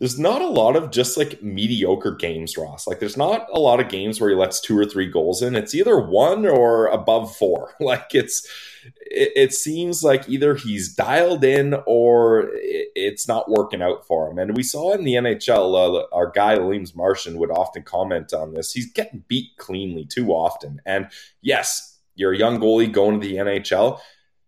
there's 0.00 0.18
not 0.18 0.42
a 0.42 0.48
lot 0.48 0.76
of 0.76 0.90
just 0.90 1.16
like 1.16 1.42
mediocre 1.42 2.12
games, 2.12 2.56
Ross. 2.56 2.86
Like 2.86 3.00
there's 3.00 3.16
not 3.16 3.46
a 3.52 3.60
lot 3.60 3.80
of 3.80 3.88
games 3.88 4.20
where 4.20 4.30
he 4.30 4.36
lets 4.36 4.60
two 4.60 4.76
or 4.76 4.86
three 4.86 5.06
goals 5.06 5.42
in. 5.42 5.54
It's 5.54 5.74
either 5.74 6.00
one 6.00 6.46
or 6.46 6.86
above 6.86 7.34
four. 7.36 7.74
Like 7.80 8.14
it's 8.14 8.46
it, 9.06 9.32
it 9.34 9.52
seems 9.52 10.04
like 10.04 10.28
either 10.28 10.54
he's 10.54 10.94
dialed 10.94 11.44
in 11.44 11.74
or 11.86 12.50
it, 12.54 12.88
it's 12.94 13.26
not 13.26 13.50
working 13.50 13.82
out 13.82 14.06
for 14.06 14.30
him. 14.30 14.38
And 14.38 14.56
we 14.56 14.62
saw 14.62 14.92
in 14.92 15.04
the 15.04 15.14
NHL, 15.14 15.98
uh, 15.98 16.06
our 16.12 16.30
guy 16.30 16.56
Leems 16.56 16.94
Martian 16.94 17.36
would 17.38 17.50
often 17.50 17.82
comment 17.82 18.32
on 18.32 18.54
this. 18.54 18.72
He's 18.72 18.92
getting 18.92 19.24
beat 19.28 19.56
cleanly 19.56 20.04
too 20.04 20.30
often. 20.30 20.80
And 20.86 21.08
yes, 21.42 21.98
you're 22.14 22.32
a 22.32 22.38
young 22.38 22.60
goalie 22.60 22.92
going 22.92 23.20
to 23.20 23.26
the 23.26 23.36
NHL 23.36 24.00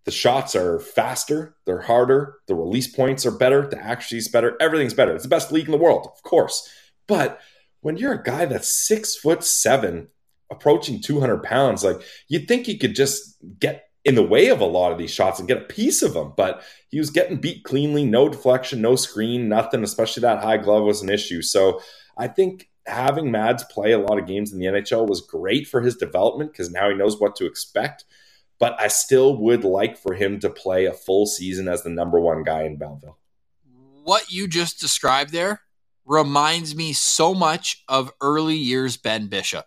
the 0.05 0.11
shots 0.11 0.57
are 0.57 0.81
faster, 0.81 1.57
they're 1.65 1.83
harder, 1.83 2.37
the 2.47 2.55
release 2.55 2.89
points 2.89 3.25
are 3.25 3.31
better, 3.31 3.67
the 3.67 3.79
accuracy 3.79 4.19
is 4.19 4.29
better, 4.29 4.57
everything's 4.61 4.95
better. 4.95 5.15
It's 5.15 5.23
the 5.23 5.29
best 5.29 5.53
league 5.53 5.67
in 5.67 5.73
the 5.73 5.79
world, 5.79 6.09
of 6.13 6.23
course. 6.23 6.69
But 7.07 7.41
when 7.81 7.97
you're 7.97 8.15
a 8.15 8.23
guy 8.23 8.45
that's 8.47 8.69
six 8.69 9.17
foot 9.17 9.45
seven, 9.45 10.09
approaching 10.51 11.01
200 11.01 11.43
pounds, 11.43 11.85
like 11.85 12.01
you'd 12.29 12.49
think 12.49 12.69
you 12.69 12.79
could 12.79 12.95
just 12.95 13.37
get 13.59 13.89
in 14.05 14.15
the 14.17 14.23
way 14.23 14.49
of 14.49 14.61
a 14.61 14.67
lot 14.67 14.93
of 14.93 14.99
these 14.99 15.13
shots 15.13 15.39
and 15.39 15.49
get 15.49 15.59
a 15.59 15.67
piece 15.67 16.03
of 16.03 16.15
them. 16.15 16.33
But 16.37 16.63
he 16.89 16.99
was 16.99 17.11
getting 17.11 17.41
beat 17.41 17.65
cleanly, 17.65 18.05
no 18.05 18.29
deflection, 18.29 18.81
no 18.81 18.97
screen, 18.97 19.49
nothing, 19.49 19.85
especially 19.85 20.23
that 20.23 20.43
high 20.43 20.57
glove 20.57 20.85
was 20.85 21.03
an 21.03 21.09
issue. 21.09 21.43
So 21.43 21.81
I 22.17 22.27
think 22.27 22.69
having 22.87 23.31
Mads 23.31 23.65
play 23.65 23.93
a 23.93 23.99
lot 23.99 24.19
of 24.19 24.27
games 24.27 24.53
in 24.53 24.59
the 24.59 24.67
NHL 24.67 25.09
was 25.09 25.21
great 25.21 25.69
for 25.69 25.81
his 25.81 25.97
development 25.97 26.53
because 26.53 26.71
now 26.71 26.89
he 26.91 26.97
knows 26.97 27.21
what 27.21 27.37
to 27.37 27.47
expect 27.47 28.05
but 28.63 28.81
I 28.81 28.87
still 28.87 29.37
would 29.39 29.65
like 29.65 29.99
for 29.99 30.15
him 30.15 30.39
to 30.39 30.49
play 30.49 30.85
a 30.85 30.93
full 30.93 31.27
season 31.27 31.67
as 31.67 31.83
the 31.83 31.91
number 31.91 32.21
one 32.21 32.45
guy 32.45 32.63
in 32.63 32.77
Belleville. 32.77 33.19
What 34.05 34.31
you 34.31 34.47
just 34.47 34.79
described 34.79 35.33
there 35.33 35.63
reminds 36.07 36.77
me 36.77 36.93
so 36.93 37.35
much 37.35 37.83
of 37.89 38.13
early 38.21 38.55
years 38.55 38.97
Ben 38.97 39.27
Bishop. 39.27 39.67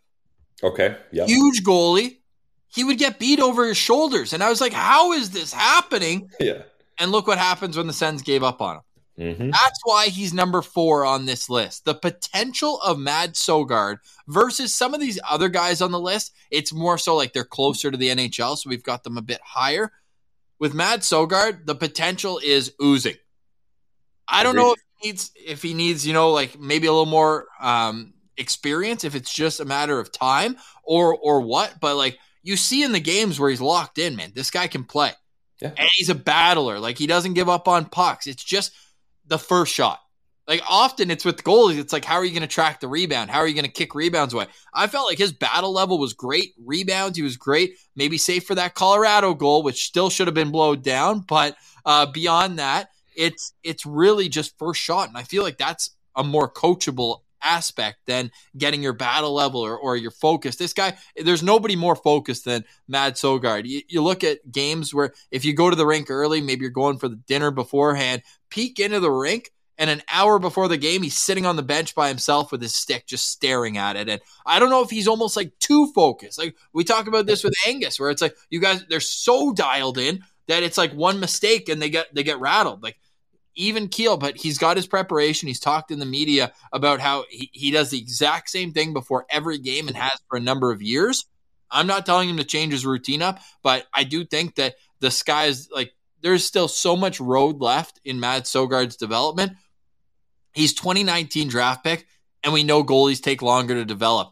Okay. 0.64 0.96
Yeah. 1.12 1.26
Huge 1.26 1.62
goalie. 1.62 2.20
He 2.70 2.86
would 2.86 2.98
get 2.98 3.20
beat 3.20 3.42
over 3.42 3.68
his 3.68 3.76
shoulders. 3.76 4.32
And 4.32 4.42
I 4.42 4.48
was 4.48 4.62
like, 4.62 4.72
how 4.72 5.12
is 5.12 5.32
this 5.32 5.52
happening? 5.52 6.30
Yeah. 6.40 6.62
And 6.98 7.12
look 7.12 7.28
what 7.28 7.38
happens 7.38 7.76
when 7.76 7.88
the 7.88 7.94
Sens 7.94 8.22
gave 8.22 8.44
up 8.44 8.62
on 8.62 8.78
him. 8.78 8.82
Mm-hmm. 9.20 9.52
That's 9.52 9.80
why 9.84 10.08
he's 10.08 10.34
number 10.34 10.62
four 10.62 11.06
on 11.06 11.26
this 11.26 11.50
list. 11.50 11.86
The 11.86 11.94
potential 11.94 12.82
of 12.82 13.00
Mad 13.00 13.34
Sogaard 13.34 14.00
versus 14.28 14.74
some 14.74 14.94
of 14.94 15.00
these 15.00 15.20
other 15.28 15.48
guys 15.48 15.82
on 15.82 15.92
the 15.92 16.00
list, 16.00 16.34
it's 16.52 16.74
more 16.74 16.98
so 16.98 17.16
like 17.16 17.32
they're 17.32 17.46
closer 17.46 17.90
to 17.90 17.98
the 17.98 18.10
NHL, 18.10 18.58
so 18.58 18.70
we've 18.70 18.84
got 18.84 19.04
them 19.04 19.18
a 19.18 19.22
bit 19.22 19.40
higher. 19.44 19.92
With 20.60 20.74
Mad 20.74 21.02
Sogaard, 21.02 21.66
the 21.66 21.76
potential 21.76 22.40
is 22.44 22.74
oozing. 22.82 23.16
I 24.28 24.44
don't 24.44 24.56
know 24.56 24.74
if 24.74 24.80
he 24.98 25.08
needs 25.08 25.32
if 25.36 25.62
he 25.62 25.74
needs, 25.74 26.06
you 26.06 26.14
know, 26.14 26.32
like 26.32 26.60
maybe 26.60 26.88
a 26.88 26.92
little 26.92 27.06
more 27.06 27.48
um, 27.62 28.14
experience, 28.38 29.04
if 29.04 29.16
it's 29.16 29.34
just 29.34 29.60
a 29.60 29.66
matter 29.66 30.00
of 30.00 30.12
time 30.12 30.58
or 30.84 31.16
or 31.16 31.42
what, 31.42 31.76
but 31.80 31.96
like 31.96 32.18
you 32.42 32.58
see 32.58 32.84
in 32.84 32.92
the 32.92 33.00
games 33.00 33.40
where 33.40 33.50
he's 33.50 33.62
locked 33.62 33.98
in, 33.98 34.16
man, 34.16 34.32
this 34.36 34.52
guy 34.52 34.68
can 34.68 34.84
play. 34.84 35.12
Yeah. 35.62 35.72
And 35.78 35.90
he's 35.94 36.10
a 36.10 36.16
battler. 36.16 36.80
Like 36.80 36.98
he 36.98 37.08
doesn't 37.08 37.34
give 37.34 37.50
up 37.50 37.68
on 37.68 37.86
pucks. 37.86 38.28
It's 38.28 38.44
just 38.44 38.72
the 39.28 39.40
first 39.40 39.74
shot. 39.74 40.00
Like 40.48 40.62
often 40.70 41.10
it's 41.10 41.26
with 41.26 41.44
goalies, 41.44 41.80
it's 41.80 41.92
like, 41.92 42.06
how 42.06 42.16
are 42.16 42.26
you 42.26 42.32
going 42.32 42.42
to 42.42 42.48
track 42.48 42.80
the 42.80 42.88
rebound? 42.88 43.32
How 43.32 43.40
are 43.40 43.48
you 43.48 43.56
going 43.56 43.66
to 43.66 43.72
kick 43.72 43.96
rebounds 43.96 44.34
away? 44.34 44.46
I 44.74 44.86
felt 44.86 45.08
like 45.08 45.18
his 45.18 45.34
battle 45.34 45.74
level 45.74 45.98
was 45.98 46.14
great. 46.14 46.54
Rebounds, 46.64 47.18
he 47.18 47.24
was 47.24 47.36
great. 47.36 47.74
Maybe 47.96 48.20
safe 48.20 48.46
for 48.46 48.54
that 48.56 48.76
Colorado 48.76 49.34
goal, 49.34 49.64
which 49.64 49.86
still 49.86 50.12
should 50.12 50.28
have 50.28 50.36
been 50.36 50.52
blowed 50.52 50.84
down. 50.84 51.22
But 51.22 51.56
uh, 51.84 52.06
beyond 52.12 52.60
that, 52.60 52.90
it's 53.16 53.54
it's 53.64 53.86
really 53.86 54.30
just 54.30 54.58
first 54.60 54.82
shot. 54.82 55.08
And 55.08 55.18
I 55.18 55.24
feel 55.24 55.42
like 55.42 55.58
that's 55.58 55.96
a 56.16 56.24
more 56.24 56.52
coachable 56.52 57.22
aspect 57.44 58.00
than 58.06 58.32
getting 58.58 58.82
your 58.82 58.94
battle 58.94 59.34
level 59.34 59.62
or, 59.62 59.78
or 59.78 59.96
your 59.96 60.12
focus. 60.12 60.56
This 60.56 60.74
guy, 60.74 60.98
there's 61.16 61.44
nobody 61.44 61.76
more 61.76 61.96
focused 61.96 62.46
than 62.46 62.66
Mad 62.88 63.16
Sogaard. 63.16 63.66
You, 63.66 63.82
you 63.88 64.02
look 64.02 64.24
at 64.24 64.52
games 64.52 64.94
where 64.94 65.14
if 65.32 65.46
you 65.46 65.54
go 65.54 65.70
to 65.70 65.76
the 65.76 65.86
rink 65.86 66.10
early, 66.10 66.42
maybe 66.42 66.62
you're 66.62 66.70
going 66.70 66.98
for 66.98 67.08
the 67.08 67.16
dinner 67.16 67.52
beforehand, 67.52 68.24
peek 68.50 68.80
into 68.80 69.00
the 69.00 69.12
rink, 69.12 69.52
and 69.78 69.90
an 69.90 70.02
hour 70.12 70.40
before 70.40 70.68
the 70.68 70.78
game, 70.78 71.04
he's 71.04 71.18
sitting 71.18 71.46
on 71.46 71.56
the 71.56 71.64
bench 71.64 71.96
by 71.96 72.08
himself 72.08 72.52
with 72.52 72.62
his 72.62 72.74
stick, 72.74 73.06
just 73.06 73.30
staring 73.30 73.78
at 73.78 73.98
it. 73.98 74.08
And 74.08 74.22
I 74.46 74.60
don't 74.60 74.70
know 74.70 74.82
if 74.82 74.90
he's 74.90 75.08
almost 75.08 75.36
like 75.36 75.52
too 75.60 75.92
focused. 75.94 76.38
Like 76.38 76.56
we 76.74 76.84
talk 76.84 77.08
about 77.08 77.26
this 77.26 77.44
with 77.44 77.54
Angus, 77.68 78.00
where 78.00 78.10
it's 78.10 78.22
like 78.22 78.36
you 78.50 78.62
guys 78.62 78.86
they're 78.90 79.00
so 79.00 79.52
dialed 79.52 79.98
in 79.98 80.24
that 80.48 80.64
it's 80.64 80.78
like 80.78 80.94
one 80.94 81.20
mistake 81.20 81.70
and 81.70 81.82
they 81.82 81.90
get 81.90 82.14
they 82.14 82.24
get 82.24 82.40
rattled. 82.40 82.84
Like 82.84 82.98
even 83.56 83.88
keel, 83.88 84.18
but 84.18 84.38
he's 84.38 84.58
got 84.58 84.78
his 84.78 84.88
preparation. 84.88 85.48
He's 85.48 85.60
talked 85.60 85.92
in 85.92 86.00
the 86.00 86.06
media 86.06 86.52
about 86.72 87.00
how 87.00 87.26
he, 87.30 87.50
he 87.54 87.72
does 87.72 87.90
the 87.90 87.98
exact 87.98 88.50
same 88.50 88.74
thing 88.74 88.94
before 88.94 89.26
every 89.30 89.58
game 89.58 89.88
and 89.88 89.98
has 89.98 90.20
for 90.30 90.38
a 90.38 90.42
number 90.42 90.72
of 90.72 90.82
years. 90.82 91.26
I'm 91.72 91.88
not 91.88 92.06
telling 92.06 92.30
him 92.30 92.38
to 92.38 92.44
change 92.44 92.74
his 92.74 92.86
routine 92.86 93.22
up, 93.22 93.40
but 93.64 93.88
I 93.94 94.04
do 94.04 94.26
think 94.26 94.56
that 94.56 94.76
the 95.00 95.12
sky 95.12 95.46
is 95.46 95.70
like 95.74 95.94
there's 96.22 96.44
still 96.44 96.68
so 96.68 96.96
much 96.96 97.20
road 97.20 97.62
left 97.62 98.00
in 98.04 98.20
Matt 98.20 98.44
Sogaard's 98.44 98.96
development. 98.96 99.54
He's 100.54 100.74
2019 100.74 101.50
draft 101.50 101.84
pick, 101.84 102.08
and 102.44 102.54
we 102.54 102.64
know 102.64 102.84
goalies 102.84 103.22
take 103.22 103.42
longer 103.42 103.76
to 103.76 103.86
develop. 103.86 104.32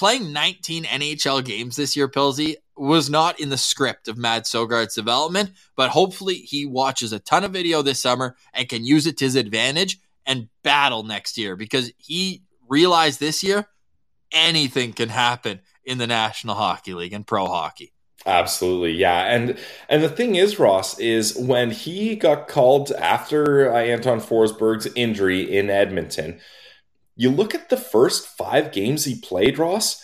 Playing 0.00 0.32
19 0.32 0.84
NHL 0.84 1.44
games 1.44 1.76
this 1.76 1.94
year, 1.94 2.08
Pilsy, 2.08 2.54
was 2.74 3.10
not 3.10 3.38
in 3.38 3.50
the 3.50 3.58
script 3.58 4.08
of 4.08 4.16
Matt 4.16 4.44
Sogaard's 4.44 4.94
development, 4.94 5.50
but 5.76 5.90
hopefully 5.90 6.36
he 6.36 6.64
watches 6.64 7.12
a 7.12 7.18
ton 7.18 7.44
of 7.44 7.52
video 7.52 7.82
this 7.82 8.00
summer 8.00 8.34
and 8.54 8.66
can 8.66 8.82
use 8.82 9.06
it 9.06 9.18
to 9.18 9.26
his 9.26 9.36
advantage 9.36 10.00
and 10.24 10.48
battle 10.62 11.02
next 11.02 11.36
year 11.36 11.54
because 11.54 11.92
he 11.98 12.44
realized 12.66 13.20
this 13.20 13.42
year 13.42 13.66
anything 14.32 14.94
can 14.94 15.10
happen 15.10 15.60
in 15.84 15.98
the 15.98 16.06
National 16.06 16.54
Hockey 16.54 16.94
League 16.94 17.12
and 17.12 17.26
pro 17.26 17.44
hockey. 17.44 17.92
Absolutely, 18.24 18.92
yeah, 18.92 19.24
and 19.24 19.58
and 19.90 20.02
the 20.02 20.08
thing 20.08 20.36
is, 20.36 20.58
Ross, 20.58 20.98
is 20.98 21.36
when 21.36 21.72
he 21.72 22.16
got 22.16 22.48
called 22.48 22.90
after 22.92 23.70
uh, 23.70 23.76
Anton 23.76 24.20
Forsberg's 24.20 24.88
injury 24.96 25.42
in 25.42 25.68
Edmonton. 25.68 26.40
You 27.20 27.30
look 27.30 27.54
at 27.54 27.68
the 27.68 27.76
first 27.76 28.26
five 28.26 28.72
games 28.72 29.04
he 29.04 29.20
played, 29.20 29.58
Ross. 29.58 30.02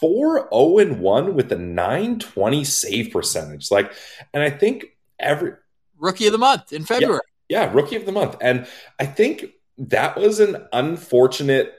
4 0.00 0.50
0 0.52 0.78
and 0.78 1.00
1 1.00 1.34
with 1.34 1.50
a 1.50 1.56
920 1.56 2.62
save 2.62 3.10
percentage. 3.10 3.70
Like, 3.70 3.90
and 4.34 4.42
I 4.42 4.50
think 4.50 4.84
every 5.18 5.54
rookie 5.98 6.26
of 6.26 6.32
the 6.32 6.38
month 6.38 6.74
in 6.74 6.84
February. 6.84 7.22
Yeah, 7.48 7.64
yeah, 7.64 7.72
rookie 7.72 7.96
of 7.96 8.04
the 8.04 8.12
month. 8.12 8.36
And 8.42 8.66
I 9.00 9.06
think 9.06 9.46
that 9.78 10.18
was 10.18 10.40
an 10.40 10.68
unfortunate 10.74 11.72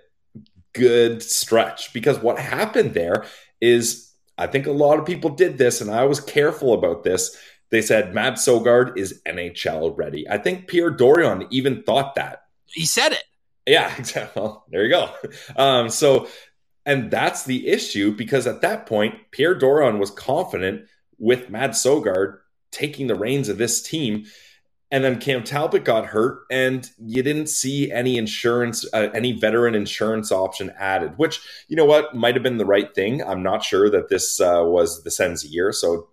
good 0.74 1.22
stretch 1.22 1.94
because 1.94 2.18
what 2.18 2.40
happened 2.40 2.96
there 2.96 3.26
is 3.62 4.12
I 4.40 4.48
think 4.48 4.66
a 4.66 4.72
lot 4.72 4.98
of 4.98 5.06
people 5.06 5.30
did 5.30 5.60
this, 5.60 5.82
and 5.82 5.92
I 5.92 6.06
was 6.06 6.20
careful 6.20 6.74
about 6.74 7.04
this. 7.04 7.38
They 7.70 7.84
said 7.84 8.16
Matt 8.16 8.34
Sogaard 8.34 8.98
is 8.98 9.22
NHL 9.28 9.96
ready. 9.96 10.28
I 10.28 10.40
think 10.40 10.68
Pierre 10.68 10.90
Dorion 10.90 11.46
even 11.52 11.84
thought 11.84 12.16
that. 12.16 12.46
He 12.66 12.88
said 12.88 13.12
it. 13.12 13.24
Yeah, 13.70 13.94
exactly. 14.00 14.42
Well, 14.42 14.66
there 14.70 14.84
you 14.84 14.90
go. 14.90 15.12
Um, 15.56 15.90
so 15.90 16.28
and 16.86 17.12
that's 17.12 17.44
the 17.44 17.68
issue 17.68 18.16
because 18.16 18.48
at 18.48 18.62
that 18.62 18.86
point, 18.88 19.16
Pierre 19.32 19.58
Dorion 19.58 20.00
was 20.00 20.10
confident 20.10 20.86
with 21.20 21.50
Matt 21.50 21.72
Sogaard 21.72 22.40
taking 22.72 23.08
the 23.08 23.16
reins 23.16 23.48
of 23.48 23.58
this 23.58 23.82
team. 23.82 24.26
And 24.92 25.04
then 25.04 25.20
Cam 25.20 25.44
Talbot 25.44 25.86
got 25.86 26.08
hurt, 26.08 26.46
and 26.50 26.90
you 26.98 27.22
didn't 27.22 27.46
see 27.50 27.92
any 27.92 28.18
insurance, 28.18 28.88
uh, 28.92 29.10
any 29.14 29.34
veteran 29.34 29.76
insurance 29.76 30.32
option 30.32 30.74
added, 30.80 31.14
which, 31.18 31.40
you 31.68 31.76
know 31.76 31.86
what, 31.86 32.16
might 32.16 32.34
have 32.34 32.42
been 32.42 32.58
the 32.58 32.66
right 32.66 32.92
thing. 32.96 33.24
I'm 33.24 33.44
not 33.44 33.64
sure 33.64 33.92
that 33.92 34.10
this 34.10 34.42
uh, 34.42 34.64
was 34.66 35.04
the 35.04 35.12
Sens 35.12 35.46
year. 35.46 35.72
So 35.72 36.08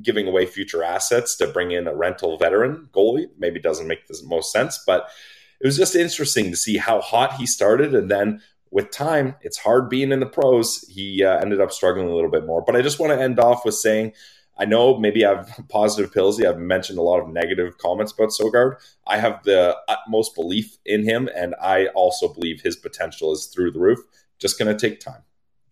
giving 0.00 0.26
away 0.26 0.46
future 0.46 0.82
assets 0.82 1.36
to 1.36 1.46
bring 1.48 1.72
in 1.72 1.86
a 1.86 1.94
rental 1.94 2.38
veteran 2.38 2.88
goalie 2.90 3.26
maybe 3.38 3.60
doesn't 3.60 3.86
make 3.86 4.06
the 4.06 4.18
most 4.24 4.50
sense, 4.50 4.82
but 4.86 5.10
it 5.60 5.66
was 5.66 5.76
just 5.76 5.94
interesting 5.94 6.50
to 6.50 6.56
see 6.56 6.76
how 6.76 7.00
hot 7.00 7.34
he 7.34 7.46
started 7.46 7.94
and 7.94 8.10
then 8.10 8.40
with 8.70 8.90
time, 8.90 9.36
it's 9.40 9.58
hard 9.58 9.88
being 9.88 10.12
in 10.12 10.20
the 10.20 10.26
pros. 10.26 10.84
He 10.88 11.24
uh, 11.24 11.38
ended 11.38 11.60
up 11.60 11.72
struggling 11.72 12.08
a 12.08 12.14
little 12.14 12.30
bit 12.30 12.44
more. 12.44 12.62
But 12.62 12.76
I 12.76 12.82
just 12.82 12.98
want 12.98 13.12
to 13.12 13.18
end 13.18 13.38
off 13.38 13.64
with 13.64 13.76
saying 13.76 14.12
I 14.58 14.64
know 14.64 14.98
maybe 14.98 15.24
I've 15.24 15.48
positive 15.68 16.12
Pilsy. 16.12 16.46
I've 16.46 16.58
mentioned 16.58 16.98
a 16.98 17.02
lot 17.02 17.20
of 17.20 17.28
negative 17.28 17.78
comments 17.78 18.12
about 18.12 18.30
Sogaard 18.30 18.76
I 19.06 19.18
have 19.18 19.42
the 19.44 19.76
utmost 19.88 20.34
belief 20.34 20.78
in 20.84 21.04
him, 21.04 21.28
and 21.34 21.54
I 21.60 21.86
also 21.88 22.32
believe 22.32 22.62
his 22.62 22.76
potential 22.76 23.32
is 23.32 23.46
through 23.46 23.72
the 23.72 23.80
roof. 23.80 24.00
Just 24.38 24.58
going 24.58 24.74
to 24.74 24.88
take 24.88 25.00
time. 25.00 25.22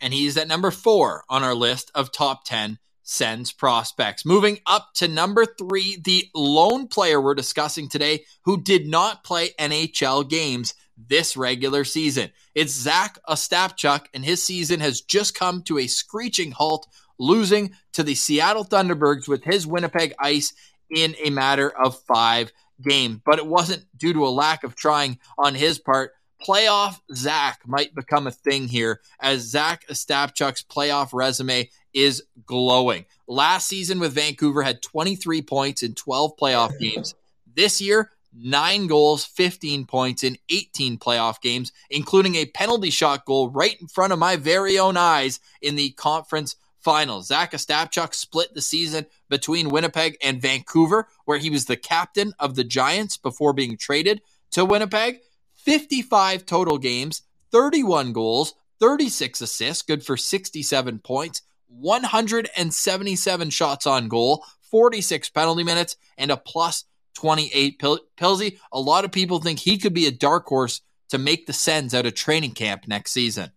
And 0.01 0.15
he's 0.15 0.37
at 0.37 0.49
number 0.49 0.71
four 0.71 1.25
on 1.29 1.43
our 1.43 1.55
list 1.55 1.91
of 1.95 2.13
top 2.13 2.45
10 2.45 2.79
Sens 3.05 3.53
prospects. 3.53 4.25
Moving 4.25 4.59
up 4.67 4.89
to 4.95 5.07
number 5.07 5.45
three, 5.45 5.99
the 6.03 6.29
lone 6.35 6.89
player 6.89 7.21
we're 7.21 7.35
discussing 7.35 7.89
today 7.89 8.25
who 8.45 8.61
did 8.61 8.89
not 8.89 9.25
play 9.25 9.51
NHL 9.61 10.29
games 10.29 10.75
this 10.97 11.37
regular 11.37 11.85
season. 11.85 12.31
It's 12.55 12.73
Zach 12.73 13.19
Ostapchuk, 13.29 14.07
and 14.15 14.25
his 14.25 14.43
season 14.43 14.81
has 14.81 15.03
just 15.03 15.35
come 15.35 15.63
to 15.65 15.79
a 15.79 15.87
screeching 15.87 16.53
halt, 16.53 16.87
losing 17.19 17.75
to 17.93 18.03
the 18.03 18.15
Seattle 18.15 18.65
Thunderbirds 18.65 19.29
with 19.29 19.45
his 19.45 19.67
Winnipeg 19.67 20.15
Ice 20.19 20.55
in 20.91 21.15
a 21.23 21.31
matter 21.31 21.71
of 21.71 22.01
five 22.01 22.53
games. 22.83 23.21
But 23.25 23.39
it 23.39 23.47
wasn't 23.47 23.87
due 23.97 24.15
to 24.15 24.27
a 24.27 24.29
lack 24.29 24.65
of 24.65 24.77
trying 24.77 25.19
on 25.39 25.55
his 25.55 25.79
part. 25.79 26.13
Playoff 26.45 27.01
Zach 27.15 27.61
might 27.67 27.95
become 27.95 28.27
a 28.27 28.31
thing 28.31 28.69
here 28.69 29.01
as 29.21 29.43
Zach 29.43 29.87
Ostapchuk's 29.89 30.63
playoff 30.63 31.11
resume 31.13 31.71
is 31.95 32.23
glowing. 32.45 33.07
Last 33.27 33.67
season 33.67 33.99
with 33.99 34.13
Vancouver 34.13 34.63
had 34.63 34.83
23 34.83 35.41
points 35.43 35.83
in 35.83 35.95
12 35.95 36.37
playoff 36.37 36.79
games. 36.81 37.15
This 37.55 37.81
year, 37.81 38.11
nine 38.37 38.89
goals, 38.89 39.25
15 39.25 39.87
points 39.87 40.23
in 40.23 40.37
18 40.51 40.99
playoff 40.99 41.41
games, 41.41 41.73
including 41.89 42.35
a 42.35 42.47
penalty 42.47 42.91
shot 42.91 43.25
goal 43.25 43.49
right 43.49 43.81
in 43.81 43.87
front 43.87 44.13
of 44.13 44.19
my 44.19 44.37
very 44.37 44.79
own 44.79 44.97
eyes 44.97 45.41
in 45.63 45.77
the 45.77 45.91
conference 45.91 46.57
finals. 46.81 47.29
Zach 47.29 47.53
Ostapchuk 47.53 48.15
split 48.15 48.53
the 48.53 48.61
season 48.61 49.07
between 49.31 49.71
Winnipeg 49.71 50.19
and 50.23 50.43
Vancouver, 50.43 51.09
where 51.25 51.39
he 51.39 51.49
was 51.49 51.65
the 51.65 51.77
captain 51.77 52.35
of 52.39 52.55
the 52.55 52.65
Giants 52.65 53.17
before 53.17 53.55
being 53.55 53.79
traded 53.79 54.21
to 54.51 54.65
Winnipeg. 54.67 55.21
55 55.65 56.47
total 56.47 56.79
games, 56.79 57.23
31 57.51 58.13
goals, 58.13 58.55
36 58.81 59.41
assists, 59.41 59.83
good 59.83 60.05
for 60.05 60.17
67 60.17 60.99
points, 60.99 61.43
177 61.69 63.51
shots 63.51 63.87
on 63.87 64.09
goal, 64.09 64.45
46 64.71 65.31
penalty 65.31 65.65
minutes, 65.65 65.97
and 66.19 66.31
a 66.31 66.37
plus 66.37 66.85
28. 67.15 67.79
Pil- 67.79 68.01
Pilsy, 68.17 68.59
a 68.73 68.81
lot 68.81 69.05
of 69.05 69.13
people 69.13 69.41
think 69.41 69.59
he 69.59 69.79
could 69.79 69.95
be 69.95 70.07
a 70.07 70.13
dark 70.13 70.47
horse 70.47 70.83
to 71.09 71.19
make 71.19 71.47
the 71.47 71.53
Sens 71.53 71.95
out 71.95 72.07
of 72.07 72.15
training 72.15 72.53
camp 72.53 72.87
next 72.87 73.13
season. 73.13 73.53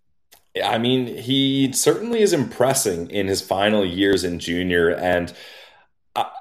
I 0.64 0.78
mean, 0.78 1.08
he 1.08 1.72
certainly 1.74 2.22
is 2.22 2.34
impressing 2.34 3.12
in 3.12 3.28
his 3.28 3.42
final 3.42 3.86
years 3.86 4.24
in 4.24 4.40
junior, 4.40 4.90
and 4.90 5.34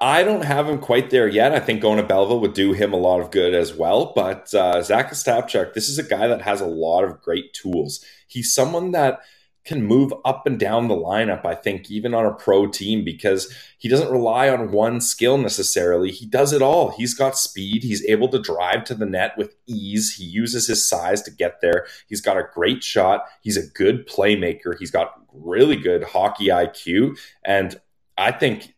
I 0.01 0.23
don't 0.23 0.43
have 0.43 0.67
him 0.67 0.79
quite 0.79 1.09
there 1.09 1.27
yet. 1.27 1.53
I 1.53 1.59
think 1.59 1.81
going 1.81 1.97
to 1.97 2.03
Belleville 2.03 2.39
would 2.41 2.53
do 2.53 2.73
him 2.73 2.93
a 2.93 2.97
lot 2.97 3.19
of 3.19 3.31
good 3.31 3.53
as 3.53 3.73
well. 3.73 4.13
But 4.15 4.53
uh, 4.53 4.81
Zach 4.81 5.11
Ostapchuk, 5.11 5.73
this 5.73 5.89
is 5.89 5.99
a 5.99 6.03
guy 6.03 6.27
that 6.27 6.41
has 6.41 6.61
a 6.61 6.65
lot 6.65 7.03
of 7.03 7.21
great 7.21 7.53
tools. 7.53 8.03
He's 8.27 8.53
someone 8.53 8.91
that– 8.91 9.19
can 9.67 9.83
move 9.83 10.13
up 10.23 10.47
and 10.47 10.57
down 10.57 10.87
the 10.87 10.95
lineup, 10.95 11.45
I 11.45 11.53
think, 11.53 11.91
even 11.91 12.13
on 12.13 12.25
a 12.25 12.33
pro 12.33 12.67
team, 12.67 13.03
because 13.03 13.53
he 13.77 13.89
doesn't 13.89 14.09
rely 14.09 14.49
on 14.49 14.71
one 14.71 15.01
skill 15.01 15.37
necessarily. 15.37 16.09
He 16.09 16.25
does 16.25 16.53
it 16.53 16.61
all. 16.61 16.91
He's 16.91 17.13
got 17.13 17.37
speed. 17.37 17.83
He's 17.83 18.05
able 18.05 18.29
to 18.29 18.41
drive 18.41 18.85
to 18.85 18.95
the 18.95 19.05
net 19.05 19.37
with 19.37 19.55
ease. 19.67 20.15
He 20.15 20.23
uses 20.23 20.67
his 20.67 20.87
size 20.87 21.21
to 21.23 21.31
get 21.31 21.59
there. 21.59 21.85
He's 22.07 22.21
got 22.21 22.37
a 22.37 22.47
great 22.53 22.81
shot. 22.81 23.25
He's 23.41 23.57
a 23.57 23.67
good 23.67 24.07
playmaker. 24.07 24.77
He's 24.79 24.89
got 24.89 25.21
really 25.33 25.75
good 25.75 26.05
hockey 26.05 26.47
IQ. 26.47 27.19
And 27.43 27.77
I 28.17 28.31
think 28.31 28.73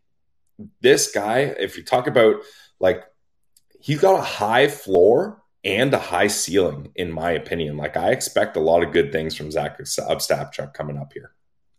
this 0.81 1.11
guy, 1.11 1.39
if 1.39 1.77
you 1.77 1.83
talk 1.83 2.07
about 2.07 2.35
like, 2.79 3.03
he's 3.79 3.99
got 3.99 4.19
a 4.19 4.23
high 4.23 4.67
floor 4.67 5.41
and 5.63 5.93
a 5.93 5.99
high 5.99 6.27
ceiling, 6.27 6.91
in 6.95 7.11
my 7.11 7.31
opinion. 7.31 7.77
Like 7.77 7.97
I 7.97 8.11
expect 8.11 8.57
a 8.57 8.61
lot 8.61 8.83
of 8.83 8.93
good 8.93 9.11
things 9.11 9.35
from 9.35 9.51
Zach 9.51 9.77
Ostapchuk 9.79 10.73
coming 10.73 10.97
up 10.97 11.13
here. 11.13 11.33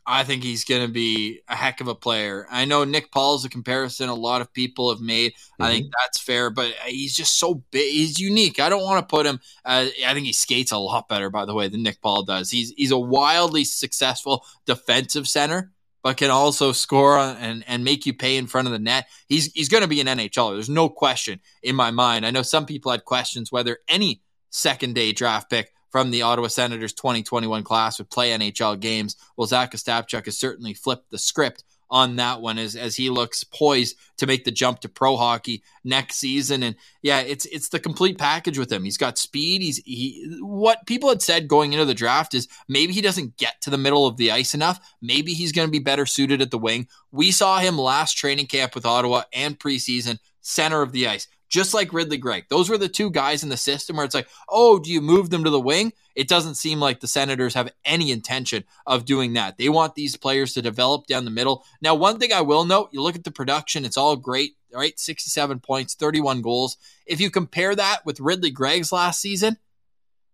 I 0.06 0.24
think 0.24 0.42
he's 0.42 0.64
going 0.64 0.84
to 0.84 0.92
be 0.92 1.40
a 1.46 1.54
heck 1.54 1.80
of 1.80 1.86
a 1.86 1.94
player. 1.94 2.46
I 2.50 2.64
know 2.64 2.84
Nick 2.84 3.12
Paul's 3.12 3.44
a 3.44 3.48
comparison 3.48 4.08
a 4.08 4.14
lot 4.14 4.40
of 4.40 4.52
people 4.52 4.92
have 4.92 5.00
made. 5.00 5.32
Mm-hmm. 5.32 5.62
I 5.62 5.70
think 5.70 5.86
mm-hmm. 5.86 5.92
that's 6.02 6.20
fair, 6.20 6.50
but 6.50 6.72
he's 6.86 7.14
just 7.14 7.38
so 7.38 7.62
big. 7.70 7.92
He's 7.92 8.18
unique. 8.18 8.58
I 8.58 8.68
don't 8.68 8.82
want 8.82 9.06
to 9.06 9.10
put 9.10 9.26
him. 9.26 9.40
Uh, 9.64 9.86
I 10.04 10.14
think 10.14 10.26
he 10.26 10.32
skates 10.32 10.72
a 10.72 10.78
lot 10.78 11.08
better, 11.08 11.30
by 11.30 11.44
the 11.44 11.54
way, 11.54 11.68
than 11.68 11.84
Nick 11.84 12.00
Paul 12.00 12.24
does. 12.24 12.50
He's 12.50 12.72
he's 12.76 12.90
a 12.90 12.98
wildly 12.98 13.64
successful 13.64 14.44
defensive 14.66 15.28
center 15.28 15.70
but 16.02 16.16
can 16.16 16.30
also 16.30 16.72
score 16.72 17.18
and, 17.18 17.64
and 17.66 17.84
make 17.84 18.06
you 18.06 18.14
pay 18.14 18.36
in 18.36 18.46
front 18.46 18.66
of 18.66 18.72
the 18.72 18.78
net. 18.78 19.06
He's 19.28 19.52
he's 19.52 19.68
going 19.68 19.82
to 19.82 19.88
be 19.88 20.00
an 20.00 20.06
NHL. 20.06 20.54
There's 20.54 20.68
no 20.68 20.88
question 20.88 21.40
in 21.62 21.76
my 21.76 21.90
mind. 21.90 22.26
I 22.26 22.30
know 22.30 22.42
some 22.42 22.66
people 22.66 22.90
had 22.90 23.04
questions 23.04 23.52
whether 23.52 23.78
any 23.88 24.22
second 24.50 24.94
day 24.94 25.12
draft 25.12 25.50
pick 25.50 25.72
from 25.90 26.10
the 26.10 26.22
Ottawa 26.22 26.48
Senators 26.48 26.92
2021 26.92 27.64
class 27.64 27.98
would 27.98 28.10
play 28.10 28.30
NHL 28.30 28.78
games. 28.78 29.16
Well, 29.36 29.46
Zach 29.46 29.72
Ostapchuk 29.72 30.24
has 30.24 30.38
certainly 30.38 30.74
flipped 30.74 31.10
the 31.10 31.18
script 31.18 31.64
on 31.90 32.16
that 32.16 32.40
one 32.40 32.58
as 32.58 32.76
as 32.76 32.96
he 32.96 33.10
looks 33.10 33.42
poised 33.44 33.96
to 34.16 34.26
make 34.26 34.44
the 34.44 34.50
jump 34.50 34.80
to 34.80 34.88
pro 34.88 35.16
hockey 35.16 35.62
next 35.84 36.16
season. 36.16 36.62
And 36.62 36.76
yeah, 37.02 37.20
it's 37.20 37.46
it's 37.46 37.68
the 37.68 37.80
complete 37.80 38.18
package 38.18 38.58
with 38.58 38.70
him. 38.70 38.84
He's 38.84 38.96
got 38.96 39.18
speed. 39.18 39.62
He's 39.62 39.78
he 39.78 40.38
what 40.40 40.86
people 40.86 41.08
had 41.08 41.22
said 41.22 41.48
going 41.48 41.72
into 41.72 41.84
the 41.84 41.94
draft 41.94 42.34
is 42.34 42.48
maybe 42.68 42.92
he 42.92 43.00
doesn't 43.00 43.36
get 43.36 43.60
to 43.62 43.70
the 43.70 43.78
middle 43.78 44.06
of 44.06 44.16
the 44.16 44.30
ice 44.30 44.54
enough. 44.54 44.78
Maybe 45.00 45.32
he's 45.32 45.52
going 45.52 45.66
to 45.66 45.72
be 45.72 45.78
better 45.78 46.06
suited 46.06 46.40
at 46.40 46.50
the 46.50 46.58
wing. 46.58 46.86
We 47.10 47.30
saw 47.30 47.58
him 47.58 47.78
last 47.78 48.14
training 48.14 48.46
camp 48.46 48.74
with 48.74 48.86
Ottawa 48.86 49.22
and 49.32 49.58
preseason 49.58 50.18
center 50.40 50.82
of 50.82 50.92
the 50.92 51.08
ice 51.08 51.28
just 51.50 51.74
like 51.74 51.92
Ridley 51.92 52.16
Greig. 52.16 52.46
Those 52.48 52.70
were 52.70 52.78
the 52.78 52.88
two 52.88 53.10
guys 53.10 53.42
in 53.42 53.48
the 53.48 53.56
system 53.56 53.96
where 53.96 54.06
it's 54.06 54.14
like, 54.14 54.28
oh, 54.48 54.78
do 54.78 54.90
you 54.90 55.00
move 55.00 55.28
them 55.28 55.44
to 55.44 55.50
the 55.50 55.60
wing? 55.60 55.92
It 56.14 56.28
doesn't 56.28 56.54
seem 56.54 56.80
like 56.80 57.00
the 57.00 57.08
Senators 57.08 57.54
have 57.54 57.72
any 57.84 58.12
intention 58.12 58.64
of 58.86 59.04
doing 59.04 59.34
that. 59.34 59.58
They 59.58 59.68
want 59.68 59.96
these 59.96 60.16
players 60.16 60.54
to 60.54 60.62
develop 60.62 61.06
down 61.06 61.24
the 61.24 61.30
middle. 61.30 61.64
Now, 61.82 61.96
one 61.96 62.18
thing 62.18 62.32
I 62.32 62.40
will 62.40 62.64
note 62.64 62.90
you 62.92 63.02
look 63.02 63.16
at 63.16 63.24
the 63.24 63.32
production, 63.32 63.84
it's 63.84 63.96
all 63.96 64.16
great, 64.16 64.56
right? 64.72 64.98
67 64.98 65.58
points, 65.60 65.94
31 65.94 66.40
goals. 66.40 66.76
If 67.04 67.20
you 67.20 67.30
compare 67.30 67.74
that 67.74 68.06
with 68.06 68.20
Ridley 68.20 68.52
Greig's 68.52 68.92
last 68.92 69.20
season, 69.20 69.58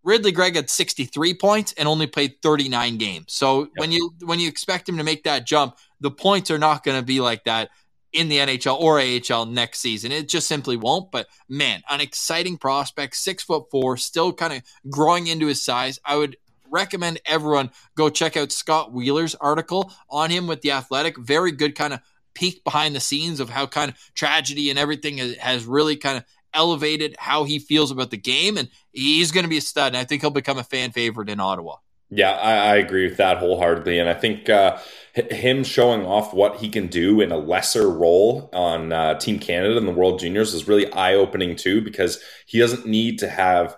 Ridley 0.03 0.33
Greig 0.33 0.55
had 0.55 0.71
63 0.71 1.35
points 1.35 1.75
and 1.77 1.89
only 1.89 2.07
played 2.07 2.41
39 2.41 2.99
games. 2.99 3.33
So 3.33 3.63
yep. 3.63 3.71
when 3.77 3.91
you 3.91 4.15
when 4.25 4.39
you 4.39 4.49
expect 4.49 4.89
him 4.89 4.99
to 4.99 5.05
make 5.05 5.25
that 5.25 5.47
jump, 5.47 5.77
the 6.01 6.13
points 6.13 6.49
are 6.51 6.59
not 6.59 6.85
going 6.85 6.97
to 6.97 7.05
be 7.05 7.21
like 7.21 7.43
that 7.45 7.71
in 8.17 8.29
the 8.29 8.39
NHL 8.39 8.81
or 8.81 8.99
AHL 8.99 9.45
next 9.45 9.81
season. 9.81 10.11
It 10.11 10.29
just 10.29 10.49
simply 10.49 10.77
won't. 10.77 11.13
But 11.13 11.29
man, 11.49 11.83
an 11.91 12.01
exciting 12.01 12.57
prospect, 12.57 13.15
six 13.15 13.43
foot 13.43 13.71
four, 13.71 13.99
still 13.99 14.33
kind 14.33 14.55
of 14.55 14.63
growing 14.91 15.27
into 15.27 15.47
his 15.47 15.63
size. 15.63 16.01
I 16.05 16.17
would 16.17 16.39
recommend 16.71 17.21
everyone 17.27 17.71
go 17.95 18.09
check 18.09 18.37
out 18.37 18.53
Scott 18.53 18.93
Wheeler's 18.93 19.35
article 19.35 19.93
on 20.09 20.31
him 20.31 20.47
with 20.47 20.63
the 20.63 20.73
Athletic. 20.73 21.19
Very 21.19 21.53
good 21.53 21.75
kind 21.75 21.93
of 21.93 22.01
peek 22.35 22.65
behind 22.65 22.97
the 22.97 23.01
scenes 23.01 23.39
of 23.39 23.51
how 23.51 23.67
kind 23.67 23.91
of 23.91 24.15
tragedy 24.15 24.71
and 24.71 24.79
everything 24.79 25.19
has, 25.19 25.67
really 25.67 25.97
kind 25.97 26.17
of 26.17 26.25
elevated 26.55 27.17
how 27.19 27.45
he 27.45 27.59
feels 27.59 27.91
about 27.91 28.11
the 28.11 28.17
game. 28.17 28.57
And 28.57 28.71
he's 28.93 29.31
going 29.31 29.45
to 29.45 29.51
be 29.51 29.59
a 29.59 29.63
stud. 29.63 29.89
And 29.89 29.97
I 29.99 30.05
think 30.05 30.23
he'll 30.23 30.31
become 30.31 30.59
a 30.59 30.65
fan 30.65 30.91
favorite 30.93 31.29
in 31.29 31.39
Ottawa. 31.39 31.77
Yeah, 32.11 32.31
I, 32.31 32.75
I, 32.75 32.77
agree 32.77 33.09
with 33.09 33.17
that 33.17 33.39
wholeheartedly, 33.39 33.99
and 33.99 34.09
I 34.09 34.15
think 34.15 34.49
uh, 34.49 34.79
him 35.13 35.65
showing 35.65 36.07
off 36.07 36.33
what 36.33 36.59
he 36.59 36.69
can 36.69 36.87
do 36.87 37.21
in 37.21 37.33
a 37.33 37.37
lesser 37.37 37.91
role 37.91 38.49
on 38.53 38.93
uh, 38.93 39.19
Team 39.19 39.41
Canada 39.41 39.77
in 39.77 39.87
the 39.87 39.93
World 39.93 40.21
Juniors 40.21 40.55
is 40.55 40.69
really 40.69 40.91
eye 40.93 41.15
opening 41.15 41.57
too, 41.57 41.81
because 41.81 42.23
he 42.47 42.61
doesn't 42.61 42.87
need 42.87 43.19
to 43.19 43.29
have 43.29 43.77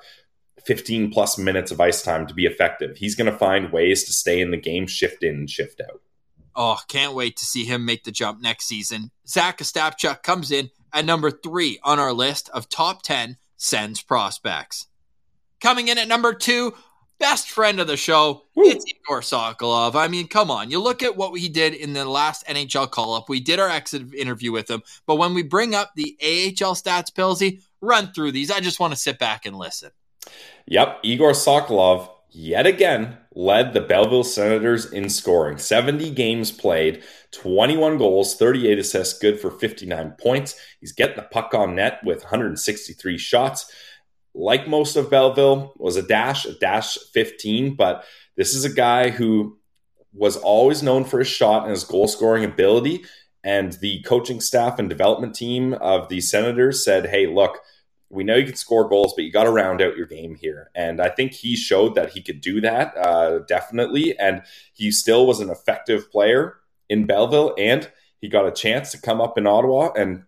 15 0.66 1.10
plus 1.10 1.38
minutes 1.38 1.70
of 1.70 1.80
ice 1.80 2.02
time 2.02 2.26
to 2.26 2.34
be 2.34 2.44
effective. 2.44 2.98
He's 2.98 3.14
going 3.14 3.32
to 3.32 3.38
find 3.38 3.72
ways 3.72 4.04
to 4.04 4.12
stay 4.12 4.42
in 4.42 4.50
the 4.50 4.58
game, 4.58 4.86
shift 4.86 5.22
in 5.22 5.34
and 5.34 5.50
shift 5.50 5.80
out. 5.80 6.02
Oh, 6.54 6.78
can't 6.88 7.14
wait 7.14 7.36
to 7.38 7.46
see 7.46 7.64
him 7.64 7.86
make 7.86 8.04
the 8.04 8.10
jump 8.10 8.42
next 8.42 8.66
season. 8.66 9.10
Zach 9.26 9.58
Ostapchuk 9.58 10.22
comes 10.22 10.50
in 10.50 10.70
at 10.92 11.06
number 11.06 11.30
three 11.30 11.78
on 11.82 11.98
our 11.98 12.12
list 12.12 12.50
of 12.50 12.68
top 12.68 13.00
10 13.02 13.38
Sens 13.56 14.02
prospects. 14.02 14.86
Coming 15.60 15.88
in 15.88 15.98
at 15.98 16.08
number 16.08 16.34
two, 16.34 16.74
best 17.18 17.50
friend 17.50 17.80
of 17.80 17.86
the 17.86 17.96
show, 17.96 18.44
Woo. 18.54 18.64
it's 18.64 18.84
Igor 18.86 19.20
Sokolov. 19.20 19.94
I 19.94 20.08
mean, 20.08 20.28
come 20.28 20.50
on. 20.50 20.70
You 20.70 20.80
look 20.80 21.02
at 21.02 21.16
what 21.16 21.38
he 21.38 21.48
did 21.48 21.74
in 21.74 21.92
the 21.92 22.04
last 22.04 22.46
NHL 22.46 22.90
call 22.90 23.14
up. 23.14 23.28
We 23.28 23.40
did 23.40 23.58
our 23.58 23.68
exit 23.68 24.14
interview 24.14 24.52
with 24.52 24.70
him, 24.70 24.82
but 25.06 25.16
when 25.16 25.34
we 25.34 25.42
bring 25.42 25.74
up 25.74 25.92
the 25.94 26.16
AHL 26.22 26.74
stats, 26.74 27.12
Pilsy, 27.12 27.60
run 27.80 28.12
through 28.12 28.32
these. 28.32 28.50
I 28.50 28.60
just 28.60 28.80
want 28.80 28.92
to 28.92 28.98
sit 28.98 29.18
back 29.18 29.46
and 29.46 29.56
listen. 29.56 29.90
Yep. 30.66 31.00
Igor 31.02 31.32
Sokolov, 31.32 32.10
yet 32.30 32.66
again, 32.66 33.18
led 33.34 33.72
the 33.72 33.80
Belleville 33.80 34.24
Senators 34.24 34.92
in 34.92 35.08
scoring. 35.08 35.58
70 35.58 36.10
games 36.10 36.50
played, 36.50 37.02
21 37.32 37.98
goals, 37.98 38.36
38 38.36 38.78
assists, 38.78 39.18
good 39.18 39.40
for 39.40 39.50
59 39.50 40.14
points. 40.20 40.56
He's 40.80 40.92
getting 40.92 41.16
the 41.16 41.22
puck 41.22 41.54
on 41.54 41.76
net 41.76 42.00
with 42.04 42.22
163 42.22 43.18
shots. 43.18 43.70
Like 44.34 44.68
most 44.68 44.96
of 44.96 45.10
Belleville, 45.10 45.72
was 45.76 45.96
a 45.96 46.02
dash, 46.02 46.46
a 46.46 46.52
dash 46.54 46.96
15, 47.12 47.74
but 47.74 48.04
this 48.36 48.54
is 48.54 48.64
a 48.64 48.72
guy 48.72 49.10
who 49.10 49.58
was 50.12 50.36
always 50.36 50.82
known 50.82 51.04
for 51.04 51.18
his 51.18 51.28
shot 51.28 51.62
and 51.62 51.70
his 51.70 51.84
goal 51.84 52.08
scoring 52.08 52.44
ability. 52.44 53.04
And 53.44 53.72
the 53.74 54.02
coaching 54.02 54.40
staff 54.40 54.78
and 54.78 54.88
development 54.88 55.34
team 55.34 55.74
of 55.74 56.08
the 56.08 56.20
Senators 56.20 56.84
said, 56.84 57.06
hey, 57.06 57.26
look, 57.26 57.58
we 58.10 58.24
know 58.24 58.36
you 58.36 58.46
can 58.46 58.56
score 58.56 58.88
goals, 58.88 59.14
but 59.14 59.24
you 59.24 59.32
got 59.32 59.44
to 59.44 59.50
round 59.50 59.82
out 59.82 59.96
your 59.96 60.06
game 60.06 60.34
here. 60.34 60.70
And 60.74 61.00
I 61.00 61.08
think 61.08 61.32
he 61.32 61.56
showed 61.56 61.94
that 61.94 62.10
he 62.10 62.22
could 62.22 62.40
do 62.40 62.60
that, 62.62 62.96
uh, 62.96 63.40
definitely. 63.40 64.18
And 64.18 64.42
he 64.72 64.90
still 64.90 65.26
was 65.26 65.40
an 65.40 65.50
effective 65.50 66.10
player 66.10 66.56
in 66.88 67.06
Belleville, 67.06 67.54
and 67.58 67.90
he 68.20 68.28
got 68.28 68.46
a 68.46 68.52
chance 68.52 68.90
to 68.92 69.00
come 69.00 69.20
up 69.20 69.36
in 69.36 69.46
Ottawa. 69.46 69.92
And 69.92 70.24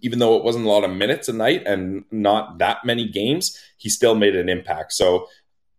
even 0.00 0.18
though 0.18 0.36
it 0.36 0.44
wasn't 0.44 0.64
a 0.64 0.68
lot 0.68 0.84
of 0.84 0.90
minutes 0.90 1.28
a 1.28 1.32
night 1.32 1.62
and 1.66 2.04
not 2.10 2.58
that 2.58 2.84
many 2.84 3.08
games, 3.08 3.58
he 3.76 3.88
still 3.88 4.14
made 4.14 4.36
an 4.36 4.48
impact. 4.48 4.92
So 4.92 5.28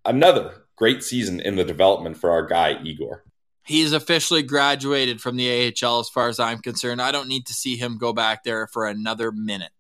another 0.05 0.64
great 0.76 1.03
season 1.03 1.39
in 1.39 1.55
the 1.55 1.64
development 1.64 2.18
for 2.18 2.32
our 2.32 2.45
guy, 2.45 2.80
Igor. 2.84 3.24
He's 3.64 3.91
officially 3.91 4.43
graduated 4.43 5.20
from 5.20 5.36
the 5.36 5.74
AHL 5.84 5.99
as 5.99 6.08
far 6.08 6.30
as 6.30 6.39
I'm 6.39 6.60
concerned. 6.60 7.01
I 7.01 7.12
don't 7.12 7.28
need 7.28 7.45
to 7.47 7.53
see 7.53 7.76
him 7.76 7.97
go 7.97 8.14
back 8.14 8.43
there 8.43 8.66
for 8.68 8.88
another 8.88 9.32
minute. 9.32 9.72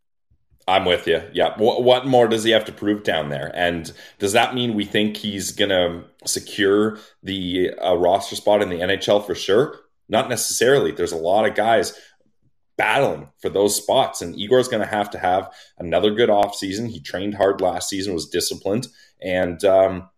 I'm 0.67 0.83
with 0.83 1.07
you. 1.07 1.21
Yeah. 1.31 1.53
What, 1.57 1.83
what, 1.83 2.05
more 2.05 2.27
does 2.27 2.43
he 2.43 2.51
have 2.51 2.65
to 2.65 2.73
prove 2.73 3.03
down 3.03 3.29
there? 3.29 3.49
And 3.55 3.89
does 4.19 4.33
that 4.33 4.53
mean 4.53 4.73
we 4.73 4.83
think 4.83 5.15
he's 5.15 5.53
going 5.53 5.69
to 5.69 6.03
secure 6.25 6.99
the 7.23 7.71
uh, 7.81 7.95
roster 7.95 8.35
spot 8.35 8.61
in 8.61 8.67
the 8.67 8.79
NHL 8.79 9.25
for 9.25 9.33
sure? 9.33 9.79
Not 10.09 10.27
necessarily. 10.27 10.91
There's 10.91 11.13
a 11.13 11.17
lot 11.17 11.45
of 11.47 11.55
guys 11.55 11.97
battling 12.77 13.27
for 13.41 13.49
those 13.49 13.75
spots, 13.75 14.21
and 14.21 14.37
Igor's 14.37 14.67
going 14.67 14.83
to 14.83 14.87
have 14.87 15.09
to 15.11 15.17
have 15.17 15.51
another 15.77 16.11
good 16.11 16.29
offseason. 16.29 16.89
He 16.89 16.99
trained 16.99 17.35
hard 17.35 17.61
last 17.61 17.89
season, 17.89 18.13
was 18.13 18.29
disciplined, 18.29 18.87
and 19.21 19.63
um, 19.65 20.09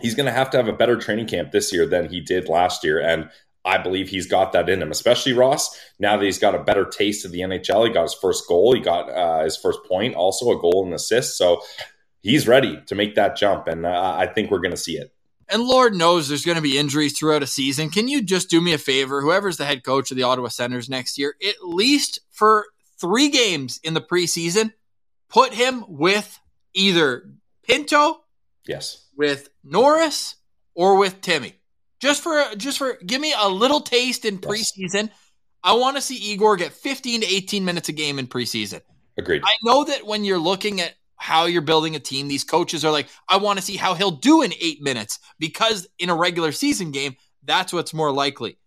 he's 0.00 0.14
going 0.14 0.26
to 0.26 0.32
have 0.32 0.50
to 0.50 0.56
have 0.56 0.68
a 0.68 0.72
better 0.72 0.96
training 0.96 1.26
camp 1.26 1.50
this 1.50 1.72
year 1.72 1.86
than 1.86 2.08
he 2.08 2.20
did 2.20 2.48
last 2.48 2.84
year. 2.84 3.00
And 3.00 3.28
I 3.64 3.78
believe 3.78 4.08
he's 4.08 4.28
got 4.28 4.52
that 4.52 4.68
in 4.68 4.80
him, 4.80 4.92
especially 4.92 5.32
Ross. 5.32 5.76
Now 5.98 6.16
that 6.16 6.24
he's 6.24 6.38
got 6.38 6.54
a 6.54 6.62
better 6.62 6.84
taste 6.84 7.24
of 7.24 7.32
the 7.32 7.40
NHL, 7.40 7.86
he 7.86 7.92
got 7.92 8.02
his 8.02 8.14
first 8.14 8.46
goal, 8.46 8.72
he 8.72 8.80
got 8.80 9.10
uh, 9.10 9.42
his 9.42 9.56
first 9.56 9.80
point, 9.88 10.14
also 10.14 10.56
a 10.56 10.60
goal 10.60 10.84
and 10.84 10.94
assist. 10.94 11.36
So 11.36 11.60
he's 12.22 12.46
ready 12.46 12.80
to 12.86 12.94
make 12.94 13.16
that 13.16 13.36
jump, 13.36 13.66
and 13.66 13.84
uh, 13.84 14.14
I 14.16 14.26
think 14.26 14.50
we're 14.50 14.60
going 14.60 14.70
to 14.70 14.76
see 14.76 14.96
it. 14.96 15.12
And 15.48 15.62
Lord 15.62 15.94
knows 15.94 16.28
there's 16.28 16.44
going 16.44 16.56
to 16.56 16.62
be 16.62 16.78
injuries 16.78 17.16
throughout 17.16 17.42
a 17.42 17.46
season. 17.46 17.90
Can 17.90 18.08
you 18.08 18.22
just 18.22 18.50
do 18.50 18.60
me 18.60 18.72
a 18.72 18.78
favor, 18.78 19.20
whoever's 19.20 19.56
the 19.56 19.64
head 19.64 19.84
coach 19.84 20.10
of 20.10 20.16
the 20.16 20.24
Ottawa 20.24 20.48
Senators 20.48 20.88
next 20.88 21.18
year, 21.18 21.34
at 21.46 21.54
least 21.62 22.20
for 22.30 22.66
three 23.00 23.28
games 23.28 23.78
in 23.84 23.94
the 23.94 24.00
preseason, 24.00 24.72
put 25.28 25.54
him 25.54 25.84
with 25.88 26.40
either 26.74 27.30
Pinto, 27.62 28.24
yes, 28.66 29.06
with 29.16 29.48
Norris, 29.62 30.36
or 30.74 30.96
with 30.96 31.20
Timmy 31.20 31.54
just 32.00 32.22
for 32.22 32.44
just 32.56 32.78
for 32.78 32.98
give 33.04 33.20
me 33.20 33.34
a 33.38 33.48
little 33.48 33.80
taste 33.80 34.24
in 34.24 34.38
preseason. 34.38 35.08
Yes. 35.08 35.10
I 35.62 35.72
want 35.74 35.96
to 35.96 36.02
see 36.02 36.16
Igor 36.16 36.56
get 36.56 36.72
15 36.72 37.22
to 37.22 37.26
18 37.26 37.64
minutes 37.64 37.88
a 37.88 37.92
game 37.92 38.18
in 38.18 38.28
preseason. 38.28 38.82
Agreed. 39.18 39.42
I 39.44 39.56
know 39.64 39.84
that 39.84 40.06
when 40.06 40.24
you're 40.24 40.38
looking 40.38 40.80
at 40.80 40.94
how 41.16 41.46
you're 41.46 41.62
building 41.62 41.96
a 41.96 42.00
team, 42.00 42.28
these 42.28 42.44
coaches 42.44 42.84
are 42.84 42.92
like, 42.92 43.08
I 43.28 43.38
want 43.38 43.58
to 43.58 43.64
see 43.64 43.76
how 43.76 43.94
he'll 43.94 44.10
do 44.10 44.42
in 44.42 44.52
eight 44.60 44.82
minutes 44.82 45.18
because 45.38 45.88
in 45.98 46.10
a 46.10 46.14
regular 46.14 46.52
season 46.52 46.90
game, 46.90 47.16
that's 47.42 47.72
what's 47.72 47.94
more 47.94 48.12
likely. 48.12 48.58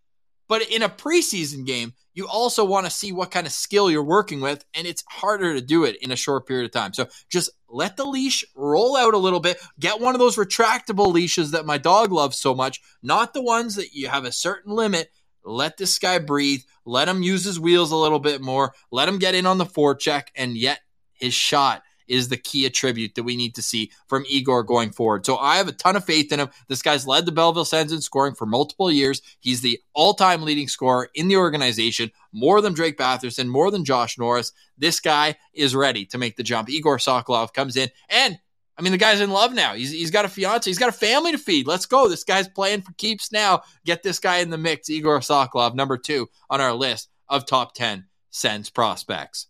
But 0.47 0.63
in 0.63 0.81
a 0.81 0.89
preseason 0.89 1.65
game, 1.65 1.93
you 2.15 2.27
also 2.27 2.65
want 2.65 2.87
to 2.87 2.91
see 2.91 3.11
what 3.11 3.29
kind 3.29 3.45
of 3.45 3.53
skill 3.53 3.89
you're 3.91 4.03
working 4.03 4.41
with, 4.41 4.65
and 4.73 4.87
it's 4.87 5.03
harder 5.07 5.53
to 5.53 5.61
do 5.61 5.83
it 5.83 5.97
in 6.01 6.11
a 6.11 6.15
short 6.15 6.47
period 6.47 6.65
of 6.65 6.71
time. 6.71 6.91
So 6.91 7.07
just 7.29 7.51
let 7.69 7.95
the 7.95 8.03
leash 8.03 8.43
roll 8.55 8.97
out 8.97 9.13
a 9.13 9.19
little 9.19 9.39
bit. 9.39 9.57
Get 9.79 10.01
one 10.01 10.15
of 10.15 10.19
those 10.19 10.37
retractable 10.37 11.13
leashes 11.13 11.51
that 11.51 11.67
my 11.67 11.77
dog 11.77 12.11
loves 12.11 12.37
so 12.37 12.55
much, 12.55 12.81
not 13.03 13.33
the 13.33 13.43
ones 13.43 13.75
that 13.75 13.93
you 13.93 14.07
have 14.07 14.25
a 14.25 14.31
certain 14.31 14.73
limit. 14.73 15.11
Let 15.45 15.77
this 15.77 15.99
guy 15.99 16.17
breathe. 16.17 16.63
Let 16.83 17.07
him 17.07 17.21
use 17.21 17.45
his 17.45 17.59
wheels 17.59 17.91
a 17.91 17.95
little 17.95 18.19
bit 18.19 18.41
more. 18.41 18.73
Let 18.91 19.07
him 19.07 19.19
get 19.19 19.35
in 19.35 19.45
on 19.45 19.59
the 19.59 19.65
forecheck, 19.65 20.29
and 20.35 20.57
yet 20.57 20.79
his 21.13 21.33
shot 21.33 21.83
is 22.09 22.27
the 22.27 22.37
key 22.37 22.65
attribute 22.65 23.15
that 23.15 23.23
we 23.23 23.37
need 23.37 23.55
to 23.55 23.61
see 23.61 23.91
from 24.07 24.25
Igor 24.27 24.63
going 24.63 24.91
forward. 24.91 25.25
So 25.25 25.37
I 25.37 25.57
have 25.57 25.67
a 25.67 25.73
ton 25.73 25.95
of 25.95 26.03
faith 26.03 26.31
in 26.31 26.39
him. 26.39 26.49
This 26.67 26.81
guy's 26.81 27.07
led 27.07 27.25
the 27.25 27.31
Belleville 27.31 27.65
Sens 27.65 27.93
in 27.93 28.01
scoring 28.01 28.35
for 28.35 28.45
multiple 28.45 28.91
years. 28.91 29.21
He's 29.39 29.61
the 29.61 29.79
all-time 29.93 30.43
leading 30.43 30.67
scorer 30.67 31.09
in 31.13 31.27
the 31.27 31.37
organization, 31.37 32.11
more 32.31 32.61
than 32.61 32.73
Drake 32.73 32.97
Batherson, 32.97 33.47
more 33.47 33.71
than 33.71 33.85
Josh 33.85 34.17
Norris. 34.17 34.51
This 34.77 34.99
guy 34.99 35.35
is 35.53 35.75
ready 35.75 36.05
to 36.07 36.17
make 36.17 36.35
the 36.35 36.43
jump. 36.43 36.69
Igor 36.69 36.97
Sokolov 36.97 37.53
comes 37.53 37.75
in 37.75 37.89
and 38.09 38.39
I 38.77 38.81
mean, 38.81 38.93
the 38.93 38.97
guy's 38.97 39.19
in 39.19 39.31
love 39.31 39.53
now. 39.53 39.73
He's, 39.73 39.91
he's 39.91 40.09
got 40.09 40.23
a 40.23 40.29
fiance. 40.29 40.69
He's 40.69 40.79
got 40.79 40.87
a 40.87 40.93
family 40.93 41.33
to 41.33 41.37
feed. 41.37 41.67
Let's 41.67 41.85
go. 41.85 42.07
This 42.07 42.23
guy's 42.23 42.47
playing 42.47 42.83
for 42.83 42.93
keeps 42.93 43.29
now. 43.29 43.63
Get 43.85 44.03
this 44.03 44.19
guy 44.19 44.37
in 44.37 44.51
the 44.51 44.57
mix. 44.57 44.89
Igor 44.89 45.19
Sokolov, 45.19 45.75
number 45.75 45.97
two 45.97 46.29
on 46.49 46.61
our 46.61 46.73
list 46.73 47.09
of 47.27 47.45
top 47.45 47.75
10 47.75 48.05
Sens 48.29 48.69
prospects. 48.69 49.47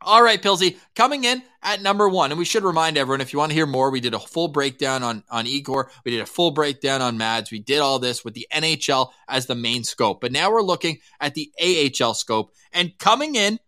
All 0.00 0.22
right, 0.22 0.40
Pilsy, 0.40 0.78
coming 0.94 1.24
in 1.24 1.42
at 1.60 1.82
number 1.82 2.08
one. 2.08 2.30
And 2.30 2.38
we 2.38 2.44
should 2.44 2.62
remind 2.62 2.96
everyone 2.96 3.20
if 3.20 3.32
you 3.32 3.38
want 3.38 3.50
to 3.50 3.56
hear 3.56 3.66
more, 3.66 3.90
we 3.90 4.00
did 4.00 4.14
a 4.14 4.18
full 4.20 4.48
breakdown 4.48 5.02
on, 5.02 5.24
on 5.28 5.46
Igor. 5.46 5.90
We 6.04 6.12
did 6.12 6.20
a 6.20 6.26
full 6.26 6.52
breakdown 6.52 7.02
on 7.02 7.18
Mads. 7.18 7.50
We 7.50 7.58
did 7.58 7.80
all 7.80 7.98
this 7.98 8.24
with 8.24 8.34
the 8.34 8.46
NHL 8.52 9.10
as 9.28 9.46
the 9.46 9.56
main 9.56 9.82
scope. 9.82 10.20
But 10.20 10.30
now 10.30 10.52
we're 10.52 10.62
looking 10.62 10.98
at 11.20 11.34
the 11.34 11.50
AHL 11.60 12.14
scope. 12.14 12.52
And 12.72 12.96
coming 12.98 13.34
in 13.34 13.58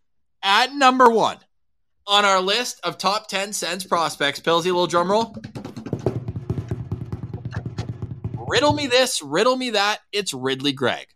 at 0.43 0.72
number 0.72 1.11
one 1.11 1.39
on 2.07 2.24
our 2.24 2.41
list 2.41 2.81
of 2.85 2.97
top 2.97 3.26
10 3.28 3.53
Sens 3.53 3.85
prospects, 3.85 4.39
Pilsy, 4.39 4.66
little 4.66 4.87
drum 4.87 5.11
roll. 5.11 5.35
Riddle 8.49 8.72
me 8.72 8.87
this, 8.87 9.20
riddle 9.20 9.57
me 9.57 9.70
that. 9.70 9.99
It's 10.12 10.33
Ridley 10.33 10.72
Greig. 10.72 11.09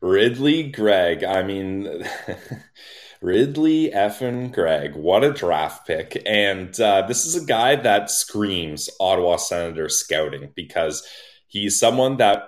Ridley 0.00 0.64
Greig. 0.64 1.22
I 1.22 1.44
mean. 1.44 2.04
Ridley 3.20 3.90
effin 3.90 4.52
Greig. 4.52 4.94
What 4.94 5.24
a 5.24 5.32
draft 5.32 5.86
pick. 5.86 6.22
And 6.26 6.78
uh, 6.80 7.06
this 7.06 7.24
is 7.24 7.40
a 7.40 7.46
guy 7.46 7.76
that 7.76 8.10
screams 8.10 8.88
Ottawa 9.00 9.36
Senator 9.36 9.88
scouting 9.88 10.52
because 10.54 11.06
he's 11.46 11.78
someone 11.78 12.16
that, 12.18 12.44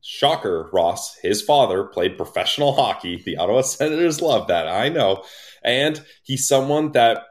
shocker, 0.00 0.70
Ross, 0.72 1.16
his 1.16 1.42
father 1.42 1.84
played 1.84 2.16
professional 2.16 2.72
hockey. 2.72 3.22
The 3.22 3.36
Ottawa 3.36 3.60
Senators 3.62 4.22
love 4.22 4.48
that. 4.48 4.66
I 4.66 4.88
know. 4.88 5.24
And 5.62 6.02
he's 6.22 6.48
someone 6.48 6.92
that 6.92 7.24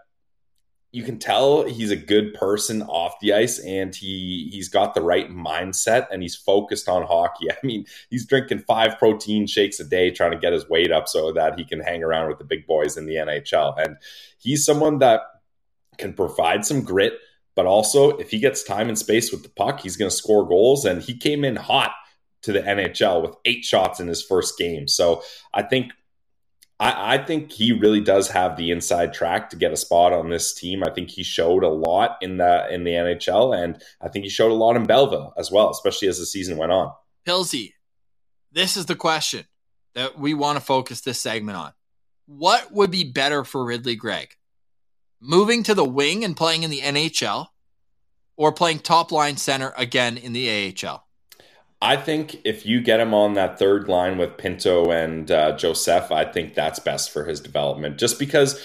you 0.91 1.03
can 1.03 1.19
tell 1.19 1.65
he's 1.65 1.91
a 1.91 1.95
good 1.95 2.33
person 2.33 2.81
off 2.83 3.19
the 3.21 3.33
ice 3.33 3.59
and 3.59 3.93
he 3.93 4.49
he's 4.51 4.69
got 4.69 4.95
the 4.95 5.01
right 5.01 5.29
mindset 5.29 6.07
and 6.11 6.23
he's 6.23 6.35
focused 6.35 6.89
on 6.89 7.03
hockey. 7.03 7.51
I 7.51 7.55
mean, 7.63 7.85
he's 8.09 8.25
drinking 8.25 8.63
five 8.67 8.97
protein 8.97 9.45
shakes 9.45 9.79
a 9.79 9.83
day 9.83 10.09
trying 10.09 10.31
to 10.31 10.37
get 10.37 10.53
his 10.53 10.67
weight 10.67 10.91
up 10.91 11.07
so 11.07 11.31
that 11.33 11.59
he 11.59 11.65
can 11.65 11.79
hang 11.79 12.03
around 12.03 12.29
with 12.29 12.39
the 12.39 12.43
big 12.43 12.65
boys 12.65 12.97
in 12.97 13.05
the 13.05 13.15
NHL. 13.15 13.77
And 13.77 13.97
he's 14.39 14.65
someone 14.65 14.99
that 14.99 15.21
can 15.97 16.13
provide 16.13 16.65
some 16.65 16.81
grit, 16.81 17.13
but 17.55 17.67
also 17.67 18.17
if 18.17 18.31
he 18.31 18.39
gets 18.39 18.63
time 18.63 18.87
and 18.87 18.97
space 18.97 19.31
with 19.31 19.43
the 19.43 19.49
puck, 19.49 19.81
he's 19.81 19.97
going 19.97 20.09
to 20.09 20.15
score 20.15 20.47
goals 20.47 20.85
and 20.85 21.03
he 21.03 21.15
came 21.15 21.43
in 21.45 21.55
hot 21.55 21.93
to 22.41 22.51
the 22.51 22.61
NHL 22.61 23.21
with 23.21 23.35
eight 23.45 23.63
shots 23.63 23.99
in 23.99 24.07
his 24.07 24.23
first 24.23 24.57
game. 24.57 24.87
So 24.87 25.21
I 25.53 25.61
think 25.61 25.91
I, 26.79 27.15
I, 27.15 27.17
think 27.17 27.51
he 27.51 27.73
really 27.73 27.99
does 27.99 28.29
have 28.29 28.55
the 28.55 28.71
inside 28.71 29.13
track 29.13 29.49
to 29.49 29.57
get 29.57 29.73
a 29.73 29.77
spot 29.77 30.13
on 30.13 30.29
this 30.29 30.53
team. 30.53 30.81
I 30.83 30.91
think 30.91 31.09
he 31.09 31.23
showed 31.23 31.63
a 31.63 31.69
lot 31.69 32.17
in 32.21 32.37
the 32.37 32.73
in 32.73 32.85
the 32.85 32.91
NHL, 32.91 33.57
and 33.57 33.81
I 34.01 34.07
think 34.07 34.23
he 34.23 34.29
showed 34.29 34.51
a 34.51 34.55
lot 34.55 34.77
in 34.77 34.85
Belleville 34.85 35.33
as 35.37 35.51
well, 35.51 35.69
especially 35.69 36.07
as 36.07 36.19
the 36.19 36.25
season 36.25 36.57
went 36.57 36.71
on. 36.71 36.93
Pilsy, 37.27 37.73
this 38.51 38.77
is 38.77 38.85
the 38.85 38.95
question 38.95 39.45
that 39.93 40.17
we 40.17 40.33
want 40.33 40.57
to 40.57 40.63
focus 40.63 41.01
this 41.01 41.19
segment 41.19 41.57
on. 41.57 41.73
What 42.25 42.71
would 42.71 42.91
be 42.91 43.03
better 43.03 43.43
for 43.43 43.65
Ridley 43.65 43.95
Greig? 43.95 44.35
Moving 45.19 45.63
to 45.63 45.75
the 45.75 45.83
wing 45.83 46.23
and 46.23 46.37
playing 46.37 46.63
in 46.63 46.69
the 46.69 46.79
NHL, 46.79 47.47
or 48.37 48.53
playing 48.53 48.79
top 48.79 49.11
line 49.11 49.35
center 49.35 49.73
again 49.75 50.15
in 50.15 50.31
the 50.31 50.73
AHL? 50.85 51.08
I 51.81 51.95
think 51.95 52.41
if 52.43 52.65
you 52.65 52.81
get 52.81 52.99
him 52.99 53.13
on 53.13 53.35
that 53.35 53.57
third 53.57 53.87
line 53.87 54.17
with 54.17 54.37
Pinto 54.37 54.91
and 54.91 55.31
uh, 55.31 55.55
Joseph, 55.55 56.11
I 56.11 56.25
think 56.25 56.53
that's 56.53 56.79
best 56.79 57.11
for 57.11 57.25
his 57.25 57.39
development. 57.39 57.97
Just 57.97 58.19
because 58.19 58.61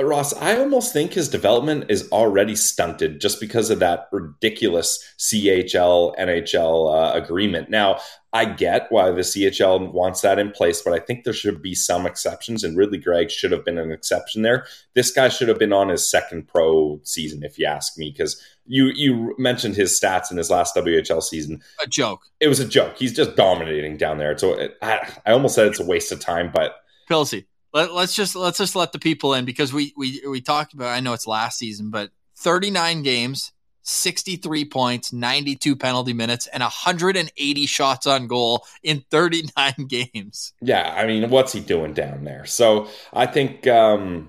Ross, 0.00 0.32
I 0.34 0.56
almost 0.58 0.92
think 0.92 1.12
his 1.12 1.28
development 1.28 1.90
is 1.90 2.10
already 2.10 2.56
stunted 2.56 3.20
just 3.20 3.40
because 3.40 3.70
of 3.70 3.80
that 3.80 4.08
ridiculous 4.12 5.02
CHL 5.18 6.16
NHL 6.18 6.94
uh, 6.94 7.12
agreement. 7.14 7.70
Now, 7.70 8.00
I 8.32 8.44
get 8.44 8.86
why 8.90 9.10
the 9.10 9.22
CHL 9.22 9.92
wants 9.92 10.20
that 10.20 10.38
in 10.38 10.52
place, 10.52 10.82
but 10.82 10.92
I 10.94 11.00
think 11.00 11.24
there 11.24 11.32
should 11.32 11.60
be 11.60 11.74
some 11.74 12.06
exceptions, 12.06 12.62
and 12.62 12.76
Ridley 12.76 12.98
Greig 12.98 13.30
should 13.30 13.50
have 13.50 13.64
been 13.64 13.78
an 13.78 13.90
exception 13.90 14.42
there. 14.42 14.66
This 14.94 15.10
guy 15.10 15.28
should 15.28 15.48
have 15.48 15.58
been 15.58 15.72
on 15.72 15.88
his 15.88 16.08
second 16.08 16.46
pro 16.46 17.00
season, 17.02 17.42
if 17.42 17.58
you 17.58 17.66
ask 17.66 17.98
me, 17.98 18.10
because 18.10 18.40
you 18.70 18.92
you 18.94 19.34
mentioned 19.36 19.74
his 19.74 19.98
stats 20.00 20.30
in 20.30 20.36
his 20.36 20.48
last 20.48 20.76
WHL 20.76 21.22
season. 21.22 21.60
A 21.82 21.88
joke. 21.88 22.22
It 22.38 22.46
was 22.46 22.60
a 22.60 22.66
joke. 22.66 22.96
He's 22.96 23.12
just 23.12 23.34
dominating 23.34 23.96
down 23.96 24.18
there. 24.18 24.38
So 24.38 24.54
it, 24.54 24.78
I, 24.80 25.12
I 25.26 25.32
almost 25.32 25.56
said 25.56 25.66
it's 25.66 25.80
a 25.80 25.84
waste 25.84 26.12
of 26.12 26.20
time, 26.20 26.50
but 26.54 26.76
Pilsy, 27.10 27.46
let, 27.74 27.90
us 27.90 28.14
just 28.14 28.36
let's 28.36 28.58
just 28.58 28.76
let 28.76 28.92
the 28.92 29.00
people 29.00 29.34
in 29.34 29.44
because 29.44 29.72
we 29.72 29.92
we 29.96 30.22
we 30.28 30.40
talked 30.40 30.72
about. 30.72 30.88
I 30.88 31.00
know 31.00 31.12
it's 31.12 31.26
last 31.26 31.58
season, 31.58 31.90
but 31.90 32.10
39 32.36 33.02
games, 33.02 33.52
63 33.82 34.64
points, 34.66 35.12
92 35.12 35.74
penalty 35.74 36.12
minutes, 36.12 36.46
and 36.46 36.62
180 36.62 37.66
shots 37.66 38.06
on 38.06 38.28
goal 38.28 38.64
in 38.84 39.02
39 39.10 39.74
games. 39.88 40.52
Yeah, 40.62 40.94
I 40.96 41.06
mean, 41.06 41.28
what's 41.28 41.52
he 41.52 41.60
doing 41.60 41.92
down 41.92 42.22
there? 42.22 42.46
So 42.46 42.86
I 43.12 43.26
think 43.26 43.66
um, 43.66 44.28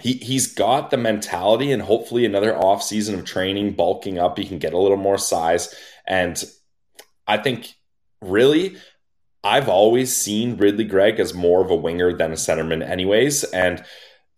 he 0.00 0.14
he's 0.14 0.52
got 0.52 0.90
the 0.90 0.96
mentality, 0.96 1.72
and 1.72 1.82
hopefully 1.82 2.24
another 2.24 2.56
off 2.56 2.82
season 2.82 3.18
of 3.18 3.24
training, 3.24 3.72
bulking 3.72 4.18
up, 4.18 4.38
he 4.38 4.46
can 4.46 4.58
get 4.58 4.72
a 4.72 4.78
little 4.78 4.96
more 4.96 5.18
size. 5.18 5.74
And 6.06 6.42
I 7.26 7.38
think 7.38 7.74
really. 8.20 8.76
I've 9.44 9.68
always 9.68 10.16
seen 10.16 10.56
Ridley 10.56 10.82
Greig 10.82 11.20
as 11.20 11.32
more 11.32 11.62
of 11.62 11.70
a 11.70 11.76
winger 11.76 12.12
than 12.12 12.32
a 12.32 12.34
centerman, 12.34 12.84
anyways. 12.84 13.44
And 13.44 13.84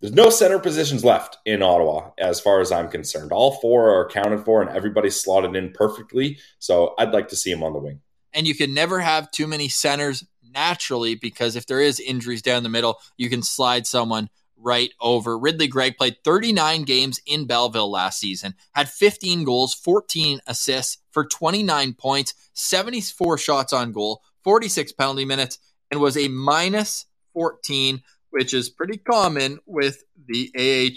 there's 0.00 0.12
no 0.12 0.28
center 0.28 0.58
positions 0.58 1.02
left 1.02 1.38
in 1.46 1.62
Ottawa, 1.62 2.10
as 2.18 2.40
far 2.40 2.60
as 2.60 2.70
I'm 2.70 2.90
concerned. 2.90 3.32
All 3.32 3.52
four 3.52 3.90
are 3.90 4.06
accounted 4.06 4.44
for, 4.44 4.60
and 4.60 4.70
everybody's 4.70 5.18
slotted 5.18 5.56
in 5.56 5.72
perfectly. 5.72 6.38
So 6.58 6.94
I'd 6.98 7.12
like 7.12 7.28
to 7.28 7.36
see 7.36 7.50
him 7.50 7.62
on 7.62 7.72
the 7.72 7.78
wing. 7.78 8.00
And 8.34 8.46
you 8.46 8.54
can 8.54 8.74
never 8.74 9.00
have 9.00 9.30
too 9.30 9.46
many 9.46 9.68
centers 9.68 10.26
naturally 10.42 11.14
because 11.14 11.56
if 11.56 11.64
there 11.64 11.80
is 11.80 12.00
injuries 12.00 12.42
down 12.42 12.62
the 12.62 12.68
middle, 12.68 12.98
you 13.16 13.30
can 13.30 13.42
slide 13.42 13.86
someone 13.86 14.28
right 14.60 14.92
over. 15.00 15.38
Ridley 15.38 15.68
Greig 15.68 15.96
played 15.96 16.16
39 16.24 16.82
games 16.82 17.20
in 17.26 17.46
Belleville 17.46 17.90
last 17.90 18.20
season, 18.20 18.54
had 18.72 18.88
15 18.88 19.44
goals, 19.44 19.74
14 19.74 20.40
assists 20.46 20.98
for 21.10 21.24
29 21.24 21.94
points, 21.94 22.34
74 22.54 23.38
shots 23.38 23.72
on 23.72 23.92
goal, 23.92 24.22
46 24.44 24.92
penalty 24.92 25.24
minutes, 25.24 25.58
and 25.90 26.00
was 26.00 26.16
a 26.16 26.28
minus 26.28 27.06
14 27.34 28.02
which 28.30 28.54
is 28.54 28.68
pretty 28.68 28.98
common 28.98 29.58
with 29.66 30.04
the 30.26 30.52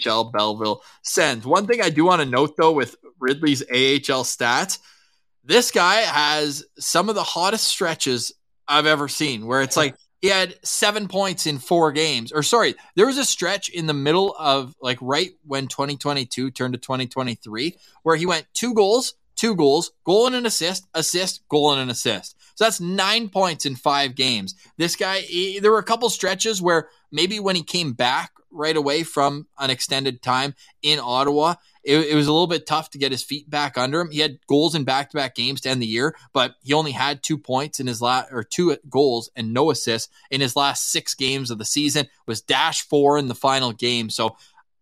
AHL 0.06 0.30
Belleville 0.30 0.82
Sens. 1.02 1.46
One 1.46 1.66
thing 1.66 1.80
I 1.80 1.90
do 1.90 2.04
want 2.04 2.20
to 2.20 2.28
note 2.28 2.56
though 2.56 2.72
with 2.72 2.96
Ridley's 3.18 3.62
AHL 3.62 4.24
stats, 4.24 4.78
this 5.44 5.70
guy 5.70 5.96
has 5.96 6.64
some 6.78 7.08
of 7.08 7.14
the 7.14 7.22
hottest 7.22 7.66
stretches 7.66 8.32
I've 8.68 8.86
ever 8.86 9.08
seen 9.08 9.46
where 9.46 9.62
it's 9.62 9.76
like 9.76 9.96
he 10.22 10.28
had 10.28 10.54
seven 10.62 11.08
points 11.08 11.46
in 11.46 11.58
four 11.58 11.90
games. 11.90 12.30
Or 12.30 12.44
sorry, 12.44 12.76
there 12.94 13.06
was 13.06 13.18
a 13.18 13.24
stretch 13.24 13.68
in 13.68 13.86
the 13.86 13.92
middle 13.92 14.34
of 14.38 14.74
like 14.80 14.98
right 15.02 15.32
when 15.44 15.66
2022 15.66 16.52
turned 16.52 16.74
to 16.74 16.78
2023 16.78 17.76
where 18.04 18.16
he 18.16 18.24
went 18.24 18.46
two 18.54 18.72
goals, 18.72 19.14
two 19.34 19.56
goals, 19.56 19.90
goal 20.04 20.28
and 20.28 20.36
an 20.36 20.46
assist, 20.46 20.86
assist, 20.94 21.46
goal 21.48 21.72
and 21.72 21.82
an 21.82 21.90
assist. 21.90 22.36
So 22.54 22.64
that's 22.64 22.80
nine 22.80 23.30
points 23.30 23.66
in 23.66 23.74
five 23.74 24.14
games. 24.14 24.54
This 24.76 24.94
guy, 24.94 25.18
he, 25.18 25.58
there 25.58 25.72
were 25.72 25.78
a 25.78 25.84
couple 25.84 26.08
stretches 26.08 26.62
where 26.62 26.88
maybe 27.10 27.40
when 27.40 27.56
he 27.56 27.64
came 27.64 27.92
back 27.92 28.30
right 28.52 28.76
away 28.76 29.02
from 29.02 29.48
an 29.58 29.70
extended 29.70 30.22
time 30.22 30.54
in 30.82 31.00
Ottawa, 31.00 31.54
it, 31.84 31.96
it, 31.98 32.14
was 32.14 32.26
a 32.26 32.32
little 32.32 32.46
bit 32.46 32.66
tough 32.66 32.90
to 32.90 32.98
get 32.98 33.12
his 33.12 33.22
feet 33.22 33.50
back 33.50 33.76
under 33.76 34.00
him. 34.00 34.10
He 34.10 34.20
had 34.20 34.38
goals 34.46 34.74
in 34.74 34.84
back 34.84 35.10
to 35.10 35.16
back 35.16 35.34
games 35.34 35.60
to 35.62 35.70
end 35.70 35.82
the 35.82 35.86
year, 35.86 36.14
but 36.32 36.54
he 36.62 36.72
only 36.72 36.92
had 36.92 37.22
two 37.22 37.38
points 37.38 37.80
in 37.80 37.86
his 37.86 38.00
last 38.00 38.32
or 38.32 38.44
two 38.44 38.76
goals 38.88 39.30
and 39.34 39.52
no 39.52 39.70
assists 39.70 40.12
in 40.30 40.40
his 40.40 40.56
last 40.56 40.90
six 40.90 41.14
games 41.14 41.50
of 41.50 41.58
the 41.58 41.64
season. 41.64 42.06
Was 42.26 42.40
dash 42.40 42.82
four 42.82 43.18
in 43.18 43.28
the 43.28 43.34
final 43.34 43.72
game. 43.72 44.10
So 44.10 44.36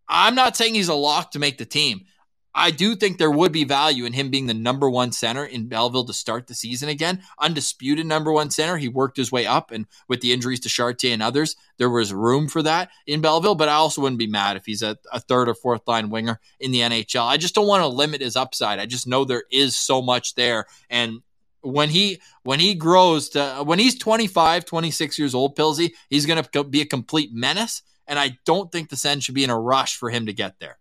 I'm 0.09 0.35
not 0.35 0.57
saying 0.57 0.75
he's 0.75 0.89
a 0.89 0.95
lock 0.95 1.31
to 1.33 1.39
make 1.39 1.59
the 1.59 1.65
team. 1.65 2.07
I 2.55 2.71
do 2.73 2.97
think 2.97 3.19
there 3.19 3.31
would 3.31 3.53
be 3.53 3.65
value 3.65 4.05
in 4.05 4.13
him 4.13 4.31
being 4.31 4.47
the 4.47 4.55
number 4.55 4.91
one 4.91 5.13
center 5.13 5.45
in 5.45 5.69
Belleville 5.69 6.05
to 6.07 6.13
start 6.13 6.47
the 6.47 6.55
season 6.55 6.89
again. 6.89 7.23
Undisputed 7.39 8.07
number 8.07 8.33
one 8.33 8.51
center. 8.51 8.77
He 8.77 8.89
worked 8.89 9.17
his 9.17 9.31
way 9.31 9.47
up, 9.47 9.71
and 9.71 9.87
with 10.09 10.21
the 10.21 10.33
injuries 10.33 10.61
to 10.61 10.69
Chartier 10.69 11.13
and 11.13 11.23
others, 11.23 11.55
there 11.79 11.91
was 11.91 12.13
room 12.13 12.49
for 12.49 12.63
that 12.63 12.91
in 13.07 13.21
Belleville. 13.21 13.55
But 13.55 13.69
I 13.69 13.75
also 13.75 14.03
wouldn't 14.03 14.19
be 14.19 14.27
mad 14.27 14.57
if 14.57 14.67
he's 14.67 14.83
a, 14.83 14.99
a 15.13 15.21
third 15.21 15.49
or 15.49 15.55
fourth 15.55 15.87
line 15.87 16.11
winger 16.11 16.41
in 16.59 16.73
the 16.73 16.81
NHL. 16.81 17.27
I 17.27 17.37
just 17.37 17.55
don't 17.55 17.69
want 17.69 17.83
to 17.83 17.89
limit 17.89 18.21
his 18.21 18.37
upside. 18.37 18.81
I 18.81 18.87
just 18.87 19.07
know 19.07 19.25
there 19.25 19.45
is 19.51 19.77
so 19.77 20.03
much 20.03 20.35
there. 20.35 20.67
And 20.89 21.23
when 21.63 21.91
he 21.91 22.21
when 22.43 22.59
he 22.59 22.75
grows 22.75 23.29
to 23.31 23.63
when 23.65 23.79
he's 23.79 23.99
25 23.99 24.65
26 24.65 25.19
years 25.19 25.35
old 25.35 25.57
pilsy 25.57 25.93
he's 26.09 26.25
going 26.25 26.43
to 26.43 26.65
be 26.65 26.81
a 26.81 26.87
complete 26.87 27.35
menace 27.35 27.83
and 28.07 28.19
i 28.19 28.39
don't 28.47 28.73
think 28.73 28.89
the 28.89 28.97
Sens 28.97 29.25
should 29.25 29.35
be 29.35 29.45
in 29.45 29.51
a 29.51 29.61
rush 29.61 29.97
for 29.97 30.09
him 30.09 30.25
to 30.25 30.33
get 30.33 30.59
there 30.59 30.79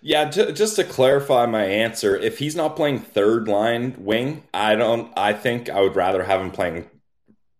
yeah, 0.00 0.28
just 0.30 0.76
to 0.76 0.84
clarify 0.84 1.46
my 1.46 1.64
answer, 1.64 2.16
if 2.16 2.38
he's 2.38 2.54
not 2.54 2.76
playing 2.76 3.00
third 3.00 3.48
line 3.48 3.94
wing, 3.98 4.44
I 4.54 4.74
don't. 4.76 5.12
I 5.16 5.32
think 5.32 5.68
I 5.68 5.80
would 5.80 5.96
rather 5.96 6.22
have 6.22 6.40
him 6.40 6.50
playing 6.50 6.88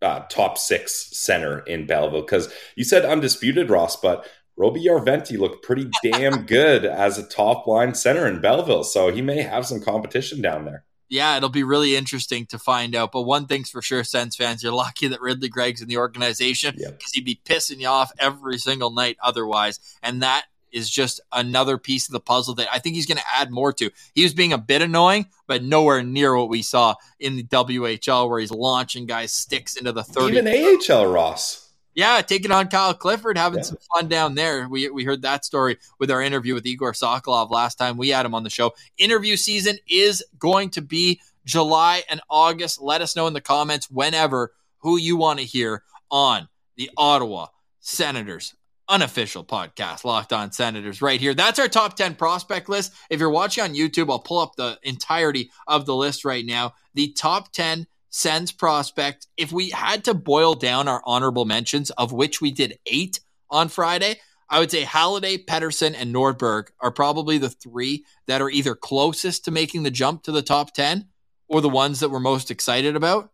uh, 0.01 0.21
top 0.29 0.57
six 0.57 1.17
center 1.17 1.59
in 1.59 1.87
Belleville 1.87 2.21
because 2.21 2.53
you 2.75 2.83
said 2.83 3.05
undisputed, 3.05 3.69
Ross, 3.69 3.95
but 3.95 4.27
Roby 4.55 4.83
Järventie 4.83 5.37
looked 5.37 5.63
pretty 5.63 5.89
damn 6.03 6.45
good 6.45 6.85
as 6.85 7.17
a 7.17 7.27
top 7.27 7.67
line 7.67 7.93
center 7.95 8.27
in 8.27 8.41
Belleville, 8.41 8.83
so 8.83 9.11
he 9.11 9.21
may 9.21 9.41
have 9.41 9.65
some 9.65 9.81
competition 9.81 10.41
down 10.41 10.65
there. 10.65 10.83
Yeah, 11.09 11.37
it'll 11.37 11.49
be 11.49 11.63
really 11.63 11.95
interesting 11.95 12.45
to 12.47 12.59
find 12.59 12.93
out. 12.93 13.13
But 13.13 13.21
one 13.21 13.47
thing's 13.47 13.69
for 13.69 13.81
sure, 13.81 14.03
Sens 14.03 14.35
fans, 14.35 14.61
you're 14.61 14.73
lucky 14.73 15.07
that 15.07 15.21
Ridley 15.21 15.47
Greig's 15.47 15.81
in 15.81 15.87
the 15.87 15.97
organization 15.97 16.75
because 16.75 16.91
yep. 16.91 17.01
he'd 17.13 17.25
be 17.25 17.39
pissing 17.45 17.79
you 17.79 17.87
off 17.87 18.11
every 18.19 18.57
single 18.57 18.91
night 18.91 19.17
otherwise. 19.21 19.79
And 20.03 20.21
that 20.21 20.45
is 20.71 20.89
just 20.89 21.21
another 21.31 21.77
piece 21.77 22.07
of 22.07 22.13
the 22.13 22.19
puzzle 22.19 22.55
that 22.55 22.67
I 22.71 22.79
think 22.79 22.95
he's 22.95 23.05
going 23.05 23.17
to 23.17 23.23
add 23.33 23.51
more 23.51 23.73
to. 23.73 23.89
He 24.13 24.23
was 24.23 24.33
being 24.33 24.53
a 24.53 24.57
bit 24.57 24.81
annoying, 24.81 25.27
but 25.47 25.63
nowhere 25.63 26.03
near 26.03 26.35
what 26.35 26.49
we 26.49 26.61
saw 26.61 26.95
in 27.19 27.35
the 27.35 27.43
WHL 27.43 28.29
where 28.29 28.39
he's 28.39 28.51
launching 28.51 29.05
guys 29.05 29.31
sticks 29.31 29.75
into 29.75 29.91
the 29.91 30.03
30. 30.03 30.37
Even 30.37 30.79
AHL 30.89 31.07
Ross. 31.07 31.63
Yeah, 31.97 32.21
taking 32.21 32.51
on 32.51 32.67
Kyle 32.67 32.93
Clifford, 32.93 33.39
having 33.39 33.57
yeah. 33.59 33.63
some 33.63 33.77
fun 33.91 34.07
down 34.07 34.35
there. 34.35 34.69
We, 34.69 34.87
we 34.89 35.03
heard 35.03 35.23
that 35.23 35.43
story 35.43 35.77
with 35.97 36.11
our 36.11 36.21
interview 36.21 36.53
with 36.53 36.67
Igor 36.67 36.93
Sokolov 36.93 37.49
last 37.49 37.79
time 37.79 37.97
we 37.97 38.09
had 38.09 38.23
him 38.23 38.35
on 38.35 38.43
the 38.43 38.51
show. 38.51 38.75
Interview 38.99 39.35
season 39.35 39.77
is 39.89 40.23
going 40.37 40.69
to 40.71 40.81
be 40.83 41.19
July 41.43 42.03
and 42.07 42.21
August. 42.29 42.79
Let 42.79 43.01
us 43.01 43.15
know 43.15 43.25
in 43.25 43.33
the 43.33 43.41
comments 43.41 43.89
whenever 43.89 44.53
who 44.77 44.97
you 44.97 45.17
want 45.17 45.39
to 45.39 45.45
hear 45.45 45.81
on 46.11 46.47
the 46.75 46.91
Ottawa 46.97 47.47
Senators 47.79 48.53
unofficial 48.89 49.43
podcast, 49.43 50.03
Locked 50.03 50.33
On 50.33 50.51
Senators, 50.51 51.01
right 51.01 51.19
here. 51.19 51.33
That's 51.33 51.59
our 51.59 51.67
top 51.67 51.95
10 51.95 52.15
prospect 52.15 52.69
list. 52.69 52.93
If 53.09 53.19
you're 53.19 53.29
watching 53.29 53.63
on 53.63 53.75
YouTube, 53.75 54.09
I'll 54.09 54.19
pull 54.19 54.39
up 54.39 54.55
the 54.55 54.79
entirety 54.83 55.51
of 55.67 55.85
the 55.85 55.95
list 55.95 56.25
right 56.25 56.45
now. 56.45 56.73
The 56.93 57.11
top 57.13 57.51
10 57.51 57.87
Sens 58.09 58.51
prospect. 58.51 59.27
If 59.37 59.51
we 59.51 59.69
had 59.69 60.05
to 60.05 60.13
boil 60.13 60.55
down 60.55 60.87
our 60.87 61.01
honorable 61.05 61.45
mentions, 61.45 61.91
of 61.91 62.11
which 62.11 62.41
we 62.41 62.51
did 62.51 62.79
eight 62.85 63.19
on 63.49 63.67
Friday, 63.69 64.19
I 64.49 64.59
would 64.59 64.71
say 64.71 64.83
Halliday, 64.83 65.37
Pedersen, 65.37 65.93
and 65.93 66.15
Nordberg 66.15 66.69
are 66.79 66.91
probably 66.91 67.37
the 67.37 67.49
three 67.49 68.05
that 68.25 68.41
are 68.41 68.49
either 68.49 68.75
closest 68.75 69.45
to 69.45 69.51
making 69.51 69.83
the 69.83 69.91
jump 69.91 70.23
to 70.23 70.31
the 70.31 70.41
top 70.41 70.73
10 70.73 71.07
or 71.47 71.61
the 71.61 71.69
ones 71.69 71.99
that 71.99 72.09
we're 72.09 72.19
most 72.19 72.49
excited 72.49 72.95
about. 72.95 73.31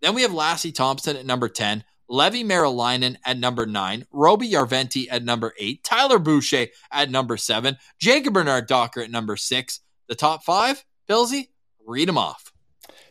Then 0.00 0.14
we 0.14 0.22
have 0.22 0.30
Lassi 0.30 0.72
Thomson 0.72 1.16
at 1.16 1.26
number 1.26 1.48
10. 1.48 1.84
Leevi 2.10 2.44
Meriläinen 2.44 3.16
at 3.24 3.38
number 3.38 3.66
nine, 3.66 4.06
Roby 4.12 4.50
Järventie 4.50 5.06
at 5.10 5.24
number 5.24 5.54
eight, 5.58 5.82
Tyler 5.84 6.18
Boucher 6.18 6.66
at 6.92 7.10
number 7.10 7.36
seven, 7.36 7.76
Jacob 7.98 8.34
Bernard 8.34 8.66
Docker 8.66 9.00
at 9.00 9.10
number 9.10 9.36
six. 9.36 9.80
The 10.08 10.14
top 10.14 10.44
five, 10.44 10.84
Pilsy, 11.08 11.48
read 11.86 12.08
them 12.08 12.18
off. 12.18 12.52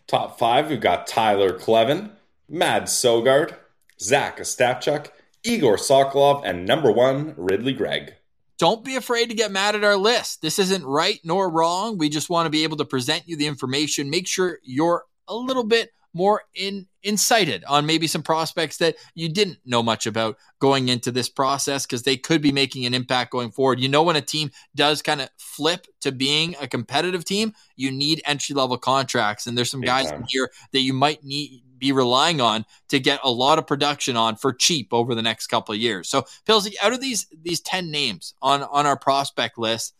Top 0.07 0.37
five, 0.37 0.69
we've 0.69 0.79
got 0.81 1.07
Tyler 1.07 1.57
Kleven, 1.57 2.11
Mad 2.47 2.83
Sogaard, 2.83 3.55
Zach 3.99 4.37
Ostapchuk, 4.37 5.07
Igor 5.43 5.77
Sokolov, 5.77 6.43
and 6.45 6.65
number 6.65 6.91
one, 6.91 7.33
Ridley 7.37 7.73
Greig. 7.73 8.13
Don't 8.59 8.85
be 8.85 8.95
afraid 8.95 9.29
to 9.29 9.35
get 9.35 9.51
mad 9.51 9.75
at 9.75 9.83
our 9.83 9.97
list. 9.97 10.41
This 10.41 10.59
isn't 10.59 10.85
right 10.85 11.19
nor 11.23 11.49
wrong. 11.49 11.97
We 11.97 12.09
just 12.09 12.29
want 12.29 12.45
to 12.45 12.51
be 12.51 12.63
able 12.63 12.77
to 12.77 12.85
present 12.85 13.23
you 13.27 13.35
the 13.35 13.47
information. 13.47 14.09
Make 14.09 14.27
sure 14.27 14.59
you're 14.63 15.05
a 15.27 15.35
little 15.35 15.63
bit 15.63 15.89
more 16.13 16.43
in 16.55 16.87
incited 17.03 17.63
on 17.65 17.85
maybe 17.85 18.07
some 18.07 18.23
prospects 18.23 18.77
that 18.77 18.95
you 19.13 19.27
didn't 19.29 19.59
know 19.65 19.83
much 19.83 20.05
about 20.05 20.37
going 20.59 20.87
into 20.87 21.11
this 21.11 21.27
process 21.27 21.85
because 21.85 22.03
they 22.03 22.15
could 22.15 22.41
be 22.41 22.51
making 22.51 22.85
an 22.85 22.93
impact 22.93 23.31
going 23.31 23.51
forward. 23.51 23.79
You 23.79 23.89
know, 23.89 24.03
when 24.03 24.15
a 24.15 24.21
team 24.21 24.51
does 24.73 25.01
kind 25.01 25.21
of 25.21 25.29
flip 25.37 25.87
to 26.01 26.11
being 26.11 26.55
a 26.61 26.67
competitive 26.67 27.25
team, 27.25 27.53
you 27.75 27.91
need 27.91 28.21
entry 28.25 28.55
level 28.55 28.77
contracts. 28.77 29.47
And 29.47 29.57
there's 29.57 29.69
some 29.69 29.81
Big 29.81 29.87
guys 29.87 30.09
time. 30.09 30.25
here 30.27 30.49
that 30.71 30.79
you 30.79 30.93
might 30.93 31.23
need 31.23 31.63
be 31.79 31.91
relying 31.91 32.39
on 32.39 32.65
to 32.87 32.97
get 32.97 33.19
a 33.25 33.29
lot 33.29 33.59
of 33.59 33.67
production 33.67 34.15
on 34.15 34.37
for 34.37 34.53
cheap 34.53 34.93
over 34.93 35.13
the 35.13 35.21
next 35.21 35.47
couple 35.47 35.75
of 35.75 35.81
years. 35.81 36.07
So, 36.07 36.23
Pillsy, 36.47 36.75
out 36.81 36.93
of 36.93 37.01
these 37.01 37.27
these 37.41 37.59
10 37.59 37.91
names 37.91 38.33
on 38.41 38.63
on 38.63 38.85
our 38.85 38.97
prospect 38.97 39.57
list, 39.57 39.93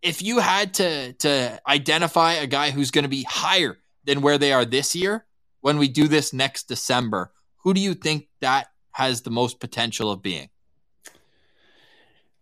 if 0.00 0.22
you 0.22 0.38
had 0.38 0.72
to 0.74 1.12
to 1.14 1.60
identify 1.68 2.34
a 2.34 2.46
guy 2.46 2.70
who's 2.70 2.90
going 2.90 3.04
to 3.04 3.10
be 3.10 3.24
higher 3.24 3.76
than 4.04 4.22
where 4.22 4.38
they 4.38 4.52
are 4.52 4.64
this 4.64 4.96
year 4.96 5.26
when 5.66 5.78
we 5.78 5.88
do 5.88 6.06
this 6.06 6.32
next 6.32 6.68
December, 6.68 7.32
who 7.64 7.74
do 7.74 7.80
you 7.80 7.92
think 7.92 8.28
that 8.40 8.68
has 8.92 9.22
the 9.22 9.32
most 9.32 9.58
potential 9.58 10.12
of 10.12 10.22
being? 10.22 10.48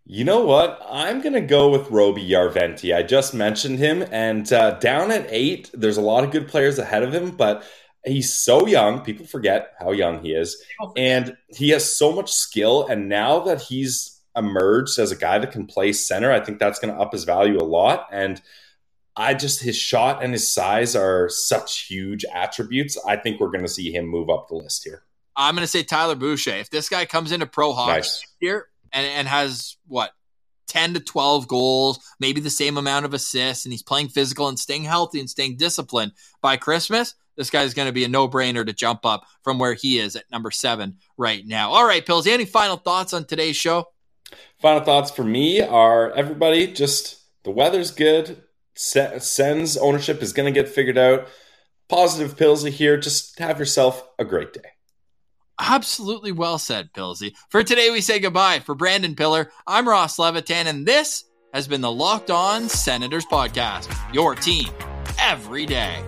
You 0.05 0.25
know 0.25 0.45
what? 0.45 0.79
I'm 0.87 1.23
going 1.23 1.33
to 1.33 1.41
go 1.41 1.71
with 1.71 1.91
Roby 1.91 2.29
Järventie. 2.29 2.95
I 2.95 3.03
just 3.03 3.33
mentioned 3.33 3.79
him, 3.79 4.05
and 4.13 4.53
uh, 4.53 4.73
down 4.73 5.11
at 5.11 5.27
eight, 5.31 5.71
there's 5.73 5.97
a 5.97 6.03
lot 6.03 6.23
of 6.23 6.33
good 6.33 6.49
players 6.49 6.79
ahead 6.79 7.03
of 7.03 7.15
him, 7.15 7.31
but 7.31 7.65
he's 8.05 8.31
so 8.31 8.67
young. 8.67 9.01
People 9.01 9.25
forget 9.25 9.73
how 9.79 9.93
young 9.93 10.23
he 10.23 10.35
is, 10.35 10.63
and 10.95 11.35
he 11.49 11.71
has 11.71 11.97
so 11.97 12.13
much 12.13 12.31
skill. 12.31 12.87
And 12.87 13.09
now 13.09 13.39
that 13.45 13.63
he's 13.63 14.21
emerged 14.37 14.99
as 14.99 15.13
a 15.13 15.17
guy 15.17 15.39
that 15.39 15.51
can 15.51 15.65
play 15.65 15.95
center, 15.95 16.31
I 16.31 16.41
think 16.41 16.59
that's 16.59 16.79
going 16.79 16.93
to 16.93 17.01
up 17.01 17.15
his 17.15 17.25
value 17.25 17.57
a 17.57 17.65
lot. 17.65 18.07
And 18.13 18.43
I 19.17 19.35
just 19.35 19.63
his 19.63 19.77
shot 19.77 20.23
and 20.23 20.33
his 20.33 20.53
size 20.53 20.97
are 20.97 21.29
such 21.29 21.87
huge 21.87 22.25
attributes. 22.33 22.99
I 23.07 23.17
think 23.17 23.41
we're 23.41 23.51
going 23.51 23.65
to 23.65 23.69
see 23.69 23.93
him 23.93 24.07
move 24.07 24.29
up 24.29 24.49
the 24.49 24.57
list 24.57 24.85
here. 24.85 25.03
I'm 25.37 25.55
going 25.55 25.63
to 25.65 25.71
say 25.71 25.83
Tyler 25.83 26.15
Boucher. 26.15 26.51
If 26.53 26.71
this 26.71 26.89
guy 26.89 27.05
comes 27.07 27.33
into 27.33 27.47
pro 27.47 27.73
hockey 27.73 27.93
Nice. 27.93 28.27
here 28.41 28.69
and, 28.93 29.07
and 29.07 29.29
has 29.29 29.77
what 29.87 30.13
10 30.69 30.95
to 30.95 31.01
12 31.01 31.49
goals, 31.49 31.99
maybe 32.21 32.41
the 32.41 32.51
same 32.51 32.77
amount 32.77 33.05
of 33.05 33.15
assists, 33.15 33.65
and 33.65 33.73
he's 33.73 33.83
playing 33.83 34.09
physical 34.09 34.49
and 34.49 34.59
staying 34.59 34.85
healthy 34.85 35.21
and 35.21 35.31
staying 35.31 35.57
disciplined 35.57 36.13
by 36.41 36.57
Christmas, 36.57 37.15
this 37.37 37.51
guy's 37.51 37.75
going 37.75 37.87
to 37.87 37.93
be 37.93 38.05
a 38.05 38.09
no 38.09 38.29
brainer 38.29 38.65
to 38.65 38.73
jump 38.73 39.05
up 39.05 39.25
from 39.43 39.59
where 39.59 39.75
he 39.75 39.99
is 39.99 40.17
at 40.17 40.31
number 40.31 40.51
seven 40.51 40.99
right 41.17 41.45
now. 41.47 41.71
All 41.73 41.87
right, 41.87 42.05
Pills, 42.05 42.27
any 42.27 42.45
final 42.45 42.77
thoughts 42.77 43.13
on 43.13 43.25
today's 43.25 43.57
show? 43.57 43.89
Final 44.61 44.85
thoughts 44.85 45.11
for 45.11 45.25
me 45.25 45.61
are 45.61 46.11
everybody 46.13 46.73
just 46.73 47.21
the 47.45 47.51
weather's 47.51 47.91
good. 47.91 48.43
Se- 48.75 49.19
Sens 49.21 49.77
ownership 49.77 50.23
is 50.23 50.33
going 50.33 50.53
to 50.53 50.61
get 50.61 50.69
figured 50.69 50.99
out. 50.99 51.29
Positive 51.89 52.37
pills 52.37 52.65
here. 52.65 52.97
Just 52.97 53.39
have 53.39 53.59
yourself 53.59 54.07
a 54.19 54.25
great 54.25 54.53
day. 54.53 54.71
Absolutely 55.61 56.33
well 56.33 56.59
said, 56.59 56.93
Pillsy. 56.93 57.35
For 57.49 57.63
today, 57.63 57.91
we 57.91 58.01
say 58.01 58.19
goodbye. 58.19 58.61
For 58.61 58.75
Brandon 58.75 59.15
Piller, 59.15 59.51
I'm 59.67 59.89
Ross 59.89 60.19
Levitan, 60.19 60.67
and 60.67 60.85
this 60.87 61.25
has 61.53 61.69
been 61.69 61.81
the 61.81 61.93
Locked 61.93 62.31
On 62.31 62.69
Senators 62.69 63.25
Podcast, 63.27 63.95
your 64.13 64.35
team 64.35 64.69
every 65.21 65.67
day. 65.67 66.03